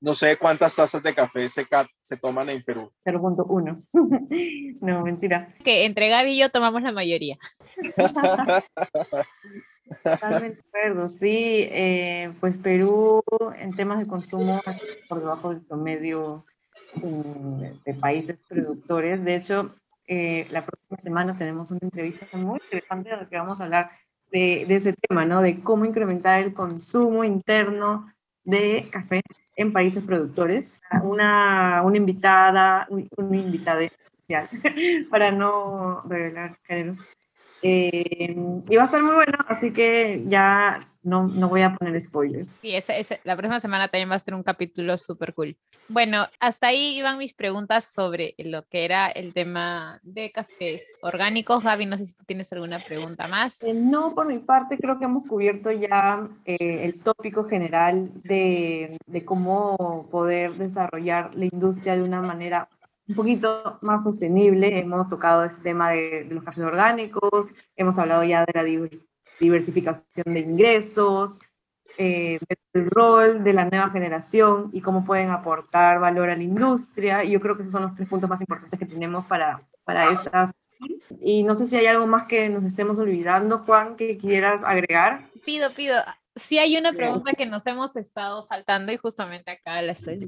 No 0.01 0.13
sé 0.13 0.37
cuántas 0.37 0.73
tazas 0.77 1.03
de 1.03 1.13
café 1.13 1.49
se, 1.49 1.67
se 2.01 2.17
toman 2.17 2.49
en 2.49 2.63
Perú. 2.63 2.89
0.1. 3.03 3.83
no, 4.81 5.01
mentira. 5.03 5.53
Que 5.63 5.83
entre 5.83 6.07
Gaby 6.07 6.31
y 6.31 6.39
yo 6.39 6.49
tomamos 6.49 6.81
la 6.81 6.93
mayoría. 6.93 7.37
Totalmente 10.03 10.61
de 10.61 10.63
acuerdo, 10.67 11.07
sí. 11.07 11.67
Eh, 11.71 12.31
pues 12.39 12.57
Perú 12.57 13.23
en 13.57 13.75
temas 13.75 13.99
de 13.99 14.07
consumo 14.07 14.57
está 14.57 14.73
por 15.07 15.19
debajo 15.19 15.49
del 15.49 15.61
promedio 15.61 16.45
um, 17.01 17.59
de 17.59 17.93
países 17.93 18.37
productores. 18.47 19.23
De 19.23 19.35
hecho, 19.35 19.75
eh, 20.07 20.47
la 20.49 20.65
próxima 20.65 20.97
semana 21.01 21.37
tenemos 21.37 21.71
una 21.71 21.79
entrevista 21.83 22.25
muy 22.37 22.59
interesante 22.63 23.11
en 23.11 23.19
la 23.19 23.29
que 23.29 23.37
vamos 23.37 23.61
a 23.61 23.65
hablar 23.65 23.91
de, 24.31 24.63
ese 24.63 24.93
tema, 24.93 25.25
¿no? 25.25 25.41
De 25.41 25.59
cómo 25.61 25.85
incrementar 25.85 26.41
el 26.41 26.53
consumo 26.53 27.23
interno 27.23 28.11
de 28.43 28.87
café 28.91 29.21
en 29.55 29.73
países 29.73 30.03
productores. 30.03 30.79
Una, 31.03 31.81
una 31.83 31.97
invitada, 31.97 32.87
una 32.89 33.37
invitada 33.37 33.83
especial, 33.83 34.49
para 35.09 35.31
no 35.31 36.01
revelar 36.03 36.57
géneros, 36.63 36.99
eh, 37.61 38.35
y 38.69 38.75
va 38.75 38.83
a 38.83 38.87
ser 38.87 39.03
muy 39.03 39.15
bueno, 39.15 39.37
así 39.47 39.73
que 39.73 40.23
ya 40.27 40.79
no, 41.03 41.27
no 41.27 41.49
voy 41.49 41.61
a 41.61 41.75
poner 41.75 41.99
spoilers. 41.99 42.47
Sí, 42.47 42.75
ese, 42.75 42.99
ese, 42.99 43.19
la 43.23 43.35
próxima 43.35 43.59
semana 43.59 43.87
también 43.87 44.09
va 44.09 44.15
a 44.15 44.19
ser 44.19 44.33
un 44.33 44.43
capítulo 44.43 44.97
súper 44.97 45.33
cool. 45.33 45.57
Bueno, 45.87 46.25
hasta 46.39 46.67
ahí 46.67 46.97
iban 46.97 47.17
mis 47.17 47.33
preguntas 47.33 47.85
sobre 47.85 48.35
lo 48.37 48.67
que 48.67 48.85
era 48.85 49.07
el 49.07 49.33
tema 49.33 49.99
de 50.03 50.31
cafés 50.31 50.95
orgánicos. 51.01 51.63
Gaby, 51.63 51.85
no 51.85 51.97
sé 51.97 52.05
si 52.05 52.15
tú 52.15 52.25
tienes 52.25 52.51
alguna 52.53 52.79
pregunta 52.79 53.27
más. 53.27 53.63
Eh, 53.63 53.73
no, 53.73 54.13
por 54.13 54.27
mi 54.27 54.39
parte, 54.39 54.77
creo 54.77 54.99
que 54.99 55.05
hemos 55.05 55.25
cubierto 55.27 55.71
ya 55.71 56.27
eh, 56.45 56.81
el 56.83 56.99
tópico 56.99 57.45
general 57.45 58.11
de, 58.23 58.97
de 59.07 59.25
cómo 59.25 60.07
poder 60.11 60.53
desarrollar 60.53 61.33
la 61.35 61.45
industria 61.45 61.95
de 61.95 62.03
una 62.03 62.21
manera 62.21 62.69
un 63.09 63.15
poquito 63.15 63.79
más 63.81 64.03
sostenible. 64.03 64.79
Hemos 64.79 65.09
tocado 65.09 65.43
este 65.43 65.61
tema 65.61 65.89
de, 65.89 66.25
de, 66.25 66.35
los 66.35 66.43
cafés 66.43 66.63
orgánicos, 66.63 67.53
hemos 67.75 67.97
hablado 67.97 68.23
ya 68.23 68.45
de 68.45 68.53
la 68.53 68.63
diversificación 69.39 70.33
de 70.33 70.39
ingresos, 70.39 71.39
eh, 71.97 72.39
del 72.71 72.89
rol 72.89 73.43
de 73.43 73.51
la 73.51 73.65
nueva 73.65 73.89
generación 73.89 74.69
y 74.71 74.81
cómo 74.81 75.03
pueden 75.03 75.31
aportar 75.31 75.99
valor 75.99 76.29
a 76.29 76.35
la 76.37 76.43
industria. 76.43 77.23
Y 77.23 77.31
yo 77.31 77.41
creo 77.41 77.55
que 77.55 77.63
esos 77.63 77.71
son 77.71 77.81
los 77.81 77.95
tres 77.95 78.07
puntos 78.07 78.29
más 78.29 78.41
importantes 78.41 78.79
que 78.79 78.85
tenemos 78.85 79.25
para, 79.25 79.61
para 79.83 80.11
estas. 80.11 80.51
Y 81.19 81.43
no 81.43 81.55
sé 81.55 81.65
si 81.65 81.75
hay 81.75 81.87
algo 81.87 82.05
más 82.05 82.25
que 82.27 82.47
nos 82.49 82.63
estemos 82.63 82.99
olvidando, 82.99 83.59
Juan, 83.59 83.95
que 83.95 84.17
quieras 84.17 84.61
agregar. 84.63 85.27
Pido, 85.43 85.73
pido. 85.73 85.97
Sí 86.35 86.57
hay 86.59 86.77
una 86.77 86.93
pregunta 86.93 87.33
que 87.33 87.45
nos 87.45 87.65
hemos 87.65 87.95
estado 87.97 88.41
saltando 88.43 88.93
y 88.93 88.97
justamente 88.97 89.51
acá 89.51 89.81
la 89.81 89.91
estoy 89.91 90.19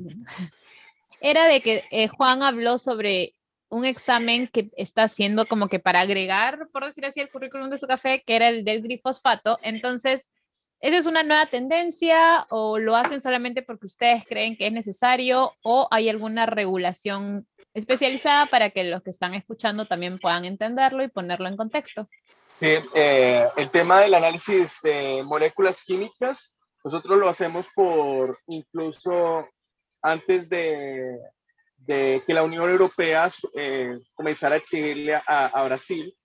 era 1.21 1.45
de 1.45 1.61
que 1.61 1.83
eh, 1.91 2.07
Juan 2.09 2.43
habló 2.43 2.77
sobre 2.77 3.35
un 3.69 3.85
examen 3.85 4.47
que 4.47 4.69
está 4.75 5.03
haciendo 5.03 5.47
como 5.47 5.69
que 5.69 5.79
para 5.79 6.01
agregar, 6.01 6.67
por 6.73 6.85
decir 6.85 7.05
así, 7.05 7.21
el 7.21 7.31
currículum 7.31 7.69
de 7.69 7.77
su 7.77 7.87
café, 7.87 8.21
que 8.25 8.35
era 8.35 8.49
el 8.49 8.65
del 8.65 8.81
glifosfato. 8.81 9.57
Entonces, 9.61 10.33
¿esa 10.81 10.97
es 10.97 11.05
una 11.05 11.23
nueva 11.23 11.45
tendencia 11.45 12.45
o 12.49 12.79
lo 12.79 12.97
hacen 12.97 13.21
solamente 13.21 13.61
porque 13.61 13.85
ustedes 13.85 14.25
creen 14.25 14.57
que 14.57 14.67
es 14.67 14.73
necesario 14.73 15.53
o 15.63 15.87
hay 15.89 16.09
alguna 16.09 16.47
regulación 16.47 17.47
especializada 17.73 18.47
para 18.47 18.71
que 18.71 18.83
los 18.83 19.01
que 19.01 19.11
están 19.11 19.33
escuchando 19.33 19.85
también 19.85 20.19
puedan 20.19 20.43
entenderlo 20.43 21.03
y 21.03 21.07
ponerlo 21.07 21.47
en 21.47 21.55
contexto? 21.55 22.09
Sí, 22.45 22.75
eh, 22.95 23.45
el 23.55 23.71
tema 23.71 24.01
del 24.01 24.13
análisis 24.13 24.79
de 24.83 25.23
moléculas 25.23 25.83
químicas, 25.83 26.53
nosotros 26.83 27.17
lo 27.17 27.29
hacemos 27.29 27.69
por 27.73 28.39
incluso 28.47 29.47
antes 30.01 30.49
de, 30.49 31.17
de 31.85 32.21
que 32.25 32.33
la 32.33 32.43
Unión 32.43 32.69
Europea 32.69 33.27
eh, 33.55 33.99
comenzara 34.13 34.55
a 34.55 34.57
exigirle 34.57 35.15
a, 35.15 35.21
a, 35.27 35.63
Brasil 35.63 36.15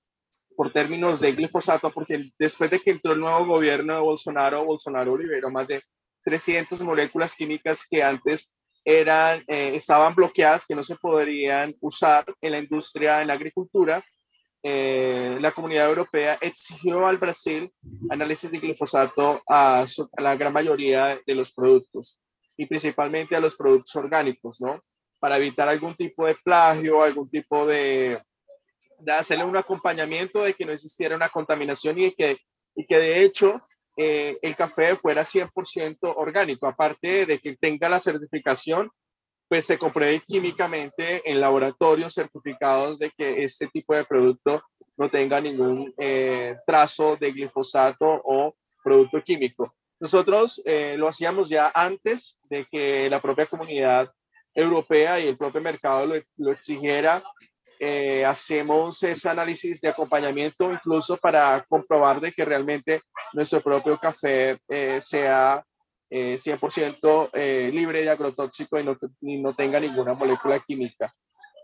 por 0.54 0.72
términos 0.72 1.20
de 1.20 1.32
glifosato, 1.32 1.90
porque 1.90 2.30
después 2.38 2.70
de 2.70 2.80
que 2.80 2.90
entró 2.90 3.12
el 3.12 3.20
nuevo 3.20 3.46
gobierno 3.46 3.94
de 3.94 4.00
Bolsonaro, 4.00 4.64
Bolsonaro 4.64 5.16
liberó 5.16 5.50
más 5.50 5.66
de 5.68 5.82
300 6.24 6.80
moléculas 6.82 7.34
químicas 7.34 7.86
que 7.88 8.02
antes 8.02 8.54
eran, 8.84 9.42
eh, 9.48 9.74
estaban 9.74 10.14
bloqueadas, 10.14 10.66
que 10.66 10.74
no 10.74 10.82
se 10.82 10.96
podrían 10.96 11.74
usar 11.80 12.24
en 12.40 12.52
la 12.52 12.58
industria, 12.58 13.20
en 13.20 13.28
la 13.28 13.34
agricultura. 13.34 14.02
Eh, 14.62 15.36
la 15.40 15.52
comunidad 15.52 15.88
europea 15.88 16.38
exigió 16.40 17.06
al 17.06 17.18
Brasil 17.18 17.70
análisis 18.10 18.50
de 18.50 18.58
glifosato 18.58 19.42
a, 19.48 19.82
a 19.82 20.22
la 20.22 20.36
gran 20.36 20.52
mayoría 20.52 21.20
de 21.24 21.34
los 21.34 21.52
productos 21.52 22.20
y 22.56 22.66
principalmente 22.66 23.36
a 23.36 23.40
los 23.40 23.56
productos 23.56 23.94
orgánicos, 23.96 24.60
¿no? 24.60 24.82
Para 25.18 25.36
evitar 25.38 25.68
algún 25.68 25.94
tipo 25.94 26.26
de 26.26 26.36
plagio, 26.42 27.02
algún 27.02 27.28
tipo 27.30 27.66
de, 27.66 28.18
de 28.98 29.12
hacerle 29.12 29.44
un 29.44 29.56
acompañamiento 29.56 30.42
de 30.42 30.54
que 30.54 30.64
no 30.64 30.72
existiera 30.72 31.16
una 31.16 31.28
contaminación 31.28 31.98
y 32.00 32.12
que, 32.12 32.38
y 32.74 32.86
que 32.86 32.96
de 32.96 33.20
hecho 33.20 33.60
eh, 33.96 34.38
el 34.42 34.54
café 34.54 34.96
fuera 34.96 35.22
100% 35.22 35.96
orgánico, 36.16 36.66
aparte 36.66 37.26
de 37.26 37.38
que 37.38 37.56
tenga 37.56 37.88
la 37.88 38.00
certificación, 38.00 38.90
pues 39.48 39.64
se 39.64 39.78
compruebe 39.78 40.20
químicamente 40.26 41.22
en 41.30 41.40
laboratorios 41.40 42.12
certificados 42.12 42.98
de 42.98 43.10
que 43.10 43.44
este 43.44 43.68
tipo 43.68 43.94
de 43.94 44.04
producto 44.04 44.62
no 44.96 45.08
tenga 45.08 45.40
ningún 45.40 45.94
eh, 45.98 46.56
trazo 46.66 47.16
de 47.16 47.30
glifosato 47.30 48.06
o 48.24 48.56
producto 48.82 49.22
químico. 49.22 49.74
Nosotros 49.98 50.60
eh, 50.64 50.96
lo 50.98 51.08
hacíamos 51.08 51.48
ya 51.48 51.70
antes 51.74 52.40
de 52.50 52.66
que 52.70 53.08
la 53.08 53.20
propia 53.20 53.46
comunidad 53.46 54.10
europea 54.54 55.20
y 55.20 55.28
el 55.28 55.36
propio 55.36 55.60
mercado 55.60 56.06
lo, 56.06 56.14
lo 56.36 56.52
exigiera. 56.52 57.22
Eh, 57.78 58.24
hacemos 58.24 59.02
ese 59.02 59.28
análisis 59.28 59.82
de 59.82 59.88
acompañamiento 59.88 60.72
incluso 60.72 61.18
para 61.18 61.62
comprobar 61.68 62.20
de 62.22 62.32
que 62.32 62.42
realmente 62.42 63.02
nuestro 63.34 63.60
propio 63.60 63.98
café 63.98 64.56
eh, 64.68 64.98
sea 65.02 65.62
100% 66.10 67.30
eh, 67.34 67.70
libre 67.72 68.02
de 68.02 68.10
agrotóxico 68.10 68.80
y 68.80 68.84
no, 68.84 68.96
y 69.20 69.38
no 69.38 69.52
tenga 69.54 69.78
ninguna 69.78 70.14
molécula 70.14 70.58
química. 70.60 71.12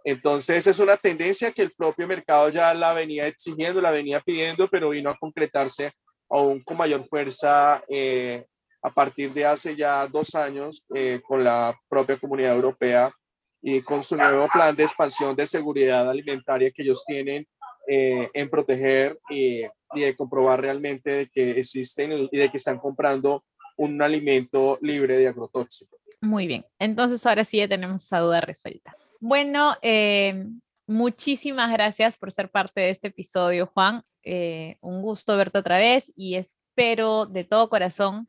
Entonces 0.04 0.66
es 0.66 0.78
una 0.80 0.96
tendencia 0.96 1.52
que 1.52 1.62
el 1.62 1.72
propio 1.72 2.08
mercado 2.08 2.48
ya 2.48 2.74
la 2.74 2.92
venía 2.92 3.26
exigiendo, 3.26 3.80
la 3.80 3.92
venía 3.92 4.20
pidiendo, 4.20 4.68
pero 4.68 4.90
vino 4.90 5.10
a 5.10 5.16
concretarse 5.16 5.92
aún 6.32 6.62
con 6.62 6.78
mayor 6.78 7.06
fuerza 7.06 7.84
eh, 7.88 8.46
a 8.82 8.90
partir 8.90 9.32
de 9.32 9.44
hace 9.44 9.76
ya 9.76 10.06
dos 10.08 10.34
años 10.34 10.84
eh, 10.94 11.20
con 11.22 11.44
la 11.44 11.78
propia 11.88 12.16
comunidad 12.16 12.56
europea 12.56 13.14
y 13.60 13.80
con 13.82 14.02
su 14.02 14.16
nuevo 14.16 14.48
plan 14.52 14.74
de 14.74 14.82
expansión 14.82 15.36
de 15.36 15.46
seguridad 15.46 16.08
alimentaria 16.10 16.72
que 16.72 16.82
ellos 16.82 17.04
tienen 17.06 17.46
eh, 17.86 18.28
en 18.32 18.48
proteger 18.48 19.18
y, 19.30 19.62
de 19.94 20.16
comprobar 20.16 20.58
realmente 20.58 21.28
que 21.34 21.50
existen 21.50 22.12
y 22.12 22.38
de 22.38 22.48
que 22.48 22.56
están 22.56 22.78
comprando 22.78 23.44
un 23.76 24.00
alimento 24.00 24.78
libre 24.80 25.18
de 25.18 25.28
agrotóxicos. 25.28 26.00
Muy 26.22 26.46
bien, 26.46 26.64
entonces 26.78 27.26
ahora 27.26 27.44
sí 27.44 27.58
ya 27.58 27.68
tenemos 27.68 28.02
esa 28.02 28.20
duda 28.20 28.40
resuelta. 28.40 28.96
Bueno, 29.20 29.76
eh, 29.82 30.46
muchísimas 30.86 31.70
gracias 31.72 32.18
por 32.18 32.32
ser 32.32 32.50
parte 32.50 32.80
de 32.80 32.90
este 32.90 33.08
episodio, 33.08 33.66
Juan. 33.66 34.02
Eh, 34.24 34.76
un 34.80 35.02
gusto 35.02 35.36
verte 35.36 35.58
otra 35.58 35.78
vez 35.78 36.12
y 36.16 36.36
espero 36.36 37.26
de 37.26 37.44
todo 37.44 37.68
corazón 37.68 38.26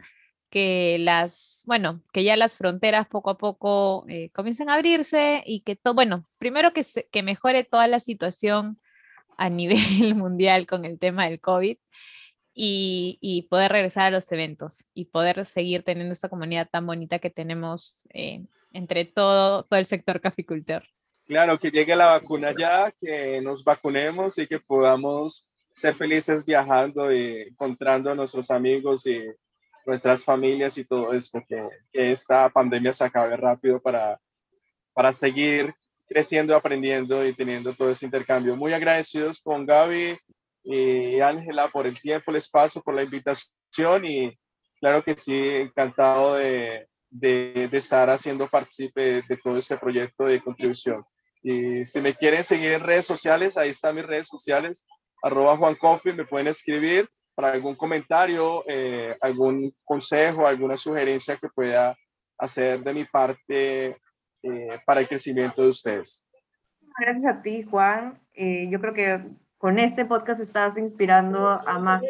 que 0.50 0.98
las, 1.00 1.64
bueno, 1.66 2.04
que 2.14 2.24
ya 2.24 2.36
las 2.36 2.56
fronteras 2.56 3.08
poco 3.08 3.32
a 3.32 3.38
poco 3.40 4.06
eh, 4.08 4.30
comiencen 4.34 4.70
a 4.70 4.76
abrirse 4.76 5.44
y 5.48 5.62
que 5.62 5.76
todo, 5.76 5.96
bueno, 5.96 6.28
primero 6.38 6.74
que, 6.74 6.86
que 7.12 7.24
mejore 7.24 7.64
toda 7.64 7.88
la 7.88 8.00
situación 8.00 8.80
a 9.38 9.50
nivel 9.50 10.16
mundial 10.16 10.68
con 10.68 10.86
el 10.86 11.00
tema 11.00 11.26
del 11.26 11.42
COVID 11.42 11.78
y, 12.54 13.18
y, 13.20 13.44
poder 13.44 13.72
regresar 13.72 14.08
a 14.08 14.12
los 14.12 14.32
eventos 14.32 14.86
y 14.94 15.06
poder 15.06 15.44
seguir 15.46 15.82
teniendo 15.82 16.14
esta 16.14 16.30
comunidad 16.30 16.70
tan 16.72 16.86
bonita 16.86 17.18
que 17.18 17.32
tenemos 17.32 18.08
eh, 18.14 18.46
entre 18.74 19.06
todo, 19.06 19.64
todo 19.64 19.80
el 19.80 19.88
sector 19.88 20.22
caficultor. 20.22 20.84
Claro, 21.34 21.58
que 21.58 21.72
llegue 21.72 21.96
la 21.96 22.10
vacuna 22.10 22.52
ya, 22.56 22.92
que 22.92 23.42
nos 23.42 23.64
vacunemos 23.64 24.38
y 24.38 24.46
que 24.46 24.60
podamos 24.60 25.50
ser 25.74 25.96
felices 25.96 26.46
viajando 26.46 27.12
y 27.12 27.48
encontrando 27.50 28.12
a 28.12 28.14
nuestros 28.14 28.52
amigos 28.52 29.08
y 29.08 29.20
nuestras 29.84 30.24
familias 30.24 30.78
y 30.78 30.86
todo 30.86 31.12
esto, 31.12 31.44
que, 31.50 31.68
que 31.92 32.12
esta 32.12 32.50
pandemia 32.50 32.94
se 32.94 33.06
acabe 33.06 33.36
rápido 33.36 33.82
para, 33.82 34.22
para 34.94 35.12
seguir 35.12 35.74
creciendo, 36.08 36.56
aprendiendo 36.56 37.26
y 37.26 37.34
teniendo 37.34 37.74
todo 37.74 37.90
ese 37.90 38.06
intercambio. 38.06 38.56
Muy 38.56 38.72
agradecidos 38.72 39.42
con 39.42 39.66
Gaby 39.66 40.16
y 40.66 41.20
Ángela 41.20 41.68
por 41.68 41.88
el 41.88 42.00
tiempo, 42.00 42.30
el 42.30 42.38
espacio, 42.38 42.80
por 42.84 42.94
la 42.94 43.06
invitación 43.06 44.06
y 44.06 44.38
claro 44.80 45.02
que 45.02 45.16
sí, 45.18 45.34
encantado 45.34 46.36
de, 46.36 46.88
de, 47.10 47.68
de 47.72 47.78
estar 47.80 48.08
haciendo 48.12 48.48
partícipe 48.48 49.24
de, 49.28 49.38
todo 49.44 49.58
este 49.58 49.80
proyecto 49.80 50.26
de 50.26 50.40
contribución. 50.40 51.04
Y 51.44 51.84
si 51.84 52.00
me 52.00 52.14
quieren 52.14 52.44
seguir 52.44 52.72
en 52.72 52.82
redes 52.82 53.06
sociales, 53.06 53.58
ahí 53.58 53.70
están 53.70 53.96
mis 53.96 54.06
redes 54.06 54.28
sociales, 54.28 54.88
arroba 55.22 55.58
Juan 55.58 55.76
Coffee, 55.76 56.14
me 56.14 56.26
pueden 56.26 56.48
escribir 56.48 57.08
para 57.36 57.52
algún 57.52 57.76
comentario, 57.76 58.64
eh, 58.68 59.16
algún 59.20 59.72
consejo, 59.84 60.48
alguna 60.48 60.78
sugerencia 60.78 61.36
que 61.36 61.50
pueda 61.50 61.96
hacer 62.38 62.80
de 62.80 62.94
mi 62.94 63.04
parte 63.04 63.98
eh, 64.44 64.80
para 64.86 65.02
el 65.02 65.08
crecimiento 65.08 65.62
de 65.62 65.70
ustedes. 65.70 66.26
Gracias 66.98 67.26
a 67.26 67.42
ti, 67.42 67.64
Juan. 67.64 68.20
Eh, 68.34 68.68
yo 68.70 68.80
creo 68.80 68.94
que 68.94 69.20
con 69.58 69.80
este 69.80 70.06
podcast 70.06 70.42
estás 70.42 70.78
inspirando 70.78 71.48
a 71.48 71.80
más, 71.80 72.04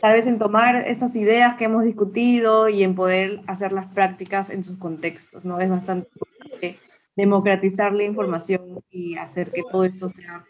tal 0.00 0.14
vez 0.14 0.26
en 0.26 0.38
tomar 0.38 0.86
estas 0.86 1.16
ideas 1.16 1.56
que 1.56 1.64
hemos 1.64 1.84
discutido 1.84 2.68
y 2.68 2.82
en 2.82 2.94
poder 2.94 3.40
hacer 3.46 3.72
las 3.72 3.86
prácticas 3.86 4.50
en 4.50 4.62
sus 4.62 4.78
contextos, 4.78 5.44
¿no? 5.44 5.60
Es 5.60 5.68
bastante 5.68 6.08
importante 6.14 6.89
democratizar 7.16 7.92
la 7.92 8.04
información 8.04 8.82
y 8.90 9.16
hacer 9.16 9.50
que 9.50 9.62
todo 9.70 9.84
esto 9.84 10.08
sea, 10.08 10.44